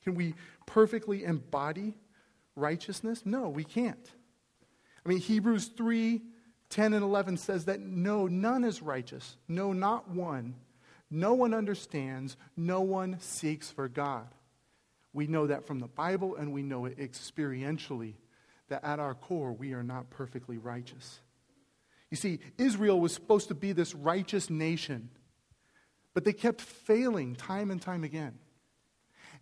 Can 0.04 0.16
we 0.16 0.34
perfectly 0.66 1.24
embody 1.24 1.94
righteousness? 2.56 3.26
No, 3.26 3.50
we 3.50 3.64
can't. 3.64 4.12
I 5.06 5.10
mean, 5.10 5.20
Hebrews 5.20 5.72
3 5.78 6.22
10 6.70 6.94
and 6.94 7.04
11 7.04 7.38
says 7.38 7.66
that 7.66 7.80
no, 7.80 8.28
none 8.28 8.64
is 8.64 8.82
righteous. 8.82 9.38
No, 9.48 9.72
not 9.72 10.10
one. 10.10 10.56
No 11.10 11.34
one 11.34 11.54
understands. 11.54 12.38
No 12.58 12.82
one 12.82 13.20
seeks 13.20 13.70
for 13.70 13.88
God. 13.88 14.28
We 15.14 15.28
know 15.28 15.48
that 15.48 15.66
from 15.66 15.80
the 15.80 15.88
Bible 15.88 16.36
and 16.36 16.52
we 16.52 16.62
know 16.62 16.86
it 16.86 16.98
experientially 16.98 18.16
that 18.68 18.84
at 18.84 19.00
our 19.00 19.14
core 19.14 19.54
we 19.54 19.74
are 19.74 19.84
not 19.84 20.10
perfectly 20.10 20.58
righteous. 20.58 21.20
You 22.12 22.18
see, 22.18 22.40
Israel 22.58 23.00
was 23.00 23.14
supposed 23.14 23.48
to 23.50 23.56
be 23.56 23.72
this 23.72 23.96
righteous 23.96 24.50
nation, 24.50 25.10
but 26.14 26.24
they 26.24 26.34
kept 26.34 26.62
failing 26.62 27.36
time 27.36 27.72
and 27.72 27.82
time 27.82 28.04
again. 28.04 28.38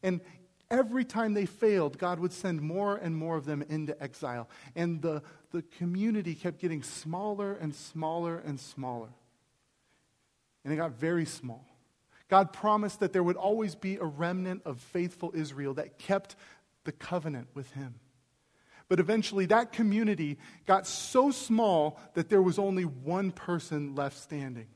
And 0.01 0.21
every 0.69 1.05
time 1.05 1.33
they 1.33 1.45
failed, 1.45 1.97
God 1.97 2.19
would 2.19 2.33
send 2.33 2.61
more 2.61 2.97
and 2.97 3.15
more 3.15 3.37
of 3.37 3.45
them 3.45 3.63
into 3.69 4.01
exile. 4.01 4.49
And 4.75 5.01
the, 5.01 5.21
the 5.51 5.61
community 5.61 6.35
kept 6.35 6.59
getting 6.59 6.83
smaller 6.83 7.53
and 7.53 7.73
smaller 7.73 8.37
and 8.37 8.59
smaller. 8.59 9.09
And 10.63 10.73
it 10.73 10.77
got 10.77 10.91
very 10.91 11.25
small. 11.25 11.67
God 12.29 12.53
promised 12.53 12.99
that 13.01 13.13
there 13.13 13.23
would 13.23 13.35
always 13.35 13.75
be 13.75 13.97
a 13.97 14.05
remnant 14.05 14.61
of 14.65 14.79
faithful 14.79 15.31
Israel 15.35 15.73
that 15.75 15.99
kept 15.99 16.35
the 16.83 16.91
covenant 16.91 17.47
with 17.53 17.71
Him. 17.71 17.95
But 18.89 18.99
eventually, 18.99 19.45
that 19.47 19.71
community 19.71 20.37
got 20.65 20.87
so 20.87 21.31
small 21.31 21.99
that 22.13 22.29
there 22.29 22.41
was 22.41 22.59
only 22.59 22.83
one 22.83 23.31
person 23.31 23.95
left 23.95 24.17
standing. 24.17 24.67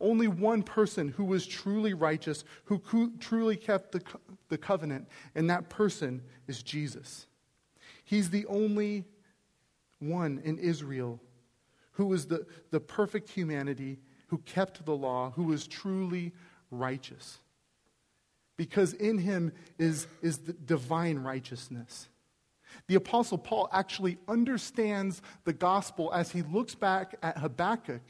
Only 0.00 0.26
one 0.26 0.62
person 0.62 1.08
who 1.08 1.24
was 1.24 1.46
truly 1.46 1.94
righteous, 1.94 2.44
who 2.64 2.78
co- 2.78 3.12
truly 3.20 3.56
kept 3.56 3.92
the, 3.92 4.00
co- 4.00 4.20
the 4.48 4.58
covenant, 4.58 5.08
and 5.34 5.48
that 5.50 5.68
person 5.68 6.22
is 6.48 6.62
Jesus. 6.62 7.26
He's 8.04 8.30
the 8.30 8.46
only 8.46 9.04
one 10.00 10.40
in 10.44 10.58
Israel 10.58 11.20
who 11.92 12.06
was 12.06 12.26
the, 12.26 12.46
the 12.70 12.80
perfect 12.80 13.30
humanity, 13.30 13.98
who 14.32 14.38
kept 14.38 14.86
the 14.86 14.96
law, 14.96 15.30
who 15.32 15.42
was 15.42 15.66
truly 15.66 16.32
righteous. 16.70 17.38
Because 18.56 18.94
in 18.94 19.18
him 19.18 19.52
is, 19.78 20.06
is 20.22 20.38
the 20.38 20.54
divine 20.54 21.18
righteousness. 21.18 22.08
The 22.86 22.94
Apostle 22.94 23.36
Paul 23.36 23.68
actually 23.72 24.16
understands 24.26 25.20
the 25.44 25.52
gospel 25.52 26.10
as 26.14 26.32
he 26.32 26.40
looks 26.40 26.74
back 26.74 27.14
at 27.22 27.36
Habakkuk 27.36 28.00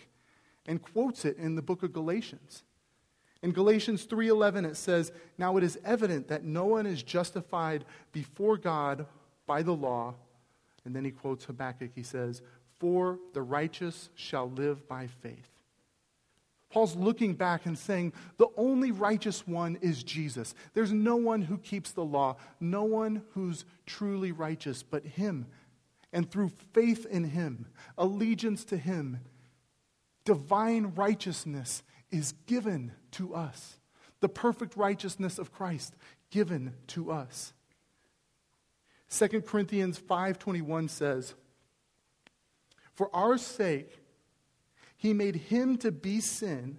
and 0.64 0.80
quotes 0.80 1.24
it 1.24 1.38
in 1.38 1.56
the 1.56 1.62
book 1.62 1.82
of 1.82 1.92
Galatians. 1.92 2.62
In 3.42 3.50
Galatians 3.50 4.04
3:11 4.04 4.64
it 4.64 4.76
says, 4.76 5.10
"Now 5.38 5.56
it 5.56 5.64
is 5.64 5.76
evident 5.82 6.28
that 6.28 6.44
no 6.44 6.66
one 6.66 6.86
is 6.86 7.02
justified 7.02 7.84
before 8.12 8.56
God 8.56 9.08
by 9.44 9.64
the 9.64 9.74
law." 9.74 10.14
And 10.84 10.94
then 10.94 11.04
he 11.04 11.10
quotes 11.10 11.46
Habakkuk. 11.46 11.90
He 11.96 12.04
says, 12.04 12.42
"For 12.78 13.18
the 13.32 13.42
righteous 13.42 14.10
shall 14.14 14.48
live 14.48 14.86
by 14.86 15.08
faith." 15.08 15.51
Paul's 16.72 16.96
looking 16.96 17.34
back 17.34 17.66
and 17.66 17.76
saying, 17.76 18.14
the 18.38 18.48
only 18.56 18.92
righteous 18.92 19.46
one 19.46 19.76
is 19.82 20.02
Jesus. 20.02 20.54
There's 20.72 20.90
no 20.90 21.16
one 21.16 21.42
who 21.42 21.58
keeps 21.58 21.92
the 21.92 22.04
law, 22.04 22.36
no 22.60 22.84
one 22.84 23.22
who's 23.34 23.66
truly 23.84 24.32
righteous 24.32 24.82
but 24.82 25.04
him. 25.04 25.46
And 26.14 26.30
through 26.30 26.50
faith 26.72 27.04
in 27.04 27.24
him, 27.24 27.66
allegiance 27.98 28.64
to 28.66 28.78
him, 28.78 29.20
divine 30.24 30.92
righteousness 30.94 31.82
is 32.10 32.32
given 32.46 32.92
to 33.12 33.34
us. 33.34 33.78
The 34.20 34.30
perfect 34.30 34.74
righteousness 34.74 35.38
of 35.38 35.52
Christ 35.52 35.94
given 36.30 36.72
to 36.88 37.12
us. 37.12 37.52
2 39.10 39.42
Corinthians 39.46 39.98
5:21 39.98 40.88
says, 40.88 41.34
"For 42.94 43.14
our 43.14 43.36
sake 43.36 44.01
he 45.02 45.12
made 45.12 45.34
him 45.34 45.76
to 45.78 45.90
be 45.90 46.20
sin 46.20 46.78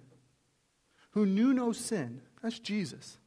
who 1.10 1.26
knew 1.26 1.52
no 1.52 1.72
sin. 1.72 2.22
That's 2.42 2.58
Jesus. 2.58 3.18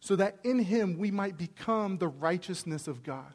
So 0.00 0.16
that 0.16 0.38
in 0.42 0.58
him 0.60 0.96
we 0.96 1.10
might 1.10 1.36
become 1.36 1.98
the 1.98 2.08
righteousness 2.08 2.88
of 2.88 3.02
God. 3.02 3.34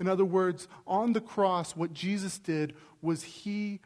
In 0.00 0.08
other 0.08 0.24
words, 0.24 0.66
on 0.84 1.12
the 1.12 1.20
cross, 1.20 1.76
what 1.76 1.92
Jesus 1.92 2.40
did 2.40 2.74
was 3.00 3.22
he 3.22 3.78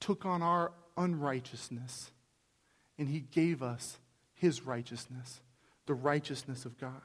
took 0.00 0.24
on 0.24 0.40
our 0.40 0.72
unrighteousness 0.96 2.10
and 2.98 3.06
he 3.06 3.20
gave 3.20 3.62
us 3.62 3.98
his 4.32 4.62
righteousness, 4.62 5.42
the 5.84 5.92
righteousness 5.92 6.64
of 6.64 6.78
God. 6.78 7.02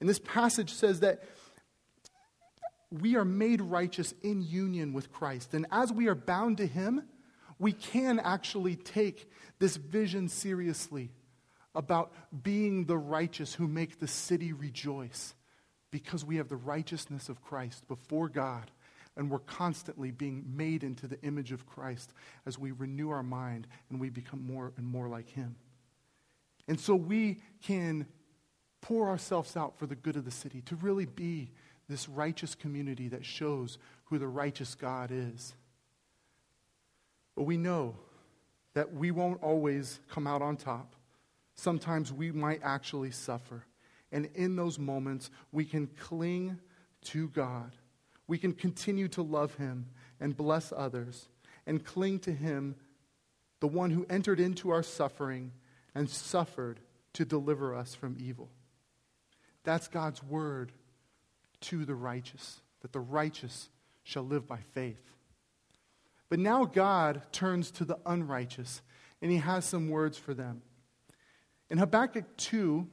And 0.00 0.08
this 0.08 0.18
passage 0.18 0.72
says 0.72 1.00
that 1.00 1.22
we 2.90 3.16
are 3.16 3.24
made 3.24 3.60
righteous 3.60 4.14
in 4.22 4.42
union 4.42 4.92
with 4.92 5.12
Christ. 5.12 5.54
And 5.54 5.66
as 5.70 5.92
we 5.92 6.08
are 6.08 6.14
bound 6.14 6.58
to 6.58 6.66
Him, 6.66 7.02
we 7.58 7.72
can 7.72 8.18
actually 8.18 8.76
take 8.76 9.30
this 9.58 9.76
vision 9.76 10.28
seriously 10.28 11.12
about 11.74 12.12
being 12.42 12.86
the 12.86 12.98
righteous 12.98 13.54
who 13.54 13.68
make 13.68 14.00
the 14.00 14.08
city 14.08 14.52
rejoice 14.52 15.34
because 15.90 16.24
we 16.24 16.36
have 16.36 16.48
the 16.48 16.56
righteousness 16.56 17.28
of 17.28 17.42
Christ 17.42 17.86
before 17.86 18.28
God 18.28 18.70
and 19.16 19.30
we're 19.30 19.40
constantly 19.40 20.10
being 20.10 20.44
made 20.56 20.82
into 20.82 21.06
the 21.06 21.20
image 21.22 21.52
of 21.52 21.66
Christ 21.66 22.12
as 22.46 22.58
we 22.58 22.70
renew 22.70 23.10
our 23.10 23.22
mind 23.22 23.66
and 23.90 24.00
we 24.00 24.08
become 24.08 24.44
more 24.46 24.72
and 24.76 24.86
more 24.86 25.08
like 25.08 25.28
Him. 25.28 25.56
And 26.68 26.80
so 26.80 26.94
we 26.94 27.42
can 27.62 28.06
pour 28.80 29.08
ourselves 29.08 29.56
out 29.56 29.78
for 29.78 29.86
the 29.86 29.96
good 29.96 30.16
of 30.16 30.24
the 30.24 30.30
city 30.30 30.62
to 30.62 30.76
really 30.76 31.04
be 31.04 31.50
this 31.90 32.08
righteous 32.08 32.54
community 32.54 33.08
that 33.08 33.24
shows 33.26 33.76
who 34.04 34.18
the 34.18 34.28
righteous 34.28 34.74
God 34.74 35.10
is. 35.12 35.54
But 37.36 37.42
we 37.42 37.56
know 37.56 37.96
that 38.74 38.94
we 38.94 39.10
won't 39.10 39.42
always 39.42 40.00
come 40.08 40.26
out 40.26 40.40
on 40.40 40.56
top. 40.56 40.94
Sometimes 41.56 42.12
we 42.12 42.30
might 42.30 42.60
actually 42.62 43.10
suffer. 43.10 43.64
And 44.12 44.28
in 44.34 44.56
those 44.56 44.78
moments, 44.78 45.30
we 45.52 45.64
can 45.64 45.88
cling 45.88 46.58
to 47.06 47.28
God. 47.28 47.72
We 48.26 48.38
can 48.38 48.52
continue 48.52 49.08
to 49.08 49.22
love 49.22 49.56
Him 49.56 49.86
and 50.20 50.36
bless 50.36 50.72
others 50.74 51.28
and 51.66 51.84
cling 51.84 52.20
to 52.20 52.32
Him, 52.32 52.76
the 53.58 53.68
one 53.68 53.90
who 53.90 54.06
entered 54.08 54.38
into 54.40 54.70
our 54.70 54.82
suffering 54.82 55.52
and 55.94 56.08
suffered 56.08 56.78
to 57.14 57.24
deliver 57.24 57.74
us 57.74 57.94
from 57.94 58.16
evil. 58.20 58.48
That's 59.64 59.88
God's 59.88 60.22
word 60.22 60.72
to 61.62 61.84
the 61.84 61.94
righteous, 61.94 62.60
that 62.82 62.92
the 62.92 63.00
righteous 63.00 63.68
shall 64.02 64.22
live 64.22 64.46
by 64.46 64.58
faith. 64.74 65.10
But 66.28 66.38
now 66.38 66.64
God 66.64 67.22
turns 67.32 67.70
to 67.72 67.84
the 67.84 67.98
unrighteous, 68.06 68.82
and 69.20 69.30
he 69.30 69.38
has 69.38 69.64
some 69.64 69.88
words 69.88 70.16
for 70.16 70.32
them. 70.32 70.62
In 71.68 71.78
Habakkuk 71.78 72.36
2, 72.36 72.86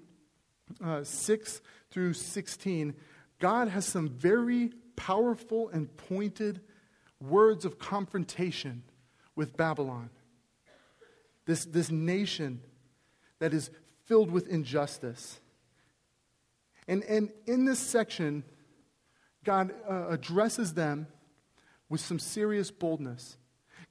uh, 0.84 1.03
6 1.03 1.61
through 1.91 2.13
16, 2.13 2.95
God 3.39 3.68
has 3.70 3.86
some 3.86 4.09
very 4.09 4.72
powerful 4.95 5.70
and 5.70 5.95
pointed 5.97 6.61
words 7.22 7.65
of 7.65 7.80
confrontation 7.80 8.84
with 9.36 9.55
Babylon. 9.55 10.09
This, 11.45 11.65
this 11.65 11.89
nation 11.89 12.61
that 13.39 13.53
is 13.53 13.70
filled 14.05 14.32
with 14.32 14.47
injustice. 14.47 15.39
And, 16.88 17.03
and 17.03 17.30
in 17.45 17.65
this 17.65 17.80
section, 17.80 18.43
God 19.47 19.73
uh, 19.89 20.09
addresses 20.09 20.73
them 20.73 21.07
with 21.87 22.01
some 22.01 22.19
serious 22.19 22.69
boldness. 22.69 23.37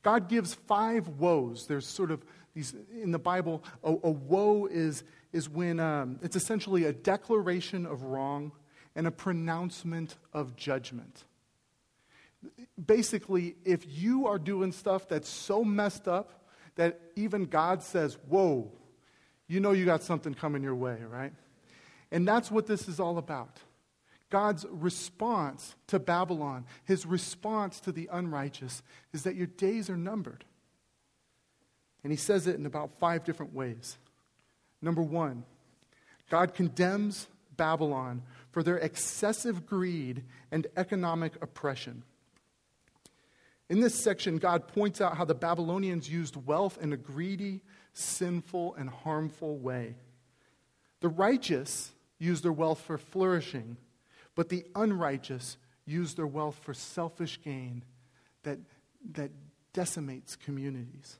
God 0.02 0.28
gives 0.28 0.52
five 0.52 1.08
woes. 1.08 1.66
There's 1.66 1.86
sort 1.86 2.10
of 2.10 2.22
these, 2.54 2.74
in 3.02 3.10
the 3.10 3.18
Bible, 3.18 3.64
a, 3.82 3.90
a 3.90 4.10
woe 4.10 4.66
is, 4.66 5.02
is 5.32 5.48
when 5.48 5.80
um, 5.80 6.18
it's 6.22 6.36
essentially 6.36 6.84
a 6.84 6.92
declaration 6.92 7.86
of 7.86 8.02
wrong 8.02 8.52
and 8.94 9.06
a 9.06 9.10
pronouncement 9.10 10.16
of 10.34 10.56
judgment. 10.56 11.24
basically, 12.86 13.56
if 13.64 13.86
you 13.88 14.26
are 14.26 14.38
doing 14.38 14.72
stuff 14.72 15.08
that's 15.08 15.28
so 15.28 15.64
messed 15.64 16.06
up 16.06 16.50
that 16.74 17.00
even 17.16 17.46
God 17.46 17.82
says, 17.82 18.18
Whoa, 18.28 18.70
you 19.48 19.60
know 19.60 19.72
you 19.72 19.86
got 19.86 20.02
something 20.02 20.34
coming 20.34 20.62
your 20.62 20.74
way, 20.74 20.98
right? 21.08 21.32
And 22.12 22.28
that's 22.28 22.50
what 22.50 22.66
this 22.66 22.88
is 22.88 23.00
all 23.00 23.16
about. 23.16 23.58
God's 24.30 24.66
response 24.68 25.76
to 25.86 25.98
Babylon, 25.98 26.64
his 26.84 27.06
response 27.06 27.80
to 27.80 27.92
the 27.92 28.08
unrighteous, 28.12 28.82
is 29.12 29.22
that 29.22 29.36
your 29.36 29.46
days 29.46 29.88
are 29.88 29.96
numbered. 29.96 30.44
And 32.02 32.12
he 32.12 32.16
says 32.16 32.46
it 32.46 32.56
in 32.56 32.66
about 32.66 32.98
five 32.98 33.24
different 33.24 33.54
ways. 33.54 33.98
Number 34.82 35.02
one, 35.02 35.44
God 36.30 36.54
condemns 36.54 37.28
Babylon 37.56 38.22
for 38.50 38.62
their 38.62 38.78
excessive 38.78 39.66
greed 39.66 40.24
and 40.50 40.66
economic 40.76 41.34
oppression. 41.42 42.02
In 43.68 43.80
this 43.80 43.94
section, 43.94 44.38
God 44.38 44.68
points 44.68 45.00
out 45.00 45.16
how 45.16 45.24
the 45.24 45.34
Babylonians 45.34 46.08
used 46.08 46.36
wealth 46.36 46.78
in 46.80 46.92
a 46.92 46.96
greedy, 46.96 47.62
sinful, 47.92 48.74
and 48.76 48.88
harmful 48.88 49.58
way. 49.58 49.96
The 51.00 51.08
righteous 51.08 51.92
use 52.18 52.40
their 52.40 52.52
wealth 52.52 52.80
for 52.80 52.98
flourishing, 52.98 53.76
but 54.36 54.50
the 54.50 54.64
unrighteous 54.76 55.56
use 55.86 56.14
their 56.14 56.26
wealth 56.26 56.60
for 56.62 56.74
selfish 56.74 57.40
gain 57.42 57.82
that, 58.44 58.58
that 59.12 59.32
decimates 59.72 60.36
communities. 60.36 61.18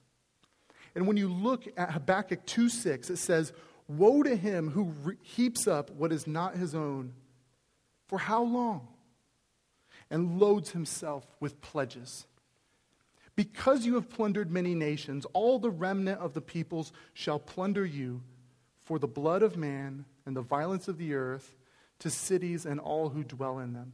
And 0.94 1.08
when 1.08 1.16
you 1.16 1.28
look 1.28 1.64
at 1.76 1.90
Habakkuk 1.90 2.46
2 2.46 2.68
6, 2.68 3.10
it 3.10 3.16
says, 3.16 3.52
Woe 3.88 4.22
to 4.22 4.36
him 4.36 4.70
who 4.70 4.84
re- 5.02 5.16
heaps 5.22 5.66
up 5.66 5.90
what 5.90 6.12
is 6.12 6.26
not 6.26 6.56
his 6.56 6.74
own. 6.74 7.14
For 8.06 8.18
how 8.18 8.42
long? 8.42 8.88
And 10.10 10.38
loads 10.38 10.70
himself 10.70 11.26
with 11.40 11.60
pledges. 11.60 12.26
Because 13.34 13.84
you 13.84 13.94
have 13.94 14.08
plundered 14.08 14.50
many 14.50 14.74
nations, 14.74 15.26
all 15.32 15.58
the 15.58 15.70
remnant 15.70 16.20
of 16.20 16.32
the 16.32 16.40
peoples 16.40 16.92
shall 17.12 17.38
plunder 17.38 17.84
you 17.84 18.22
for 18.84 18.98
the 18.98 19.08
blood 19.08 19.42
of 19.42 19.56
man 19.56 20.04
and 20.24 20.36
the 20.36 20.42
violence 20.42 20.88
of 20.88 20.96
the 20.96 21.14
earth 21.14 21.56
to 22.00 22.10
cities 22.10 22.66
and 22.66 22.78
all 22.80 23.08
who 23.10 23.24
dwell 23.24 23.58
in 23.58 23.72
them. 23.72 23.92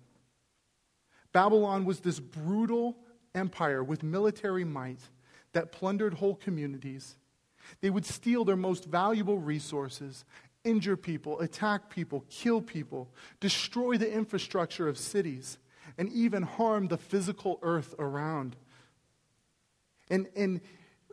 Babylon 1.32 1.84
was 1.84 2.00
this 2.00 2.20
brutal 2.20 2.96
empire 3.34 3.82
with 3.82 4.03
military 4.03 4.64
might 4.64 5.00
that 5.53 5.72
plundered 5.72 6.14
whole 6.14 6.34
communities. 6.34 7.16
They 7.80 7.90
would 7.90 8.05
steal 8.05 8.44
their 8.44 8.57
most 8.57 8.84
valuable 8.84 9.38
resources, 9.38 10.24
injure 10.64 10.96
people, 10.96 11.40
attack 11.40 11.90
people, 11.90 12.24
kill 12.28 12.61
people, 12.61 13.09
destroy 13.40 13.96
the 13.96 14.12
infrastructure 14.12 14.88
of 14.88 14.98
cities, 14.98 15.59
and 15.98 16.12
even 16.12 16.42
harm 16.42 16.88
the 16.88 16.98
physical 16.98 17.59
earth 17.62 17.94
around. 17.98 18.57
And, 20.11 20.28
and 20.36 20.61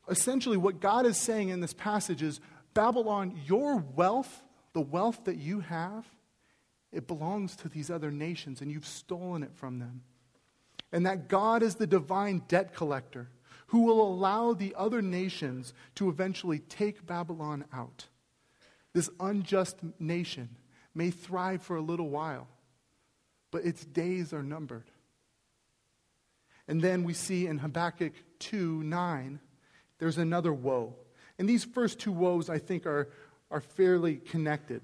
essentially, 0.09 0.57
what 0.57 0.79
God 0.79 1.05
is 1.05 1.17
saying 1.17 1.49
in 1.49 1.61
this 1.61 1.73
passage 1.73 2.21
is 2.21 2.39
Babylon, 2.73 3.39
your 3.45 3.77
wealth, 3.77 4.43
the 4.73 4.81
wealth 4.81 5.25
that 5.25 5.37
you 5.37 5.61
have, 5.61 6.05
it 6.91 7.07
belongs 7.07 7.55
to 7.57 7.69
these 7.69 7.89
other 7.89 8.11
nations, 8.11 8.61
and 8.61 8.71
you've 8.71 8.85
stolen 8.85 9.43
it 9.43 9.53
from 9.53 9.79
them. 9.79 10.01
And 10.91 11.05
that 11.05 11.27
God 11.27 11.61
is 11.61 11.75
the 11.75 11.87
divine 11.87 12.43
debt 12.47 12.73
collector 12.73 13.29
who 13.67 13.83
will 13.83 14.01
allow 14.01 14.53
the 14.53 14.73
other 14.75 15.01
nations 15.01 15.73
to 15.95 16.09
eventually 16.09 16.57
take 16.57 17.05
Babylon 17.05 17.65
out. 17.71 18.07
This 18.93 19.09
unjust 19.19 19.77
nation 19.99 20.49
may 20.95 21.11
thrive 21.11 21.61
for 21.61 21.75
a 21.75 21.81
little 21.81 22.09
while, 22.09 22.47
but 23.51 23.65
its 23.65 23.85
days 23.85 24.33
are 24.33 24.41
numbered. 24.41 24.89
And 26.67 26.81
then 26.81 27.03
we 27.03 27.13
see 27.13 27.45
in 27.45 27.59
Habakkuk 27.59 28.13
2 28.39 28.83
9, 28.83 29.39
there's 29.99 30.17
another 30.17 30.53
woe. 30.53 30.95
And 31.37 31.47
these 31.47 31.63
first 31.63 31.99
two 31.99 32.11
woes, 32.11 32.49
I 32.49 32.57
think, 32.57 32.85
are, 32.85 33.09
are 33.51 33.61
fairly 33.61 34.15
connected. 34.15 34.81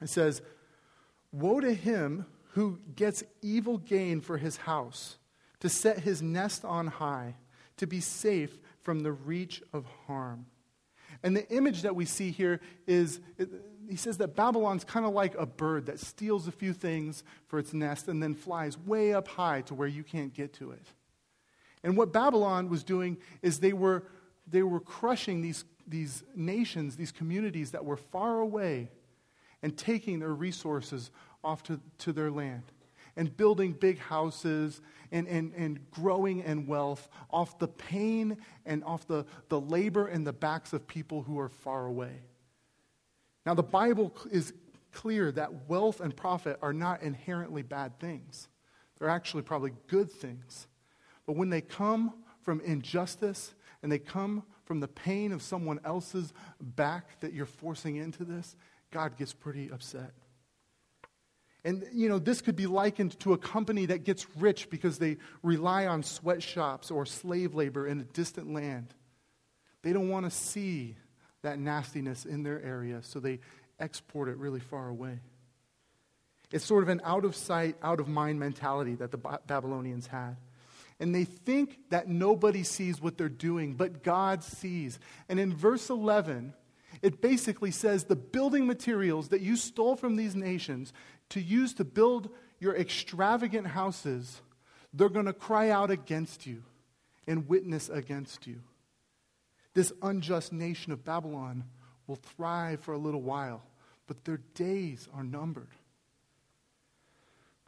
It 0.00 0.08
says, 0.08 0.40
Woe 1.32 1.60
to 1.60 1.72
him 1.74 2.26
who 2.52 2.80
gets 2.96 3.22
evil 3.42 3.78
gain 3.78 4.20
for 4.20 4.38
his 4.38 4.56
house, 4.56 5.18
to 5.60 5.68
set 5.68 6.00
his 6.00 6.22
nest 6.22 6.64
on 6.64 6.86
high 6.86 7.34
to 7.76 7.86
be 7.86 8.00
safe 8.00 8.58
from 8.82 9.00
the 9.00 9.12
reach 9.12 9.62
of 9.72 9.84
harm. 10.06 10.46
And 11.22 11.36
the 11.36 11.48
image 11.50 11.82
that 11.82 11.96
we 11.96 12.04
see 12.04 12.30
here 12.30 12.60
is 12.86 13.20
he 13.88 13.96
says 13.96 14.18
that 14.18 14.36
Babylon's 14.36 14.84
kind 14.84 15.06
of 15.06 15.12
like 15.12 15.34
a 15.36 15.46
bird 15.46 15.86
that 15.86 15.98
steals 15.98 16.46
a 16.46 16.52
few 16.52 16.72
things 16.72 17.24
for 17.46 17.58
its 17.58 17.72
nest 17.72 18.08
and 18.08 18.22
then 18.22 18.34
flies 18.34 18.78
way 18.78 19.14
up 19.14 19.26
high 19.28 19.62
to 19.62 19.74
where 19.74 19.88
you 19.88 20.04
can't 20.04 20.34
get 20.34 20.52
to 20.54 20.72
it. 20.72 20.86
And 21.82 21.96
what 21.96 22.12
Babylon 22.12 22.68
was 22.68 22.84
doing 22.84 23.16
is 23.40 23.60
they 23.60 23.72
were, 23.72 24.04
they 24.46 24.62
were 24.62 24.80
crushing 24.80 25.40
these, 25.40 25.64
these 25.86 26.22
nations, 26.34 26.96
these 26.96 27.12
communities 27.12 27.70
that 27.70 27.84
were 27.84 27.96
far 27.96 28.40
away, 28.40 28.90
and 29.62 29.76
taking 29.76 30.18
their 30.18 30.34
resources 30.34 31.10
off 31.42 31.62
to, 31.64 31.80
to 31.98 32.12
their 32.12 32.30
land 32.30 32.62
and 33.18 33.36
building 33.36 33.72
big 33.72 33.98
houses 33.98 34.80
and, 35.10 35.26
and, 35.26 35.52
and 35.54 35.90
growing 35.90 36.38
in 36.40 36.66
wealth 36.66 37.08
off 37.30 37.58
the 37.58 37.66
pain 37.66 38.36
and 38.64 38.84
off 38.84 39.06
the, 39.08 39.26
the 39.48 39.60
labor 39.60 40.06
and 40.06 40.26
the 40.26 40.32
backs 40.32 40.72
of 40.72 40.86
people 40.86 41.22
who 41.22 41.38
are 41.38 41.48
far 41.48 41.86
away. 41.86 42.22
Now, 43.44 43.54
the 43.54 43.62
Bible 43.62 44.14
is 44.30 44.52
clear 44.92 45.32
that 45.32 45.68
wealth 45.68 46.00
and 46.00 46.16
profit 46.16 46.58
are 46.62 46.72
not 46.72 47.02
inherently 47.02 47.62
bad 47.62 47.98
things, 47.98 48.48
they're 48.98 49.08
actually 49.08 49.42
probably 49.42 49.72
good 49.88 50.10
things. 50.10 50.68
But 51.26 51.36
when 51.36 51.50
they 51.50 51.60
come 51.60 52.14
from 52.42 52.60
injustice 52.60 53.54
and 53.82 53.92
they 53.92 53.98
come 53.98 54.44
from 54.64 54.80
the 54.80 54.88
pain 54.88 55.32
of 55.32 55.42
someone 55.42 55.78
else's 55.84 56.32
back 56.60 57.20
that 57.20 57.32
you're 57.32 57.46
forcing 57.46 57.96
into 57.96 58.24
this, 58.24 58.56
God 58.90 59.16
gets 59.16 59.32
pretty 59.32 59.70
upset. 59.70 60.12
And, 61.64 61.84
you 61.92 62.08
know, 62.08 62.18
this 62.18 62.40
could 62.40 62.56
be 62.56 62.66
likened 62.66 63.18
to 63.20 63.32
a 63.32 63.38
company 63.38 63.86
that 63.86 64.04
gets 64.04 64.26
rich 64.36 64.70
because 64.70 64.98
they 64.98 65.16
rely 65.42 65.86
on 65.86 66.02
sweatshops 66.02 66.90
or 66.90 67.04
slave 67.04 67.54
labor 67.54 67.86
in 67.86 68.00
a 68.00 68.04
distant 68.04 68.52
land. 68.52 68.94
They 69.82 69.92
don't 69.92 70.08
want 70.08 70.24
to 70.24 70.30
see 70.30 70.96
that 71.42 71.58
nastiness 71.58 72.24
in 72.24 72.42
their 72.42 72.62
area, 72.62 73.02
so 73.02 73.20
they 73.20 73.40
export 73.78 74.28
it 74.28 74.36
really 74.38 74.60
far 74.60 74.88
away. 74.88 75.20
It's 76.50 76.64
sort 76.64 76.82
of 76.82 76.88
an 76.88 77.02
out 77.04 77.24
of 77.24 77.36
sight, 77.36 77.76
out 77.82 78.00
of 78.00 78.08
mind 78.08 78.40
mentality 78.40 78.94
that 78.94 79.10
the 79.10 79.18
Babylonians 79.18 80.06
had. 80.06 80.36
And 81.00 81.14
they 81.14 81.24
think 81.24 81.78
that 81.90 82.08
nobody 82.08 82.62
sees 82.62 83.00
what 83.00 83.18
they're 83.18 83.28
doing, 83.28 83.74
but 83.74 84.02
God 84.02 84.42
sees. 84.42 84.98
And 85.28 85.38
in 85.38 85.54
verse 85.54 85.90
11, 85.90 86.54
it 87.02 87.20
basically 87.20 87.70
says 87.70 88.04
the 88.04 88.16
building 88.16 88.66
materials 88.66 89.28
that 89.28 89.40
you 89.40 89.56
stole 89.56 89.96
from 89.96 90.16
these 90.16 90.34
nations, 90.34 90.92
to 91.30 91.40
use 91.40 91.74
to 91.74 91.84
build 91.84 92.30
your 92.58 92.74
extravagant 92.74 93.68
houses, 93.68 94.40
they're 94.92 95.08
going 95.08 95.26
to 95.26 95.32
cry 95.32 95.70
out 95.70 95.90
against 95.90 96.46
you 96.46 96.62
and 97.26 97.48
witness 97.48 97.88
against 97.88 98.46
you. 98.46 98.60
This 99.74 99.92
unjust 100.02 100.52
nation 100.52 100.92
of 100.92 101.04
Babylon 101.04 101.64
will 102.06 102.16
thrive 102.16 102.80
for 102.80 102.94
a 102.94 102.98
little 102.98 103.22
while, 103.22 103.62
but 104.06 104.24
their 104.24 104.40
days 104.54 105.08
are 105.14 105.22
numbered. 105.22 105.68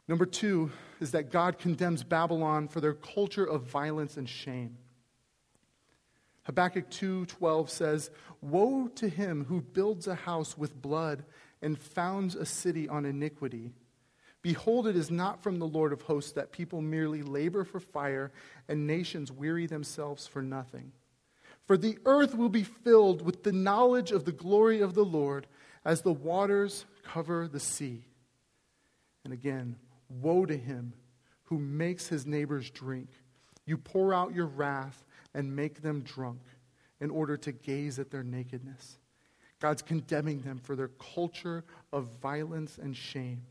Number 0.07 0.25
two 0.25 0.71
is 0.99 1.11
that 1.11 1.31
God 1.31 1.57
condemns 1.57 2.03
Babylon 2.03 2.67
for 2.67 2.81
their 2.81 2.95
culture 2.95 3.45
of 3.45 3.63
violence 3.63 4.17
and 4.17 4.27
shame. 4.27 4.77
Habakkuk 6.51 6.89
2:12 6.89 7.69
says, 7.69 8.11
"Woe 8.41 8.89
to 8.89 9.07
him 9.07 9.45
who 9.45 9.61
builds 9.61 10.05
a 10.05 10.15
house 10.15 10.57
with 10.57 10.81
blood 10.81 11.23
and 11.61 11.79
founds 11.79 12.35
a 12.35 12.45
city 12.45 12.89
on 12.89 13.05
iniquity. 13.05 13.73
Behold, 14.41 14.85
it 14.85 14.97
is 14.97 15.09
not 15.09 15.41
from 15.41 15.59
the 15.59 15.67
Lord 15.67 15.93
of 15.93 16.01
hosts 16.01 16.33
that 16.33 16.51
people 16.51 16.81
merely 16.81 17.21
labor 17.21 17.63
for 17.63 17.79
fire 17.79 18.33
and 18.67 18.85
nations 18.85 19.31
weary 19.31 19.65
themselves 19.65 20.27
for 20.27 20.41
nothing. 20.41 20.91
For 21.63 21.77
the 21.77 21.97
earth 22.05 22.35
will 22.35 22.49
be 22.49 22.63
filled 22.63 23.21
with 23.21 23.43
the 23.43 23.53
knowledge 23.53 24.11
of 24.11 24.25
the 24.25 24.33
glory 24.33 24.81
of 24.81 24.93
the 24.93 25.05
Lord 25.05 25.47
as 25.85 26.01
the 26.01 26.11
waters 26.11 26.85
cover 27.01 27.47
the 27.47 27.61
sea. 27.61 28.03
And 29.23 29.31
again, 29.31 29.77
woe 30.09 30.45
to 30.45 30.57
him 30.57 30.95
who 31.45 31.59
makes 31.59 32.09
his 32.09 32.25
neighbors 32.25 32.69
drink. 32.69 33.07
You 33.65 33.77
pour 33.77 34.13
out 34.13 34.35
your 34.35 34.47
wrath 34.47 35.05
and 35.33 35.55
make 35.55 35.81
them 35.81 36.01
drunk 36.01 36.41
in 36.99 37.09
order 37.09 37.37
to 37.37 37.51
gaze 37.51 37.99
at 37.99 38.11
their 38.11 38.23
nakedness. 38.23 38.97
God's 39.59 39.81
condemning 39.81 40.41
them 40.41 40.59
for 40.59 40.75
their 40.75 40.89
culture 40.89 41.63
of 41.93 42.05
violence 42.21 42.77
and 42.77 42.95
shame. 42.95 43.43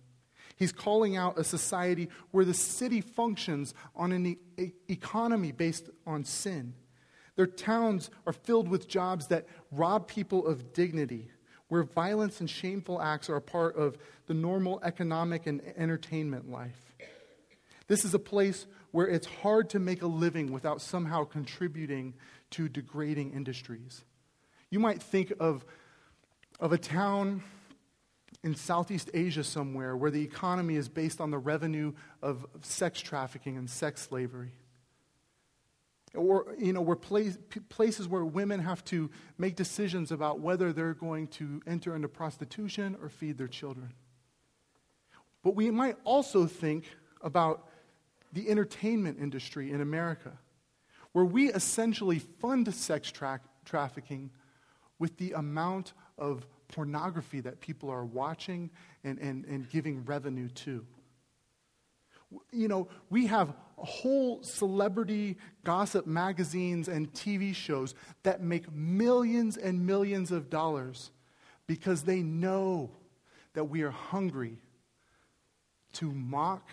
He's 0.56 0.72
calling 0.72 1.16
out 1.16 1.38
a 1.38 1.44
society 1.44 2.08
where 2.32 2.44
the 2.44 2.54
city 2.54 3.00
functions 3.00 3.72
on 3.94 4.12
an 4.12 4.36
e- 4.58 4.72
economy 4.88 5.52
based 5.52 5.88
on 6.06 6.24
sin. 6.24 6.74
Their 7.36 7.46
towns 7.46 8.10
are 8.26 8.32
filled 8.32 8.68
with 8.68 8.88
jobs 8.88 9.28
that 9.28 9.46
rob 9.70 10.08
people 10.08 10.46
of 10.46 10.72
dignity, 10.72 11.30
where 11.68 11.84
violence 11.84 12.40
and 12.40 12.50
shameful 12.50 13.00
acts 13.00 13.30
are 13.30 13.36
a 13.36 13.40
part 13.40 13.76
of 13.76 13.96
the 14.26 14.34
normal 14.34 14.80
economic 14.82 15.46
and 15.46 15.62
entertainment 15.76 16.50
life. 16.50 16.94
This 17.86 18.04
is 18.04 18.12
a 18.12 18.18
place 18.18 18.66
where 18.92 19.06
it's 19.06 19.26
hard 19.26 19.70
to 19.70 19.78
make 19.78 20.02
a 20.02 20.06
living 20.06 20.52
without 20.52 20.80
somehow 20.80 21.24
contributing 21.24 22.14
to 22.50 22.68
degrading 22.68 23.32
industries. 23.32 24.04
You 24.70 24.80
might 24.80 25.02
think 25.02 25.32
of, 25.38 25.64
of 26.58 26.72
a 26.72 26.78
town 26.78 27.42
in 28.42 28.54
Southeast 28.54 29.10
Asia 29.12 29.44
somewhere 29.44 29.96
where 29.96 30.10
the 30.10 30.22
economy 30.22 30.76
is 30.76 30.88
based 30.88 31.20
on 31.20 31.30
the 31.30 31.38
revenue 31.38 31.92
of 32.22 32.46
sex 32.62 33.00
trafficking 33.00 33.56
and 33.56 33.68
sex 33.68 34.02
slavery. 34.02 34.52
Or, 36.14 36.54
you 36.58 36.72
know, 36.72 36.80
where 36.80 36.96
place, 36.96 37.38
places 37.68 38.08
where 38.08 38.24
women 38.24 38.60
have 38.60 38.84
to 38.86 39.10
make 39.38 39.54
decisions 39.54 40.10
about 40.10 40.40
whether 40.40 40.72
they're 40.72 40.94
going 40.94 41.28
to 41.28 41.60
enter 41.66 41.94
into 41.94 42.08
prostitution 42.08 42.96
or 43.00 43.08
feed 43.08 43.38
their 43.38 43.46
children. 43.46 43.92
But 45.44 45.54
we 45.54 45.70
might 45.70 45.96
also 46.04 46.46
think 46.46 46.86
about 47.22 47.68
the 48.32 48.48
entertainment 48.48 49.18
industry 49.20 49.70
in 49.70 49.80
America, 49.80 50.32
where 51.12 51.24
we 51.24 51.52
essentially 51.52 52.18
fund 52.18 52.72
sex 52.74 53.10
tra- 53.10 53.40
trafficking 53.64 54.30
with 54.98 55.16
the 55.16 55.32
amount 55.32 55.92
of 56.18 56.46
pornography 56.68 57.40
that 57.40 57.60
people 57.60 57.90
are 57.90 58.04
watching 58.04 58.70
and, 59.02 59.18
and, 59.18 59.44
and 59.46 59.68
giving 59.68 60.04
revenue 60.04 60.48
to. 60.48 60.86
You 62.52 62.68
know, 62.68 62.88
we 63.08 63.26
have 63.26 63.54
whole 63.76 64.42
celebrity 64.42 65.36
gossip 65.64 66.06
magazines 66.06 66.86
and 66.86 67.12
TV 67.12 67.54
shows 67.54 67.94
that 68.22 68.40
make 68.40 68.70
millions 68.72 69.56
and 69.56 69.84
millions 69.84 70.30
of 70.30 70.48
dollars 70.50 71.10
because 71.66 72.02
they 72.02 72.22
know 72.22 72.90
that 73.54 73.64
we 73.64 73.82
are 73.82 73.90
hungry 73.90 74.58
to 75.94 76.12
mock 76.12 76.68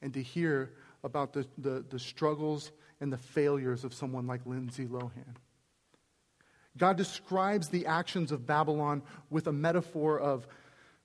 and 0.00 0.14
to 0.14 0.22
hear 0.22 0.72
about 1.04 1.32
the, 1.32 1.46
the, 1.58 1.84
the 1.88 1.98
struggles 1.98 2.72
and 3.00 3.12
the 3.12 3.18
failures 3.18 3.84
of 3.84 3.92
someone 3.92 4.26
like 4.26 4.40
Lindsay 4.46 4.86
Lohan. 4.86 5.36
God 6.76 6.96
describes 6.96 7.68
the 7.68 7.86
actions 7.86 8.32
of 8.32 8.46
Babylon 8.46 9.02
with 9.30 9.46
a 9.46 9.52
metaphor 9.52 10.18
of, 10.18 10.46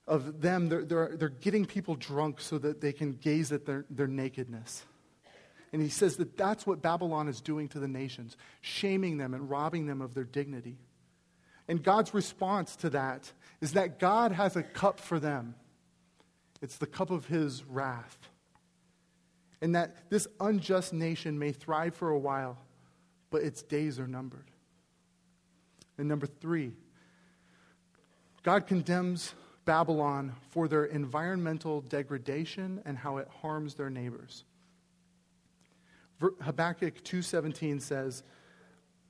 of 0.07 0.41
them. 0.41 0.67
They're, 0.69 0.83
they're, 0.83 1.15
they're 1.17 1.29
getting 1.29 1.65
people 1.65 1.95
drunk 1.95 2.41
so 2.41 2.57
that 2.57 2.81
they 2.81 2.91
can 2.91 3.13
gaze 3.13 3.51
at 3.51 3.65
their, 3.65 3.85
their 3.89 4.07
nakedness. 4.07 4.83
And 5.73 5.81
he 5.81 5.89
says 5.89 6.17
that 6.17 6.35
that's 6.35 6.67
what 6.67 6.81
Babylon 6.81 7.29
is 7.29 7.39
doing 7.39 7.69
to 7.69 7.79
the 7.79 7.87
nations, 7.87 8.35
shaming 8.59 9.17
them 9.17 9.33
and 9.33 9.49
robbing 9.49 9.87
them 9.87 10.01
of 10.01 10.13
their 10.13 10.25
dignity. 10.25 10.77
And 11.67 11.81
God's 11.81 12.13
response 12.13 12.75
to 12.77 12.89
that 12.89 13.31
is 13.61 13.73
that 13.73 13.99
God 13.99 14.33
has 14.33 14.57
a 14.57 14.63
cup 14.63 14.99
for 14.99 15.19
them. 15.19 15.55
It's 16.61 16.77
the 16.77 16.87
cup 16.87 17.09
of 17.09 17.27
his 17.27 17.63
wrath. 17.63 18.17
And 19.61 19.75
that 19.75 20.09
this 20.09 20.27
unjust 20.39 20.91
nation 20.91 21.37
may 21.37 21.51
thrive 21.51 21.95
for 21.95 22.09
a 22.09 22.17
while, 22.17 22.57
but 23.29 23.43
its 23.43 23.61
days 23.61 23.99
are 23.99 24.07
numbered. 24.07 24.49
And 25.97 26.07
number 26.07 26.25
three, 26.25 26.73
God 28.43 28.65
condemns 28.65 29.35
Babylon 29.65 30.33
for 30.49 30.67
their 30.67 30.85
environmental 30.85 31.81
degradation 31.81 32.81
and 32.85 32.97
how 32.97 33.17
it 33.17 33.27
harms 33.41 33.75
their 33.75 33.89
neighbors. 33.89 34.45
Habakkuk 36.41 37.03
2:17 37.03 37.79
says, 37.79 38.23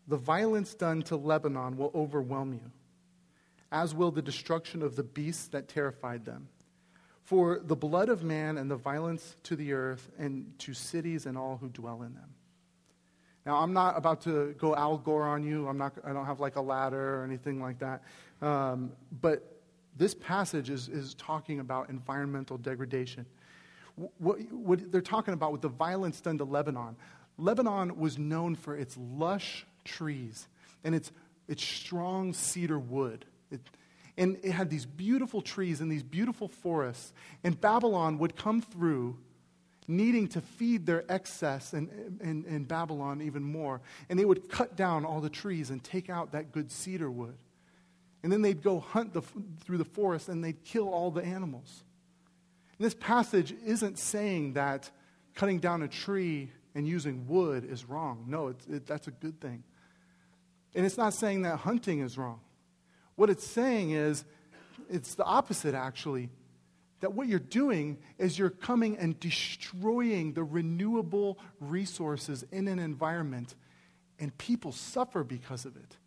"The 0.07 0.17
violence 0.17 0.73
done 0.73 1.01
to 1.03 1.15
Lebanon 1.15 1.77
will 1.77 1.91
overwhelm 1.93 2.53
you, 2.53 2.71
as 3.71 3.95
will 3.95 4.11
the 4.11 4.21
destruction 4.21 4.81
of 4.81 4.95
the 4.95 5.03
beasts 5.03 5.47
that 5.49 5.67
terrified 5.67 6.25
them. 6.25 6.49
For 7.23 7.61
the 7.63 7.75
blood 7.75 8.09
of 8.09 8.23
man 8.23 8.57
and 8.57 8.69
the 8.69 8.75
violence 8.75 9.35
to 9.43 9.55
the 9.55 9.73
earth 9.73 10.09
and 10.17 10.53
to 10.59 10.73
cities 10.73 11.25
and 11.25 11.37
all 11.37 11.57
who 11.57 11.69
dwell 11.69 12.01
in 12.01 12.13
them." 12.13 12.33
Now, 13.45 13.57
I'm 13.57 13.73
not 13.73 13.97
about 13.97 14.21
to 14.21 14.53
go 14.59 14.75
Al 14.75 14.97
Gore 14.97 15.27
on 15.27 15.43
you. 15.43 15.67
I'm 15.67 15.77
not, 15.77 15.93
I 16.03 16.13
don't 16.13 16.25
have 16.25 16.39
like 16.39 16.57
a 16.57 16.61
ladder 16.61 17.15
or 17.19 17.23
anything 17.23 17.59
like 17.59 17.79
that. 17.79 18.03
Um, 18.41 18.91
but 19.21 19.61
this 19.97 20.13
passage 20.13 20.69
is, 20.69 20.87
is 20.87 21.15
talking 21.15 21.59
about 21.59 21.89
environmental 21.89 22.57
degradation. 22.57 23.25
What, 24.19 24.39
what 24.51 24.91
they're 24.91 25.01
talking 25.01 25.33
about 25.33 25.51
with 25.51 25.61
the 25.61 25.69
violence 25.69 26.21
done 26.21 26.37
to 26.37 26.43
Lebanon. 26.43 26.95
Lebanon 27.37 27.97
was 27.97 28.17
known 28.17 28.55
for 28.55 28.75
its 28.75 28.95
lush 28.97 29.65
trees 29.83 30.47
and 30.83 30.93
its, 30.93 31.11
its 31.47 31.63
strong 31.63 32.33
cedar 32.33 32.79
wood. 32.79 33.25
And 34.17 34.37
it 34.43 34.51
had 34.51 34.69
these 34.69 34.85
beautiful 34.85 35.41
trees 35.41 35.81
and 35.81 35.91
these 35.91 36.03
beautiful 36.03 36.47
forests. 36.47 37.13
And 37.43 37.59
Babylon 37.59 38.17
would 38.17 38.35
come 38.35 38.61
through 38.61 39.17
needing 39.87 40.27
to 40.29 40.41
feed 40.41 40.85
their 40.85 41.03
excess 41.11 41.73
in, 41.73 41.89
in, 42.21 42.45
in, 42.45 42.63
Babylon 42.63 43.21
even 43.21 43.43
more. 43.43 43.81
And 44.09 44.17
they 44.17 44.25
would 44.25 44.49
cut 44.49 44.75
down 44.75 45.05
all 45.05 45.21
the 45.21 45.29
trees 45.29 45.69
and 45.69 45.83
take 45.83 46.09
out 46.09 46.31
that 46.31 46.51
good 46.51 46.71
cedar 46.71 47.09
wood. 47.09 47.35
And 48.23 48.31
then 48.31 48.41
they'd 48.41 48.61
go 48.61 48.79
hunt 48.79 49.13
the, 49.13 49.21
through 49.63 49.77
the 49.77 49.85
forest 49.85 50.29
and 50.29 50.43
they'd 50.43 50.63
kill 50.63 50.89
all 50.89 51.11
the 51.11 51.23
animals. 51.23 51.83
And 52.77 52.85
this 52.85 52.93
passage 52.93 53.53
isn't 53.65 53.97
saying 53.97 54.53
that 54.53 54.89
cutting 55.33 55.59
down 55.59 55.81
a 55.81 55.87
tree 55.87 56.51
and 56.75 56.87
using 56.87 57.27
wood 57.27 57.65
is 57.69 57.85
wrong. 57.85 58.25
No, 58.27 58.49
it, 58.49 58.85
that's 58.85 59.07
a 59.07 59.11
good 59.11 59.39
thing. 59.41 59.63
And 60.73 60.85
it's 60.85 60.97
not 60.97 61.13
saying 61.13 61.41
that 61.41 61.57
hunting 61.57 62.01
is 62.01 62.17
wrong. 62.17 62.39
What 63.21 63.29
it's 63.29 63.45
saying 63.45 63.91
is, 63.91 64.25
it's 64.89 65.13
the 65.13 65.23
opposite 65.23 65.75
actually 65.75 66.31
that 67.01 67.13
what 67.13 67.27
you're 67.27 67.37
doing 67.37 67.99
is 68.17 68.39
you're 68.39 68.49
coming 68.49 68.97
and 68.97 69.19
destroying 69.19 70.33
the 70.33 70.43
renewable 70.43 71.37
resources 71.59 72.43
in 72.51 72.67
an 72.67 72.79
environment, 72.79 73.53
and 74.17 74.35
people 74.39 74.71
suffer 74.71 75.23
because 75.23 75.65
of 75.65 75.75
it. 75.75 75.97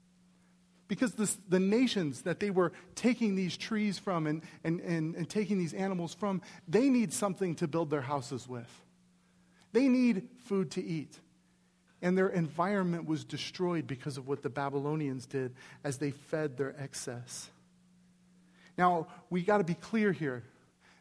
Because 0.88 1.14
this, 1.14 1.38
the 1.48 1.60
nations 1.60 2.22
that 2.22 2.40
they 2.40 2.50
were 2.50 2.72
taking 2.96 3.36
these 3.36 3.56
trees 3.56 3.96
from 3.96 4.26
and, 4.26 4.42
and, 4.64 4.80
and, 4.80 5.14
and 5.14 5.30
taking 5.30 5.56
these 5.56 5.72
animals 5.72 6.14
from, 6.14 6.42
they 6.66 6.88
need 6.88 7.12
something 7.12 7.54
to 7.54 7.68
build 7.68 7.90
their 7.90 8.02
houses 8.02 8.48
with. 8.48 8.82
They 9.72 9.86
need 9.86 10.26
food 10.46 10.72
to 10.72 10.82
eat. 10.82 11.20
And 12.04 12.18
their 12.18 12.28
environment 12.28 13.06
was 13.06 13.24
destroyed 13.24 13.86
because 13.86 14.18
of 14.18 14.28
what 14.28 14.42
the 14.42 14.50
Babylonians 14.50 15.24
did 15.24 15.54
as 15.82 15.96
they 15.96 16.10
fed 16.10 16.58
their 16.58 16.76
excess. 16.78 17.48
Now, 18.76 19.06
we 19.30 19.40
got 19.40 19.58
to 19.58 19.64
be 19.64 19.72
clear 19.72 20.12
here. 20.12 20.42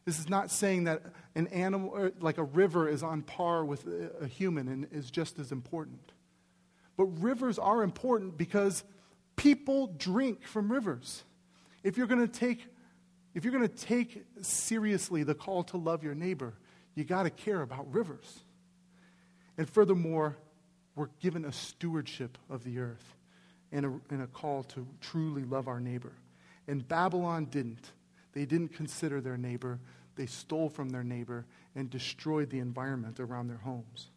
This 0.06 0.18
is 0.18 0.30
not 0.30 0.50
saying 0.50 0.86
that 0.86 1.02
an 1.36 1.48
animal, 1.48 2.10
like 2.22 2.38
a 2.38 2.44
river, 2.44 2.88
is 2.88 3.04
on 3.04 3.22
par 3.22 3.66
with 3.66 3.86
a 4.22 4.28
human 4.28 4.70
and 4.70 4.88
is 4.94 5.12
just 5.12 5.40
as 5.40 5.52
important. 5.52 6.14
But 6.96 7.08
rivers 7.22 7.60
are 7.60 7.84
important 7.84 8.38
because 8.38 8.86
people 9.36 9.88
drink 9.88 10.48
from 10.48 10.72
rivers. 10.72 11.24
If 11.84 11.98
you're 11.98 12.08
going 12.08 12.26
to 12.26 12.34
take, 12.34 12.66
if 13.34 13.44
you're 13.44 13.52
going 13.52 13.68
to 13.68 13.76
take 13.76 14.24
seriously 14.42 15.24
the 15.24 15.36
call 15.36 15.64
to 15.66 15.76
love 15.76 16.02
your 16.02 16.16
neighbor, 16.16 16.54
you 16.96 17.04
got 17.04 17.24
to 17.24 17.30
care 17.30 17.62
about 17.62 17.94
rivers. 17.94 18.40
And 19.58 19.70
furthermore, 19.70 20.38
we're 20.96 21.10
given 21.20 21.46
a 21.46 21.52
stewardship 21.52 22.38
of 22.50 22.64
the 22.64 22.80
earth 22.80 23.16
and 23.72 23.86
a, 23.86 24.14
and 24.14 24.22
a 24.22 24.28
call 24.28 24.64
to 24.64 24.86
truly 25.02 25.44
love 25.44 25.68
our 25.68 25.80
neighbor. 25.80 26.14
And 26.68 26.88
Babylon 26.88 27.46
didn't. 27.46 27.92
They 28.34 28.46
didn't 28.46 28.70
consider 28.70 29.20
their 29.20 29.38
neighbor. 29.38 29.80
They 30.16 30.28
stole 30.28 30.70
from 30.70 30.90
their 30.90 31.04
neighbor 31.04 31.46
and 31.76 31.90
destroyed 31.90 32.50
the 32.50 32.60
environment 32.60 33.20
around 33.20 33.48
their 33.48 33.58
homes. 33.58 34.10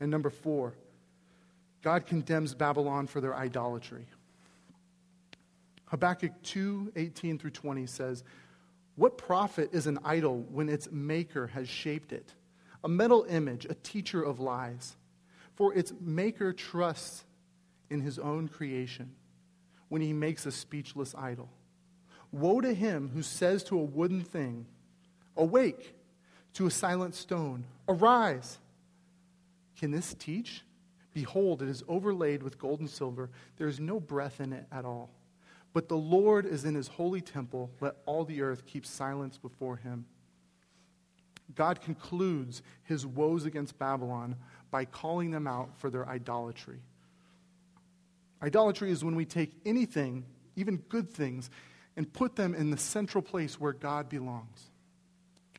And 0.00 0.10
number 0.10 0.30
four, 0.30 0.74
God 1.82 2.06
condemns 2.06 2.54
Babylon 2.54 3.06
for 3.06 3.20
their 3.20 3.34
idolatry. 3.34 4.06
Habakkuk 5.86 6.32
2 6.42 6.92
18 6.96 7.38
through 7.38 7.50
20 7.50 7.86
says, 7.86 8.24
What 8.96 9.16
profit 9.16 9.70
is 9.72 9.86
an 9.86 9.98
idol 10.04 10.44
when 10.50 10.68
its 10.68 10.90
maker 10.90 11.46
has 11.48 11.68
shaped 11.68 12.12
it? 12.12 12.34
A 12.82 12.88
metal 12.88 13.24
image, 13.28 13.66
a 13.66 13.74
teacher 13.74 14.22
of 14.22 14.40
lies. 14.40 14.96
For 15.56 15.74
its 15.74 15.92
maker 16.00 16.52
trusts 16.52 17.24
in 17.90 18.00
his 18.00 18.18
own 18.18 18.48
creation 18.48 19.12
when 19.88 20.02
he 20.02 20.12
makes 20.12 20.46
a 20.46 20.52
speechless 20.52 21.14
idol. 21.14 21.48
Woe 22.32 22.60
to 22.60 22.74
him 22.74 23.10
who 23.14 23.22
says 23.22 23.64
to 23.64 23.78
a 23.78 23.84
wooden 23.84 24.22
thing, 24.22 24.66
Awake, 25.36 25.94
to 26.54 26.66
a 26.66 26.70
silent 26.70 27.14
stone, 27.14 27.64
Arise. 27.88 28.58
Can 29.78 29.90
this 29.90 30.14
teach? 30.14 30.62
Behold, 31.14 31.62
it 31.62 31.68
is 31.68 31.82
overlaid 31.88 32.42
with 32.42 32.58
gold 32.58 32.80
and 32.80 32.90
silver. 32.90 33.30
There 33.56 33.68
is 33.68 33.80
no 33.80 34.00
breath 34.00 34.40
in 34.40 34.52
it 34.52 34.66
at 34.70 34.84
all. 34.84 35.10
But 35.72 35.88
the 35.88 35.96
Lord 35.96 36.46
is 36.46 36.64
in 36.64 36.74
his 36.74 36.88
holy 36.88 37.20
temple. 37.20 37.70
Let 37.80 37.96
all 38.06 38.24
the 38.24 38.42
earth 38.42 38.66
keep 38.66 38.84
silence 38.84 39.38
before 39.38 39.76
him. 39.76 40.06
God 41.54 41.80
concludes 41.80 42.62
his 42.82 43.06
woes 43.06 43.44
against 43.44 43.78
Babylon 43.78 44.36
by 44.70 44.84
calling 44.84 45.30
them 45.30 45.46
out 45.46 45.70
for 45.78 45.90
their 45.90 46.08
idolatry. 46.08 46.80
Idolatry 48.42 48.90
is 48.90 49.04
when 49.04 49.16
we 49.16 49.24
take 49.24 49.52
anything, 49.64 50.24
even 50.56 50.76
good 50.88 51.10
things, 51.10 51.50
and 51.96 52.12
put 52.12 52.36
them 52.36 52.54
in 52.54 52.70
the 52.70 52.76
central 52.76 53.22
place 53.22 53.58
where 53.58 53.72
God 53.72 54.08
belongs. 54.08 54.70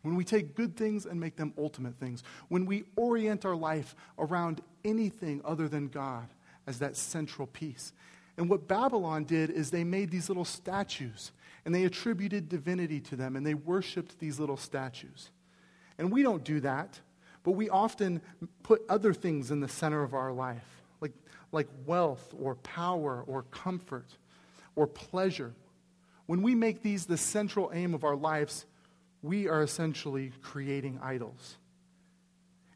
when 0.03 0.15
we 0.15 0.23
take 0.23 0.55
good 0.55 0.77
things 0.77 1.05
and 1.05 1.19
make 1.19 1.35
them 1.35 1.53
ultimate 1.57 1.95
things, 1.99 2.23
when 2.47 2.65
we 2.65 2.85
orient 2.95 3.43
our 3.45 3.55
life 3.55 3.93
around 4.17 4.61
anything 4.85 5.41
other 5.43 5.67
than 5.67 5.87
God 5.87 6.27
as 6.65 6.79
that 6.79 6.95
central 6.95 7.47
piece. 7.47 7.91
And 8.37 8.49
what 8.49 8.67
Babylon 8.67 9.25
did 9.25 9.49
is 9.49 9.71
they 9.71 9.83
made 9.83 10.11
these 10.11 10.29
little 10.29 10.45
statues 10.45 11.31
and 11.65 11.73
they 11.73 11.83
attributed 11.83 12.47
divinity 12.47 13.01
to 13.01 13.15
them 13.15 13.35
and 13.35 13.45
they 13.45 13.55
worshiped 13.55 14.19
these 14.19 14.39
little 14.39 14.55
statues. 14.55 15.31
And 15.97 16.11
we 16.11 16.23
don't 16.23 16.43
do 16.43 16.59
that, 16.61 16.99
but 17.47 17.53
we 17.53 17.69
often 17.69 18.19
put 18.61 18.81
other 18.89 19.13
things 19.13 19.51
in 19.51 19.61
the 19.61 19.69
center 19.69 20.03
of 20.03 20.13
our 20.13 20.33
life, 20.33 20.67
like, 20.99 21.13
like 21.53 21.69
wealth 21.85 22.35
or 22.37 22.55
power 22.55 23.23
or 23.25 23.43
comfort 23.43 24.09
or 24.75 24.85
pleasure. 24.85 25.53
When 26.25 26.41
we 26.41 26.55
make 26.55 26.81
these 26.81 27.05
the 27.05 27.15
central 27.15 27.71
aim 27.73 27.93
of 27.93 28.03
our 28.03 28.17
lives, 28.17 28.65
we 29.21 29.47
are 29.47 29.61
essentially 29.61 30.33
creating 30.41 30.99
idols. 31.01 31.55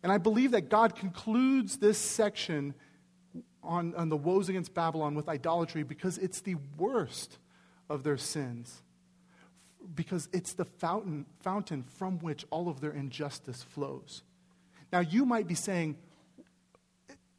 And 0.04 0.10
I 0.10 0.18
believe 0.20 0.52
that 0.52 0.70
God 0.70 0.96
concludes 0.96 1.76
this 1.76 1.98
section 1.98 2.74
on, 3.62 3.94
on 3.96 4.08
the 4.08 4.16
woes 4.16 4.48
against 4.48 4.74
Babylon 4.74 5.16
with 5.16 5.28
idolatry 5.28 5.84
because 5.84 6.18
it's 6.18 6.40
the 6.40 6.56
worst 6.78 7.40
of 7.90 8.04
their 8.04 8.18
sins. 8.18 8.84
Because 9.94 10.30
it's 10.32 10.54
the 10.54 10.64
fountain, 10.64 11.26
fountain 11.42 11.84
from 11.84 12.20
which 12.20 12.46
all 12.52 12.70
of 12.70 12.80
their 12.80 12.94
injustice 12.94 13.64
flows. 13.64 14.24
Now, 14.92 15.00
you 15.00 15.26
might 15.26 15.48
be 15.48 15.56
saying, 15.56 15.98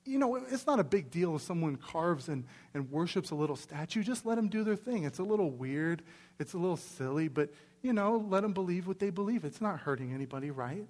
you 0.04 0.18
know, 0.18 0.36
it's 0.36 0.66
not 0.66 0.80
a 0.80 0.84
big 0.84 1.10
deal 1.10 1.36
if 1.36 1.42
someone 1.42 1.76
carves 1.76 2.28
and, 2.28 2.44
and 2.74 2.90
worships 2.90 3.30
a 3.30 3.34
little 3.34 3.56
statue. 3.56 4.02
Just 4.02 4.26
let 4.26 4.34
them 4.34 4.48
do 4.48 4.64
their 4.64 4.76
thing. 4.76 5.04
It's 5.04 5.20
a 5.20 5.22
little 5.22 5.50
weird, 5.50 6.02
it's 6.38 6.54
a 6.54 6.58
little 6.58 6.76
silly, 6.76 7.28
but, 7.28 7.50
you 7.82 7.92
know, 7.92 8.24
let 8.28 8.42
them 8.42 8.52
believe 8.52 8.86
what 8.86 8.98
they 8.98 9.10
believe. 9.10 9.44
It's 9.44 9.60
not 9.60 9.80
hurting 9.80 10.12
anybody, 10.12 10.50
right? 10.50 10.86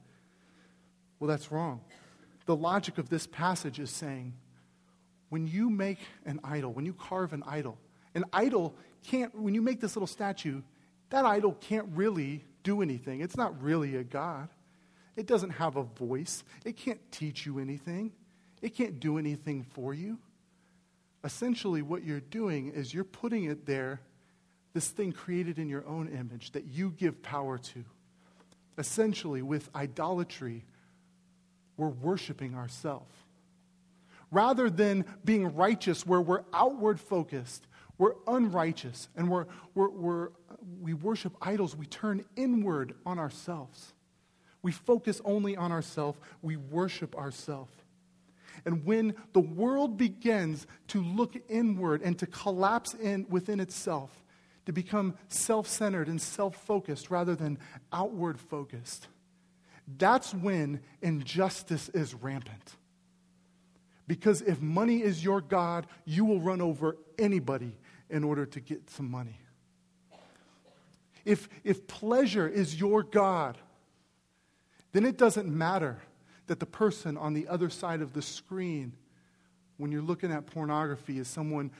Well, 1.21 1.29
that's 1.29 1.53
wrong. 1.53 1.81
The 2.47 2.57
logic 2.57 2.99
of 2.99 3.09
this 3.09 3.27
passage 3.27 3.79
is 3.79 3.91
saying 3.91 4.33
when 5.29 5.47
you 5.47 5.71
make 5.71 5.99
an 6.27 6.41
idol, 6.43 6.73
when 6.73 6.87
you 6.87 6.93
carve 6.93 7.33
an 7.33 7.43
idol, 7.47 7.79
an 8.15 8.25
idol 8.33 8.75
can't, 9.05 9.35
when 9.35 9.55
you 9.55 9.63
make 9.63 9.81
this 9.81 9.95
little 9.95 10.07
statue, 10.07 10.63
that 11.11 11.25
idol 11.25 11.57
can't 11.61 11.87
really 11.95 12.45
do 12.63 12.83
anything. 12.83 13.21
It's 13.21 13.37
not 13.37 13.61
really 13.63 13.97
a 13.97 14.05
God. 14.05 14.49
It 15.17 15.27
doesn't 15.27 15.51
have 15.51 15.77
a 15.77 15.83
voice. 15.83 16.43
It 16.65 16.77
can't 16.77 17.01
teach 17.13 17.47
you 17.47 17.59
anything. 17.59 18.13
It 18.61 18.75
can't 18.75 19.01
do 19.01 19.19
anything 19.19 19.63
for 19.63 19.93
you. 19.93 20.19
Essentially, 21.25 21.83
what 21.83 22.05
you're 22.05 22.21
doing 22.21 22.69
is 22.69 22.93
you're 22.93 23.05
putting 23.05 23.45
it 23.45 23.67
there, 23.67 24.01
this 24.73 24.89
thing 24.89 25.13
created 25.13 25.59
in 25.59 25.69
your 25.69 25.87
own 25.87 26.09
image 26.09 26.53
that 26.53 26.65
you 26.65 26.91
give 26.91 27.23
power 27.23 27.59
to. 27.59 27.85
Essentially, 28.79 29.43
with 29.43 29.69
idolatry, 29.75 30.65
we're 31.77 31.89
worshiping 31.89 32.55
ourselves 32.55 33.15
rather 34.33 34.71
than 34.71 35.05
being 35.25 35.55
righteous, 35.55 36.05
where 36.05 36.21
we're 36.21 36.43
outward 36.53 36.99
focused, 36.99 37.69
we're 37.99 38.15
unrighteous, 38.27 39.09
and 39.15 39.29
we're, 39.29 39.47
we're, 39.75 39.91
we're, 39.91 40.29
we 40.81 40.95
worship 40.95 41.37
idols, 41.41 41.77
we 41.77 41.87
turn 41.87 42.25
inward 42.35 42.95
on 43.07 43.19
ourselves. 43.21 43.93
We 44.63 44.73
focus 44.73 45.21
only 45.25 45.57
on 45.57 45.73
ourselves, 45.73 46.19
we 46.41 46.57
worship 46.57 47.17
ourselves. 47.17 47.73
And 48.65 48.85
when 48.85 49.15
the 49.33 49.41
world 49.41 49.97
begins 49.97 50.67
to 50.89 51.03
look 51.03 51.35
inward 51.49 52.03
and 52.03 52.19
to 52.19 52.27
collapse 52.27 52.95
in 52.95 53.27
within 53.29 53.61
itself, 53.61 54.11
to 54.67 54.73
become 54.73 55.15
self 55.29 55.67
centered 55.67 56.09
and 56.09 56.21
self 56.21 56.57
focused 56.65 57.11
rather 57.11 57.35
than 57.35 57.59
outward 57.93 58.39
focused, 58.39 59.09
that's 59.99 60.33
when 60.33 60.81
injustice 61.01 61.89
is 61.89 62.15
rampant. 62.15 62.77
Because 64.07 64.43
if 64.43 64.61
money 64.61 65.03
is 65.03 65.25
your 65.25 65.41
God, 65.41 65.87
you 66.05 66.25
will 66.25 66.41
run 66.41 66.61
over 66.61 66.97
anybody 67.19 67.77
in 68.11 68.25
order 68.25 68.47
to 68.47 68.61
get 68.61 68.91
some 68.91 69.11
money. 69.11 69.39
If, 71.25 71.49
if 71.65 71.87
pleasure 71.87 72.49
is 72.49 72.79
your 72.79 73.03
God, 73.03 73.57
then 74.93 75.05
it 75.05 75.17
doesn't 75.17 75.49
matter 75.49 75.99
that 76.47 76.61
the 76.61 76.67
person 76.67 77.17
on 77.17 77.35
the 77.35 77.49
other 77.49 77.71
side 77.71 78.01
of 78.01 78.13
the 78.13 78.23
screen, 78.23 78.93
when 79.77 79.91
you're 79.91 80.03
looking 80.03 80.31
at 80.31 80.47
pornography, 80.47 81.19
is 81.19 81.29
someone 81.29 81.71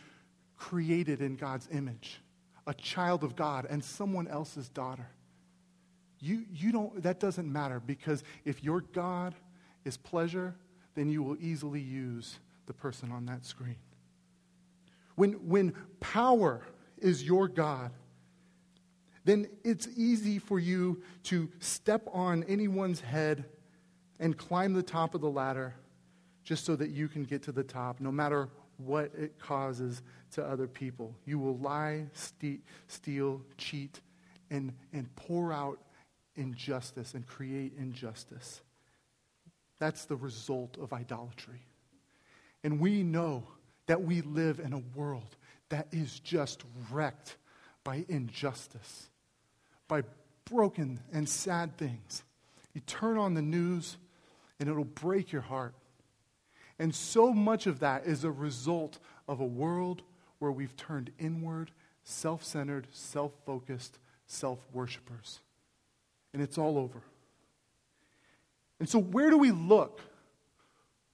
created 0.57 1.21
in 1.21 1.37
God's 1.37 1.69
image, 1.73 2.21
a 2.67 2.75
child 2.75 3.25
of 3.25 3.37
God, 3.37 3.67
and 3.69 3.83
someone 3.83 4.29
else's 4.29 4.69
daughter. 4.69 5.09
You, 6.21 6.45
you 6.53 6.71
don't, 6.71 7.03
that 7.03 7.19
doesn't 7.19 7.51
matter 7.51 7.81
because 7.85 8.23
if 8.45 8.63
your 8.63 8.81
God 8.81 9.35
is 9.85 9.97
pleasure, 9.97 10.55
then 10.95 11.11
you 11.11 11.23
will 11.23 11.37
easily 11.41 11.81
use 11.81 12.39
the 12.67 12.73
person 12.73 13.11
on 13.11 13.27
that 13.27 13.45
screen. 13.45 13.77
When, 15.17 15.33
when 15.49 15.75
power 16.01 16.63
is 16.99 17.25
your 17.25 17.49
God, 17.49 17.91
then 19.25 19.47
it's 19.65 19.89
easy 19.97 20.39
for 20.39 20.59
you 20.59 21.03
to 21.25 21.49
step 21.61 22.09
on 22.13 22.45
anyone's 22.45 23.01
head 23.01 23.45
and 24.19 24.37
climb 24.37 24.73
the 24.73 24.83
top 24.83 25.15
of 25.15 25.21
the 25.21 25.31
ladder 25.31 25.75
just 26.45 26.65
so 26.65 26.75
that 26.77 26.91
you 26.91 27.09
can 27.09 27.25
get 27.25 27.43
to 27.45 27.53
the 27.53 27.63
top, 27.63 28.01
no 28.01 28.11
matter 28.11 28.49
what 28.79 29.13
it 29.17 29.39
causes 29.39 30.03
to 30.33 30.45
other 30.45 30.67
people. 30.67 31.15
You 31.25 31.39
will 31.39 31.59
lie, 31.59 32.07
steal, 32.89 33.43
cheat, 33.57 34.01
and, 34.51 34.73
and 34.93 35.15
pour 35.17 35.53
out 35.53 35.79
injustice 36.37 37.15
and 37.15 37.27
create 37.27 37.73
injustice. 37.79 38.63
That's 39.79 40.05
the 40.05 40.17
result 40.17 40.79
of 40.79 40.93
idolatry. 40.93 41.63
And 42.65 42.81
we 42.81 43.03
know 43.03 43.45
that 43.87 44.03
we 44.03 44.21
live 44.23 44.61
in 44.61 44.73
a 44.73 44.83
world 44.97 45.37
that 45.69 45.89
is 45.91 46.21
just 46.21 46.63
wrecked 46.91 47.37
by 47.85 48.05
injustice, 48.09 49.09
by 49.93 50.03
broken 50.47 50.99
and 51.13 51.29
sad 51.29 51.77
things. 51.77 52.25
You 52.73 52.81
turn 52.87 53.19
on 53.19 53.35
the 53.35 53.43
news, 53.43 53.99
and 54.59 54.67
it'll 54.67 54.87
break 54.87 55.33
your 55.33 55.43
heart. 55.43 55.75
And 56.79 56.95
so 56.95 57.31
much 57.31 57.67
of 57.67 57.81
that 57.81 58.07
is 58.07 58.25
a 58.25 58.31
result 58.31 58.99
of 59.29 59.41
a 59.41 59.45
world 59.45 60.01
where 60.39 60.51
we've 60.51 60.75
turned 60.77 61.11
inward, 61.19 61.73
self 62.05 62.43
centered, 62.43 62.87
self 62.91 63.33
focused, 63.45 63.99
self 64.27 64.61
worshippers. 64.73 65.41
And 66.33 66.43
it's 66.43 66.57
all 66.57 66.79
over. 66.79 67.03
And 68.81 68.89
so, 68.89 68.99
where 68.99 69.29
do 69.29 69.37
we 69.37 69.51
look? 69.51 70.01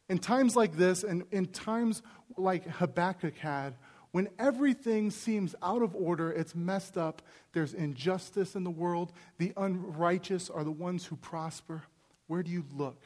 In 0.09 0.19
times 0.19 0.55
like 0.55 0.77
this, 0.77 1.03
and 1.03 1.25
in 1.33 1.47
times 1.47 2.01
like 2.37 2.65
Habakkuk 2.65 3.39
had, 3.39 3.75
when 4.13 4.29
everything 4.39 5.11
seems 5.11 5.55
out 5.63 5.83
of 5.83 5.95
order, 5.95 6.33
it's 6.33 6.55
messed 6.55 6.97
up, 6.97 7.23
there's 7.53 7.75
injustice 7.75 8.55
in 8.55 8.65
the 8.65 8.71
world, 8.71 9.13
the 9.39 9.53
unrighteous 9.57 10.49
are 10.49 10.65
the 10.65 10.71
ones 10.71 11.05
who 11.05 11.17
prosper, 11.17 11.83
where 12.27 12.43
do 12.43 12.51
you 12.51 12.65
look? 12.75 13.03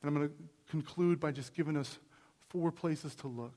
And 0.00 0.08
I'm 0.08 0.14
going 0.14 0.28
to 0.28 0.34
conclude 0.70 1.20
by 1.20 1.32
just 1.32 1.54
giving 1.54 1.76
us 1.76 1.98
four 2.48 2.72
places 2.72 3.14
to 3.16 3.28
look. 3.28 3.54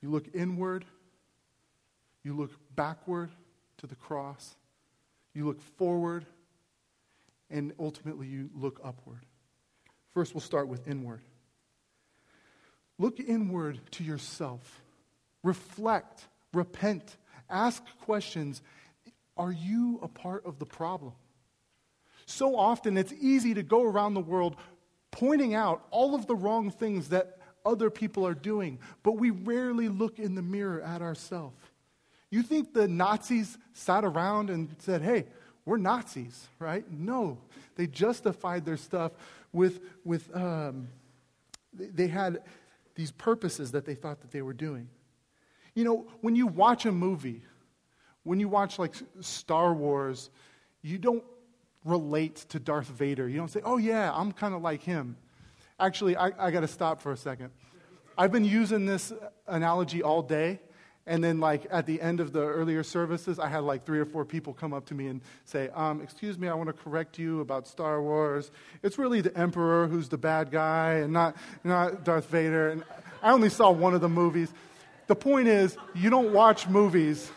You 0.00 0.10
look 0.10 0.26
inward, 0.34 0.84
you 2.22 2.34
look 2.34 2.52
backward 2.76 3.30
to 3.78 3.86
the 3.86 3.96
cross, 3.96 4.54
you 5.34 5.46
look 5.46 5.60
forward 5.60 6.26
and 7.50 7.72
ultimately 7.78 8.26
you 8.26 8.50
look 8.54 8.80
upward. 8.84 9.24
First, 10.12 10.34
we'll 10.34 10.40
start 10.40 10.68
with 10.68 10.86
inward. 10.86 11.22
Look 12.98 13.20
inward 13.20 13.80
to 13.92 14.04
yourself. 14.04 14.82
Reflect, 15.42 16.26
repent, 16.52 17.16
ask 17.48 17.82
questions. 18.04 18.62
Are 19.36 19.52
you 19.52 20.00
a 20.02 20.08
part 20.08 20.44
of 20.44 20.58
the 20.58 20.66
problem? 20.66 21.12
So 22.26 22.56
often 22.56 22.96
it's 22.96 23.12
easy 23.12 23.54
to 23.54 23.62
go 23.62 23.82
around 23.84 24.14
the 24.14 24.20
world 24.20 24.56
pointing 25.10 25.54
out 25.54 25.86
all 25.90 26.14
of 26.14 26.26
the 26.26 26.36
wrong 26.36 26.70
things 26.70 27.08
that 27.08 27.38
other 27.64 27.90
people 27.90 28.26
are 28.26 28.34
doing, 28.34 28.78
but 29.02 29.12
we 29.12 29.30
rarely 29.30 29.88
look 29.88 30.18
in 30.18 30.34
the 30.34 30.42
mirror 30.42 30.80
at 30.82 31.02
ourselves. 31.02 31.56
You 32.30 32.42
think 32.42 32.74
the 32.74 32.86
Nazis 32.86 33.56
sat 33.72 34.04
around 34.04 34.50
and 34.50 34.74
said, 34.78 35.02
hey, 35.02 35.26
we're 35.64 35.78
Nazis, 35.78 36.48
right? 36.58 36.84
No. 36.90 37.38
They 37.76 37.86
justified 37.86 38.64
their 38.64 38.76
stuff 38.76 39.12
with, 39.52 39.80
with 40.04 40.34
um, 40.36 40.88
they 41.72 42.08
had 42.08 42.42
these 42.94 43.10
purposes 43.12 43.72
that 43.72 43.84
they 43.84 43.94
thought 43.94 44.20
that 44.20 44.30
they 44.30 44.42
were 44.42 44.52
doing. 44.52 44.88
You 45.74 45.84
know, 45.84 46.06
when 46.20 46.36
you 46.36 46.46
watch 46.46 46.86
a 46.86 46.92
movie, 46.92 47.42
when 48.24 48.40
you 48.40 48.48
watch 48.48 48.78
like 48.78 48.94
Star 49.20 49.72
Wars, 49.72 50.30
you 50.82 50.98
don't 50.98 51.24
relate 51.84 52.36
to 52.50 52.58
Darth 52.58 52.88
Vader. 52.88 53.28
You 53.28 53.38
don't 53.38 53.50
say, 53.50 53.60
oh, 53.64 53.78
yeah, 53.78 54.12
I'm 54.14 54.32
kind 54.32 54.54
of 54.54 54.62
like 54.62 54.82
him. 54.82 55.16
Actually, 55.80 56.16
I, 56.16 56.32
I 56.38 56.50
got 56.50 56.60
to 56.60 56.68
stop 56.68 57.00
for 57.00 57.12
a 57.12 57.16
second. 57.16 57.50
I've 58.16 58.32
been 58.32 58.44
using 58.44 58.84
this 58.84 59.12
analogy 59.46 60.02
all 60.02 60.22
day, 60.22 60.60
And 61.06 61.22
then, 61.24 61.40
like, 61.40 61.66
at 61.70 61.86
the 61.86 62.02
end 62.02 62.20
of 62.20 62.32
the 62.32 62.40
earlier 62.40 62.82
services, 62.82 63.38
I 63.38 63.48
had 63.48 63.60
like 63.60 63.86
three 63.86 63.98
or 63.98 64.04
four 64.04 64.24
people 64.24 64.52
come 64.52 64.74
up 64.74 64.84
to 64.86 64.94
me 64.94 65.06
and 65.06 65.22
say, 65.44 65.70
um, 65.70 66.02
Excuse 66.02 66.36
me, 66.38 66.48
I 66.48 66.54
want 66.54 66.66
to 66.66 66.74
correct 66.74 67.18
you 67.18 67.40
about 67.40 67.66
Star 67.66 68.02
Wars. 68.02 68.50
It's 68.82 68.98
really 68.98 69.20
the 69.20 69.34
Emperor 69.38 69.86
who's 69.86 70.08
the 70.08 70.18
bad 70.18 70.50
guy 70.50 70.94
and 70.94 71.12
not, 71.12 71.36
not 71.64 72.04
Darth 72.04 72.28
Vader. 72.28 72.70
And 72.70 72.84
I 73.22 73.30
only 73.32 73.48
saw 73.48 73.70
one 73.70 73.94
of 73.94 74.00
the 74.00 74.08
movies. 74.08 74.52
The 75.08 75.16
point 75.16 75.48
is, 75.48 75.76
you 75.94 76.10
don't 76.10 76.32
watch 76.32 76.68
movies 76.68 77.32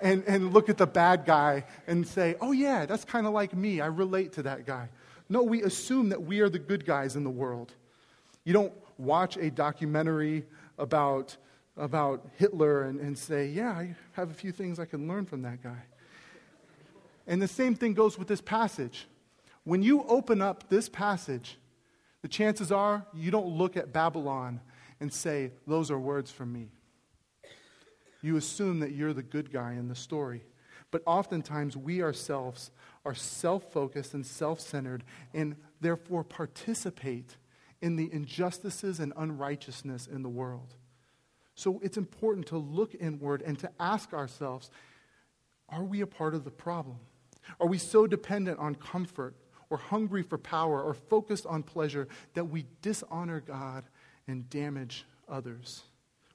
and, 0.00 0.24
and 0.26 0.52
look 0.52 0.68
at 0.68 0.78
the 0.78 0.86
bad 0.86 1.26
guy 1.26 1.64
and 1.86 2.06
say, 2.06 2.36
Oh, 2.40 2.52
yeah, 2.52 2.86
that's 2.86 3.04
kind 3.04 3.26
of 3.26 3.32
like 3.32 3.54
me. 3.54 3.80
I 3.80 3.86
relate 3.86 4.32
to 4.34 4.42
that 4.44 4.64
guy. 4.64 4.88
No, 5.28 5.42
we 5.42 5.62
assume 5.62 6.08
that 6.08 6.22
we 6.22 6.40
are 6.40 6.48
the 6.48 6.58
good 6.58 6.86
guys 6.86 7.16
in 7.16 7.24
the 7.24 7.30
world. 7.30 7.74
You 8.44 8.52
don't 8.54 8.72
watch 8.96 9.36
a 9.36 9.50
documentary 9.50 10.46
about 10.78 11.36
about 11.76 12.26
Hitler 12.36 12.82
and, 12.82 13.00
and 13.00 13.16
say, 13.16 13.46
Yeah, 13.48 13.70
I 13.70 13.94
have 14.12 14.30
a 14.30 14.34
few 14.34 14.52
things 14.52 14.78
I 14.78 14.84
can 14.84 15.08
learn 15.08 15.26
from 15.26 15.42
that 15.42 15.62
guy. 15.62 15.82
And 17.26 17.42
the 17.42 17.48
same 17.48 17.74
thing 17.74 17.94
goes 17.94 18.18
with 18.18 18.28
this 18.28 18.40
passage. 18.40 19.06
When 19.64 19.82
you 19.82 20.04
open 20.04 20.40
up 20.40 20.68
this 20.68 20.88
passage, 20.88 21.58
the 22.22 22.28
chances 22.28 22.72
are 22.72 23.04
you 23.14 23.30
don't 23.30 23.48
look 23.48 23.76
at 23.76 23.92
Babylon 23.92 24.60
and 25.00 25.12
say, 25.12 25.52
Those 25.66 25.90
are 25.90 25.98
words 25.98 26.30
from 26.30 26.52
me. 26.52 26.70
You 28.20 28.36
assume 28.36 28.80
that 28.80 28.92
you're 28.92 29.12
the 29.12 29.22
good 29.22 29.52
guy 29.52 29.72
in 29.72 29.88
the 29.88 29.94
story. 29.94 30.44
But 30.90 31.02
oftentimes 31.06 31.76
we 31.76 32.02
ourselves 32.02 32.70
are 33.04 33.14
self 33.14 33.72
focused 33.72 34.14
and 34.14 34.26
self 34.26 34.60
centered 34.60 35.04
and 35.34 35.56
therefore 35.80 36.24
participate 36.24 37.36
in 37.80 37.96
the 37.96 38.12
injustices 38.12 38.98
and 38.98 39.12
unrighteousness 39.16 40.06
in 40.06 40.22
the 40.22 40.28
world. 40.28 40.74
So 41.54 41.80
it's 41.82 41.96
important 41.96 42.46
to 42.46 42.58
look 42.58 42.94
inward 42.98 43.42
and 43.42 43.58
to 43.60 43.70
ask 43.78 44.12
ourselves 44.12 44.70
are 45.68 45.84
we 45.84 46.00
a 46.00 46.06
part 46.06 46.34
of 46.34 46.44
the 46.44 46.50
problem? 46.50 46.96
Are 47.60 47.66
we 47.66 47.76
so 47.76 48.06
dependent 48.06 48.58
on 48.58 48.74
comfort 48.74 49.34
or 49.68 49.76
hungry 49.76 50.22
for 50.22 50.38
power 50.38 50.82
or 50.82 50.94
focused 50.94 51.44
on 51.44 51.62
pleasure 51.62 52.08
that 52.34 52.44
we 52.44 52.64
dishonor 52.80 53.40
God 53.40 53.84
and 54.28 54.48
damage 54.48 55.04
others? 55.28 55.82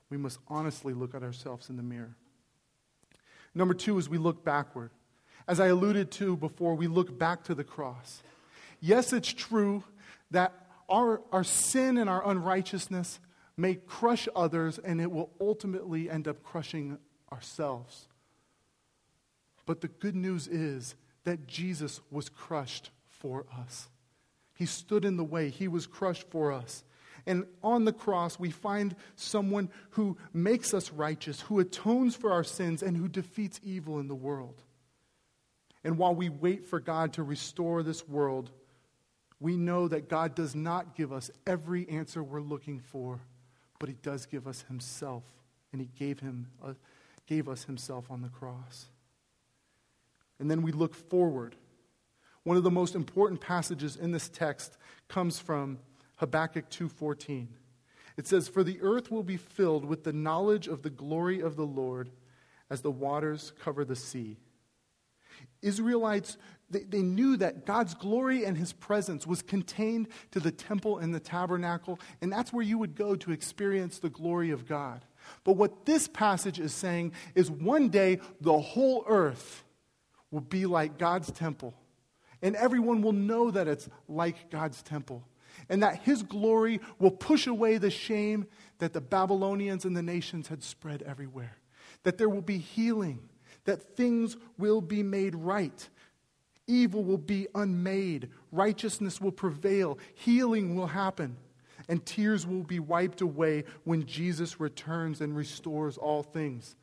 We 0.09 0.17
must 0.17 0.39
honestly 0.47 0.93
look 0.93 1.15
at 1.15 1.23
ourselves 1.23 1.69
in 1.69 1.77
the 1.77 1.83
mirror. 1.83 2.15
Number 3.55 3.73
two 3.73 3.97
is 3.97 4.09
we 4.09 4.17
look 4.17 4.43
backward. 4.43 4.91
As 5.47 5.59
I 5.59 5.67
alluded 5.67 6.11
to 6.11 6.35
before, 6.35 6.75
we 6.75 6.87
look 6.87 7.17
back 7.17 7.43
to 7.45 7.55
the 7.55 7.63
cross. 7.63 8.21
Yes, 8.79 9.13
it's 9.13 9.31
true 9.31 9.83
that 10.31 10.53
our, 10.89 11.21
our 11.31 11.43
sin 11.43 11.97
and 11.97 12.09
our 12.09 12.27
unrighteousness 12.29 13.19
may 13.55 13.75
crush 13.75 14.27
others, 14.35 14.79
and 14.79 14.99
it 14.99 15.11
will 15.11 15.29
ultimately 15.39 16.09
end 16.09 16.27
up 16.27 16.43
crushing 16.43 16.97
ourselves. 17.31 18.07
But 19.65 19.81
the 19.81 19.87
good 19.87 20.15
news 20.15 20.47
is 20.47 20.95
that 21.23 21.47
Jesus 21.47 22.01
was 22.11 22.29
crushed 22.29 22.89
for 23.07 23.45
us. 23.57 23.87
He 24.55 24.65
stood 24.65 25.05
in 25.05 25.17
the 25.17 25.23
way, 25.23 25.49
He 25.49 25.67
was 25.67 25.87
crushed 25.87 26.29
for 26.29 26.51
us. 26.51 26.83
And 27.25 27.45
on 27.63 27.85
the 27.85 27.93
cross, 27.93 28.37
we 28.37 28.51
find 28.51 28.95
someone 29.15 29.69
who 29.91 30.17
makes 30.33 30.73
us 30.73 30.91
righteous, 30.91 31.41
who 31.41 31.59
atones 31.59 32.15
for 32.15 32.31
our 32.31 32.43
sins, 32.43 32.83
and 32.83 32.97
who 32.97 33.07
defeats 33.07 33.61
evil 33.63 33.99
in 33.99 34.07
the 34.07 34.15
world. 34.15 34.61
And 35.83 35.97
while 35.97 36.15
we 36.15 36.29
wait 36.29 36.65
for 36.65 36.79
God 36.79 37.13
to 37.13 37.23
restore 37.23 37.83
this 37.83 38.07
world, 38.07 38.51
we 39.39 39.57
know 39.57 39.87
that 39.87 40.09
God 40.09 40.35
does 40.35 40.55
not 40.55 40.95
give 40.95 41.11
us 41.11 41.31
every 41.47 41.87
answer 41.89 42.23
we're 42.23 42.41
looking 42.41 42.79
for 42.79 43.19
but 43.83 43.89
he 43.89 43.97
does 44.01 44.25
give 44.25 44.47
us 44.47 44.63
himself, 44.69 45.25
and 45.73 45.81
he 45.81 45.89
gave, 45.99 46.21
him, 46.21 46.47
uh, 46.63 46.71
gave 47.27 47.49
us 47.49 47.65
himself 47.65 48.09
on 48.09 48.21
the 48.21 48.29
cross. 48.29 48.85
And 50.39 50.49
then 50.49 50.61
we 50.61 50.71
look 50.71 50.95
forward. 50.95 51.57
One 52.43 52.55
of 52.55 52.63
the 52.63 52.71
most 52.71 52.95
important 52.95 53.41
passages 53.41 53.97
in 53.97 54.13
this 54.13 54.29
text 54.29 54.77
comes 55.09 55.37
from 55.37 55.79
Habakkuk 56.17 56.69
2:14. 56.69 57.49
It 58.15 58.27
says, 58.27 58.47
"For 58.47 58.63
the 58.63 58.79
earth 58.81 59.09
will 59.09 59.23
be 59.23 59.37
filled 59.37 59.85
with 59.85 60.03
the 60.03 60.13
knowledge 60.13 60.67
of 60.67 60.83
the 60.83 60.89
glory 60.89 61.39
of 61.39 61.55
the 61.55 61.65
Lord 61.65 62.11
as 62.69 62.81
the 62.81 62.91
waters 62.91 63.53
cover 63.59 63.83
the 63.83 63.95
sea." 63.95 64.37
Israelites 65.61 66.37
they, 66.69 67.01
knew 67.01 67.37
that 67.37 67.65
God's 67.65 67.93
glory 67.93 68.45
and 68.45 68.57
his 68.57 68.73
presence 68.73 69.27
was 69.27 69.41
contained 69.41 70.07
to 70.31 70.39
the 70.39 70.51
temple 70.51 70.97
and 70.97 71.13
the 71.13 71.19
tabernacle, 71.19 71.99
and 72.21 72.31
that's 72.31 72.51
where 72.51 72.63
you 72.63 72.77
would 72.77 72.95
go 72.95 73.15
to 73.15 73.31
experience 73.31 73.99
the 73.99 74.09
glory 74.09 74.49
of 74.49 74.67
God. 74.67 75.05
But 75.43 75.53
what 75.53 75.85
this 75.85 76.07
passage 76.07 76.59
is 76.59 76.73
saying 76.73 77.13
is 77.35 77.49
one 77.49 77.89
day 77.89 78.19
the 78.41 78.59
whole 78.59 79.03
earth 79.07 79.63
will 80.31 80.41
be 80.41 80.65
like 80.65 80.97
God's 80.97 81.31
temple, 81.31 81.73
and 82.41 82.55
everyone 82.55 83.01
will 83.01 83.13
know 83.13 83.51
that 83.51 83.67
it's 83.67 83.87
like 84.07 84.49
God's 84.49 84.81
temple, 84.81 85.23
and 85.69 85.83
that 85.83 86.03
his 86.03 86.23
glory 86.23 86.79
will 86.99 87.11
push 87.11 87.47
away 87.47 87.77
the 87.77 87.89
shame 87.89 88.47
that 88.79 88.93
the 88.93 89.01
Babylonians 89.01 89.85
and 89.85 89.95
the 89.95 90.03
nations 90.03 90.47
had 90.47 90.63
spread 90.63 91.01
everywhere, 91.03 91.57
that 92.03 92.17
there 92.17 92.29
will 92.29 92.41
be 92.41 92.57
healing, 92.57 93.29
that 93.65 93.95
things 93.95 94.37
will 94.57 94.81
be 94.81 95.03
made 95.03 95.35
right. 95.35 95.89
Evil 96.67 97.03
will 97.03 97.17
be 97.17 97.47
unmade, 97.55 98.29
righteousness 98.51 99.19
will 99.19 99.31
prevail, 99.31 99.97
healing 100.15 100.75
will 100.75 100.87
happen, 100.87 101.37
and 101.89 102.05
tears 102.05 102.47
will 102.47 102.63
be 102.63 102.79
wiped 102.79 103.21
away 103.21 103.65
when 103.83 104.05
Jesus 104.05 104.59
returns 104.59 105.21
and 105.21 105.35
restores 105.35 105.97
all 105.97 106.23
things. 106.23 106.75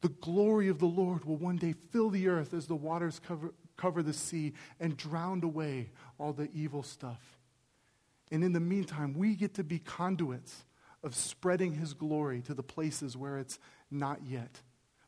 The 0.00 0.08
glory 0.08 0.68
of 0.68 0.78
the 0.78 0.86
Lord 0.86 1.24
will 1.24 1.36
one 1.36 1.56
day 1.56 1.74
fill 1.90 2.10
the 2.10 2.28
earth 2.28 2.54
as 2.54 2.66
the 2.66 2.76
waters 2.76 3.20
cover, 3.24 3.52
cover 3.76 4.02
the 4.02 4.12
sea 4.12 4.52
and 4.78 4.96
drown 4.96 5.42
away 5.42 5.90
all 6.18 6.32
the 6.32 6.48
evil 6.52 6.82
stuff. 6.84 7.37
And 8.30 8.44
in 8.44 8.52
the 8.52 8.60
meantime, 8.60 9.14
we 9.14 9.34
get 9.34 9.54
to 9.54 9.64
be 9.64 9.78
conduits 9.78 10.64
of 11.02 11.14
spreading 11.14 11.74
his 11.74 11.94
glory 11.94 12.42
to 12.42 12.54
the 12.54 12.62
places 12.62 13.16
where 13.16 13.38
it's 13.38 13.58
not 13.90 14.20
yet 14.26 14.60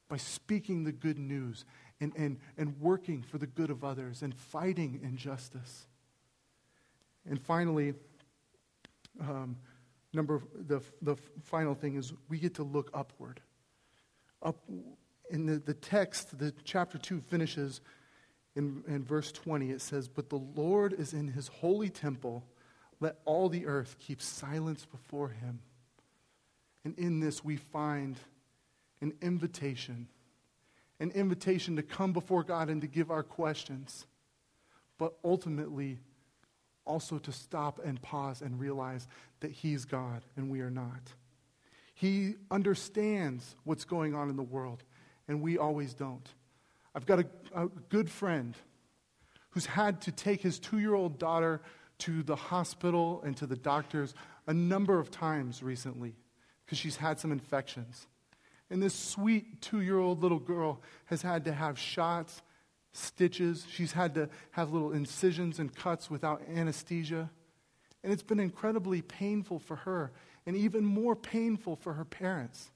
by 0.09 0.17
speaking 0.17 0.85
the 0.85 0.93
good 0.93 1.19
news 1.19 1.65
and, 2.01 2.13
and, 2.17 2.39
and 2.57 2.81
working 2.81 3.23
for 3.23 3.39
the 3.39 3.47
good 3.47 3.71
of 3.71 3.85
others 3.85 4.23
and 4.23 4.35
fighting 4.35 5.01
injustice. 5.03 5.87
And 7.29 7.41
finally, 7.41 7.95
um, 9.21 9.57
number 10.13 10.43
the, 10.55 10.81
the 11.03 11.17
final 11.43 11.75
thing 11.75 11.97
is 11.97 12.13
we 12.29 12.39
get 12.39 12.55
to 12.55 12.63
look 12.63 12.91
upward. 12.95 13.41
Up 14.43 14.57
in 15.31 15.47
the, 15.47 15.59
the 15.59 15.75
text, 15.75 16.39
the 16.39 16.53
chapter 16.65 16.99
2 16.99 17.21
finishes 17.21 17.81
in, 18.57 18.83
in 18.89 19.05
verse 19.05 19.31
20. 19.33 19.71
It 19.71 19.81
says, 19.81 20.09
But 20.09 20.29
the 20.29 20.39
Lord 20.39 20.93
is 20.93 21.13
in 21.13 21.29
his 21.29 21.49
holy 21.49 21.89
temple. 21.89 22.45
Let 23.01 23.17
all 23.25 23.49
the 23.49 23.67
earth 23.67 23.97
keep 23.99 24.21
silence 24.21 24.85
before 24.85 25.29
him. 25.29 25.61
And 26.85 26.99
in 26.99 27.21
this 27.21 27.45
we 27.45 27.57
find 27.57 28.19
an 29.01 29.15
invitation 29.21 30.09
an 31.01 31.11
invitation 31.13 31.77
to 31.77 31.83
come 31.83 32.13
before 32.13 32.45
God 32.45 32.69
and 32.69 32.83
to 32.83 32.87
give 32.87 33.11
our 33.11 33.23
questions, 33.23 34.07
but 34.99 35.15
ultimately 35.25 35.99
also 36.85 37.19
to 37.19 37.33
stop 37.33 37.81
and 37.83 38.01
pause 38.01 38.43
and 38.43 38.61
realize 38.61 39.09
that 39.41 39.51
He's 39.51 39.87
God 39.87 40.23
and 40.37 40.51
we 40.51 40.61
are 40.61 40.71
not. 40.71 41.01
He 41.95 42.35
understands 42.51 43.57
what's 43.65 43.85
going 43.85 44.15
on 44.15 44.29
in 44.29 44.37
the 44.37 44.43
world, 44.43 44.85
and 45.27 45.41
we 45.41 45.59
always 45.59 45.95
don't. 45.95 46.27
I've 46.95 47.07
got 47.07 47.21
a, 47.21 47.27
a 47.55 47.69
good 47.89 48.11
friend 48.11 48.55
who's 49.51 49.67
had 49.67 50.03
to 50.03 50.13
take 50.13 50.41
his 50.43 50.59
two 50.59 50.79
year 50.79 50.95
old 50.95 51.19
daughter 51.19 51.61
to 52.01 52.23
the 52.23 52.37
hospital 52.37 53.23
and 53.25 53.37
to 53.37 53.47
the 53.47 53.57
doctors 53.57 54.15
a 54.47 54.55
number 54.55 54.99
of 54.99 55.11
times 55.11 55.63
recently 55.63 56.15
because 56.65 56.79
she's 56.79 56.97
had 56.97 57.19
some 57.19 57.33
infections. 57.33 58.07
And 58.71 58.83
this 58.83 58.95
sweet 58.95 59.61
two 59.61 59.81
year 59.81 59.99
old 59.99 60.23
little 60.23 60.39
girl 60.39 60.81
has 61.07 61.23
had 61.23 61.45
to 61.47 61.53
have 61.53 61.79
shots, 61.79 62.43
stitches. 62.93 63.67
She's 63.69 63.93
had 63.93 64.15
to 64.15 64.29
have 64.53 64.73
little 64.73 64.93
incisions 64.93 65.59
and 65.59 65.75
cuts 65.75 66.11
without 66.11 66.43
anesthesia. 66.49 67.31
And 68.03 68.13
it's 68.13 68.23
been 68.23 68.41
incredibly 68.41 69.03
painful 69.03 69.59
for 69.59 69.77
her, 69.77 70.11
and 70.47 70.57
even 70.57 70.85
more 70.85 71.15
painful 71.15 71.77
for 71.77 71.93
her 71.95 72.05
parents. 72.05 72.71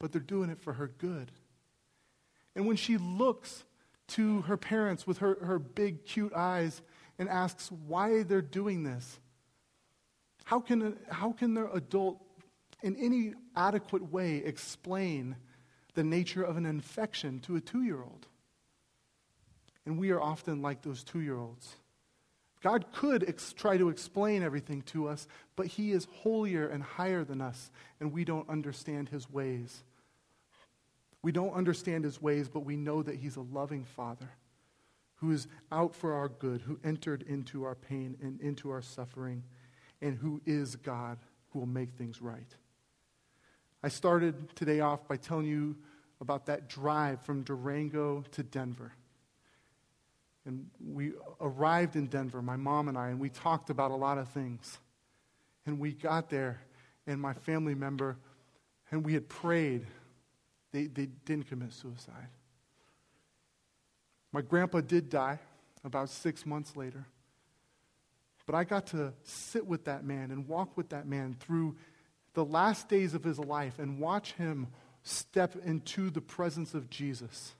But 0.00 0.10
they're 0.10 0.20
doing 0.20 0.50
it 0.50 0.60
for 0.60 0.72
her 0.72 0.90
good. 0.98 1.30
And 2.56 2.66
when 2.66 2.76
she 2.76 2.96
looks 2.96 3.64
to 4.08 4.42
her 4.42 4.56
parents 4.56 5.06
with 5.06 5.18
her, 5.18 5.36
her 5.42 5.58
big, 5.58 6.04
cute 6.04 6.32
eyes 6.32 6.82
and 7.18 7.28
asks 7.28 7.70
why 7.70 8.22
they're 8.22 8.42
doing 8.42 8.82
this, 8.82 9.18
how 10.44 10.60
can, 10.60 10.96
how 11.10 11.32
can 11.32 11.54
their 11.54 11.68
adult 11.72 12.20
in 12.82 12.96
any 12.96 13.34
adequate 13.56 14.12
way 14.12 14.36
explain 14.36 15.36
the 15.94 16.04
nature 16.04 16.42
of 16.42 16.56
an 16.56 16.66
infection 16.66 17.40
to 17.40 17.56
a 17.56 17.60
two 17.60 17.82
year 17.82 18.02
old. 18.02 18.26
And 19.86 19.98
we 19.98 20.10
are 20.10 20.20
often 20.20 20.60
like 20.60 20.82
those 20.82 21.02
two 21.02 21.20
year 21.20 21.38
olds. 21.38 21.76
God 22.62 22.86
could 22.92 23.26
ex- 23.28 23.52
try 23.52 23.76
to 23.76 23.88
explain 23.88 24.42
everything 24.42 24.82
to 24.82 25.08
us, 25.08 25.26
but 25.56 25.66
He 25.66 25.92
is 25.92 26.06
holier 26.10 26.68
and 26.68 26.82
higher 26.82 27.24
than 27.24 27.40
us, 27.40 27.70
and 28.00 28.12
we 28.12 28.24
don't 28.24 28.48
understand 28.48 29.08
His 29.08 29.30
ways. 29.30 29.84
We 31.26 31.32
don't 31.32 31.54
understand 31.54 32.04
his 32.04 32.22
ways, 32.22 32.48
but 32.48 32.60
we 32.60 32.76
know 32.76 33.02
that 33.02 33.16
he's 33.16 33.34
a 33.34 33.40
loving 33.40 33.82
father 33.82 34.28
who 35.16 35.30
is 35.30 35.48
out 35.72 35.94
for 35.94 36.12
our 36.12 36.28
good, 36.28 36.62
who 36.62 36.78
entered 36.84 37.22
into 37.22 37.64
our 37.64 37.74
pain 37.74 38.16
and 38.22 38.40
into 38.40 38.70
our 38.70 38.82
suffering, 38.82 39.42
and 40.00 40.16
who 40.18 40.40
is 40.44 40.76
God 40.76 41.18
who 41.50 41.60
will 41.60 41.66
make 41.66 41.92
things 41.92 42.20
right. 42.20 42.54
I 43.82 43.88
started 43.88 44.54
today 44.56 44.80
off 44.80 45.06
by 45.08 45.16
telling 45.16 45.46
you 45.46 45.76
about 46.20 46.46
that 46.46 46.68
drive 46.68 47.20
from 47.22 47.42
Durango 47.42 48.24
to 48.32 48.42
Denver. 48.42 48.92
And 50.44 50.66
we 50.80 51.12
arrived 51.40 51.96
in 51.96 52.06
Denver, 52.06 52.40
my 52.40 52.56
mom 52.56 52.88
and 52.88 52.96
I, 52.96 53.08
and 53.08 53.18
we 53.18 53.28
talked 53.28 53.70
about 53.70 53.90
a 53.90 53.96
lot 53.96 54.18
of 54.18 54.28
things. 54.28 54.78
And 55.66 55.80
we 55.80 55.92
got 55.92 56.30
there, 56.30 56.60
and 57.06 57.20
my 57.20 57.32
family 57.32 57.74
member, 57.74 58.16
and 58.90 59.04
we 59.04 59.14
had 59.14 59.28
prayed. 59.28 59.86
They, 60.72 60.84
they 60.84 61.06
didn't 61.24 61.48
commit 61.48 61.72
suicide. 61.72 62.28
My 64.36 64.42
grandpa 64.42 64.82
did 64.82 65.08
die 65.08 65.38
about 65.82 66.10
six 66.10 66.44
months 66.44 66.76
later. 66.76 67.06
But 68.44 68.54
I 68.54 68.64
got 68.64 68.88
to 68.88 69.14
sit 69.22 69.66
with 69.66 69.86
that 69.86 70.04
man 70.04 70.30
and 70.30 70.46
walk 70.46 70.76
with 70.76 70.90
that 70.90 71.08
man 71.08 71.36
through 71.40 71.74
the 72.34 72.44
last 72.44 72.86
days 72.90 73.14
of 73.14 73.24
his 73.24 73.38
life 73.38 73.78
and 73.78 73.98
watch 73.98 74.32
him 74.32 74.66
step 75.04 75.56
into 75.64 76.10
the 76.10 76.20
presence 76.20 76.74
of 76.74 76.90
Jesus. 76.90 77.54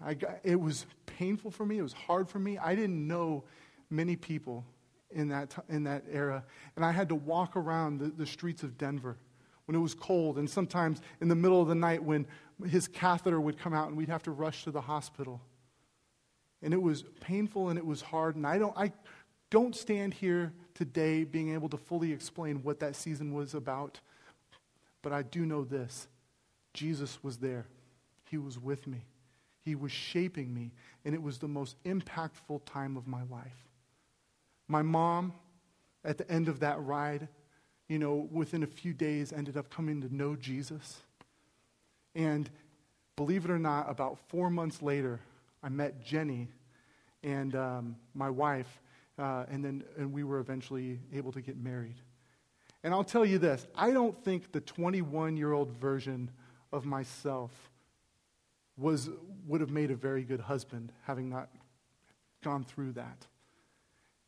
Got, 0.00 0.40
it 0.42 0.60
was 0.60 0.86
painful 1.06 1.52
for 1.52 1.64
me. 1.64 1.78
It 1.78 1.82
was 1.82 1.92
hard 1.92 2.28
for 2.28 2.40
me. 2.40 2.58
I 2.58 2.74
didn't 2.74 3.06
know 3.06 3.44
many 3.90 4.16
people 4.16 4.64
in 5.12 5.28
that, 5.28 5.54
in 5.68 5.84
that 5.84 6.02
era. 6.10 6.42
And 6.74 6.84
I 6.84 6.90
had 6.90 7.10
to 7.10 7.14
walk 7.14 7.54
around 7.54 8.00
the, 8.00 8.08
the 8.08 8.26
streets 8.26 8.64
of 8.64 8.76
Denver 8.76 9.18
when 9.66 9.76
it 9.76 9.80
was 9.80 9.94
cold, 9.94 10.38
and 10.38 10.48
sometimes 10.48 11.00
in 11.20 11.28
the 11.28 11.34
middle 11.34 11.60
of 11.60 11.68
the 11.68 11.74
night 11.74 12.02
when 12.02 12.26
his 12.66 12.88
catheter 12.88 13.40
would 13.40 13.58
come 13.58 13.72
out 13.72 13.88
and 13.88 13.96
we'd 13.96 14.08
have 14.08 14.22
to 14.24 14.30
rush 14.30 14.64
to 14.64 14.70
the 14.70 14.80
hospital. 14.80 15.40
And 16.62 16.72
it 16.72 16.80
was 16.80 17.04
painful 17.20 17.68
and 17.68 17.78
it 17.78 17.86
was 17.86 18.02
hard. 18.02 18.36
And 18.36 18.46
I 18.46 18.58
don't, 18.58 18.76
I 18.76 18.92
don't 19.50 19.74
stand 19.74 20.14
here 20.14 20.52
today 20.74 21.24
being 21.24 21.54
able 21.54 21.68
to 21.70 21.76
fully 21.76 22.12
explain 22.12 22.62
what 22.62 22.80
that 22.80 22.96
season 22.96 23.34
was 23.34 23.54
about. 23.54 24.00
But 25.02 25.12
I 25.12 25.22
do 25.22 25.44
know 25.44 25.64
this 25.64 26.08
Jesus 26.72 27.18
was 27.22 27.38
there, 27.38 27.66
He 28.30 28.38
was 28.38 28.58
with 28.58 28.86
me. 28.86 29.04
He 29.64 29.76
was 29.76 29.92
shaping 29.92 30.52
me, 30.52 30.72
and 31.04 31.14
it 31.14 31.22
was 31.22 31.38
the 31.38 31.46
most 31.46 31.76
impactful 31.84 32.62
time 32.66 32.96
of 32.96 33.06
my 33.06 33.22
life. 33.30 33.68
My 34.66 34.82
mom, 34.82 35.32
at 36.04 36.18
the 36.18 36.28
end 36.28 36.48
of 36.48 36.60
that 36.60 36.82
ride, 36.82 37.28
you 37.92 37.98
know, 37.98 38.26
within 38.32 38.62
a 38.62 38.66
few 38.66 38.94
days, 38.94 39.34
ended 39.34 39.58
up 39.58 39.68
coming 39.68 40.00
to 40.00 40.14
know 40.14 40.34
Jesus. 40.34 41.02
And 42.14 42.48
believe 43.16 43.44
it 43.44 43.50
or 43.50 43.58
not, 43.58 43.90
about 43.90 44.16
four 44.28 44.48
months 44.48 44.80
later, 44.80 45.20
I 45.62 45.68
met 45.68 46.02
Jenny 46.02 46.48
and 47.22 47.54
um, 47.54 47.96
my 48.14 48.30
wife, 48.30 48.80
uh, 49.18 49.44
and 49.50 49.62
then 49.62 49.84
and 49.98 50.10
we 50.10 50.24
were 50.24 50.38
eventually 50.38 51.00
able 51.12 51.32
to 51.32 51.42
get 51.42 51.58
married. 51.58 51.96
And 52.82 52.94
I'll 52.94 53.04
tell 53.04 53.26
you 53.26 53.36
this 53.36 53.66
I 53.74 53.90
don't 53.90 54.18
think 54.24 54.52
the 54.52 54.62
21 54.62 55.36
year 55.36 55.52
old 55.52 55.70
version 55.76 56.30
of 56.72 56.86
myself 56.86 57.50
was, 58.78 59.10
would 59.46 59.60
have 59.60 59.70
made 59.70 59.90
a 59.90 59.96
very 59.96 60.24
good 60.24 60.40
husband, 60.40 60.92
having 61.02 61.28
not 61.28 61.50
gone 62.42 62.64
through 62.64 62.92
that. 62.92 63.26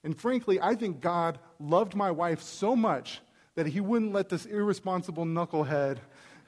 And 0.05 0.21
frankly, 0.21 0.61
I 0.61 0.75
think 0.75 1.01
God 1.01 1.39
loved 1.59 1.95
my 1.95 2.11
wife 2.11 2.43
so 2.43 2.77
much 2.77 3.23
that 3.55 3.67
he 3.67 3.81
wouldn't 3.81 4.13
let 4.13 4.29
this 4.29 4.47
irresponsible 4.47 5.25
knucklehead 5.25 5.99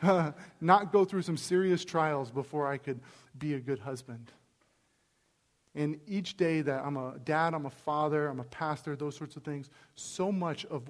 not 0.61 0.93
go 0.93 1.05
through 1.05 1.23
some 1.23 1.37
serious 1.37 1.85
trials 1.85 2.31
before 2.31 2.67
I 2.67 2.79
could 2.79 3.01
be 3.39 3.55
a 3.55 3.61
good 3.61 3.79
husband. 3.79 4.31
And 5.75 6.01
each 6.07 6.37
day 6.37 6.63
that 6.63 6.85
I'm 6.85 6.97
a 6.97 7.19
dad, 7.25 7.55
I'm 7.55 7.67
a 7.67 7.71
father, 7.71 8.29
I'm 8.29 8.41
a 8.41 8.45
pastor, 8.45 8.97
those 8.97 9.17
sorts 9.17 9.37
of 9.37 9.43
things, 9.43 9.69
so 9.95 10.33
much 10.33 10.65
of, 10.67 10.83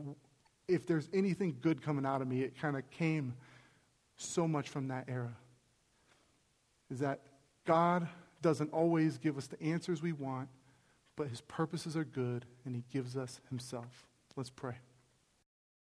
if 0.68 0.86
there's 0.86 1.08
anything 1.12 1.56
good 1.60 1.82
coming 1.82 2.06
out 2.06 2.22
of 2.22 2.28
me, 2.28 2.42
it 2.42 2.58
kind 2.58 2.76
of 2.76 2.88
came 2.90 3.34
so 4.16 4.46
much 4.46 4.68
from 4.68 4.88
that 4.88 5.04
era 5.08 5.34
is 6.90 7.00
that 7.00 7.20
God 7.64 8.08
doesn't 8.42 8.72
always 8.72 9.18
give 9.18 9.36
us 9.36 9.46
the 9.46 9.60
answers 9.62 10.02
we 10.02 10.12
want, 10.12 10.48
but 11.16 11.28
his 11.28 11.40
purposes 11.42 11.96
are 11.96 12.04
good 12.04 12.44
and 12.64 12.74
he 12.74 12.84
gives 12.92 13.16
us 13.16 13.40
himself. 13.48 14.06
Let's 14.36 14.50
pray. 14.50 14.74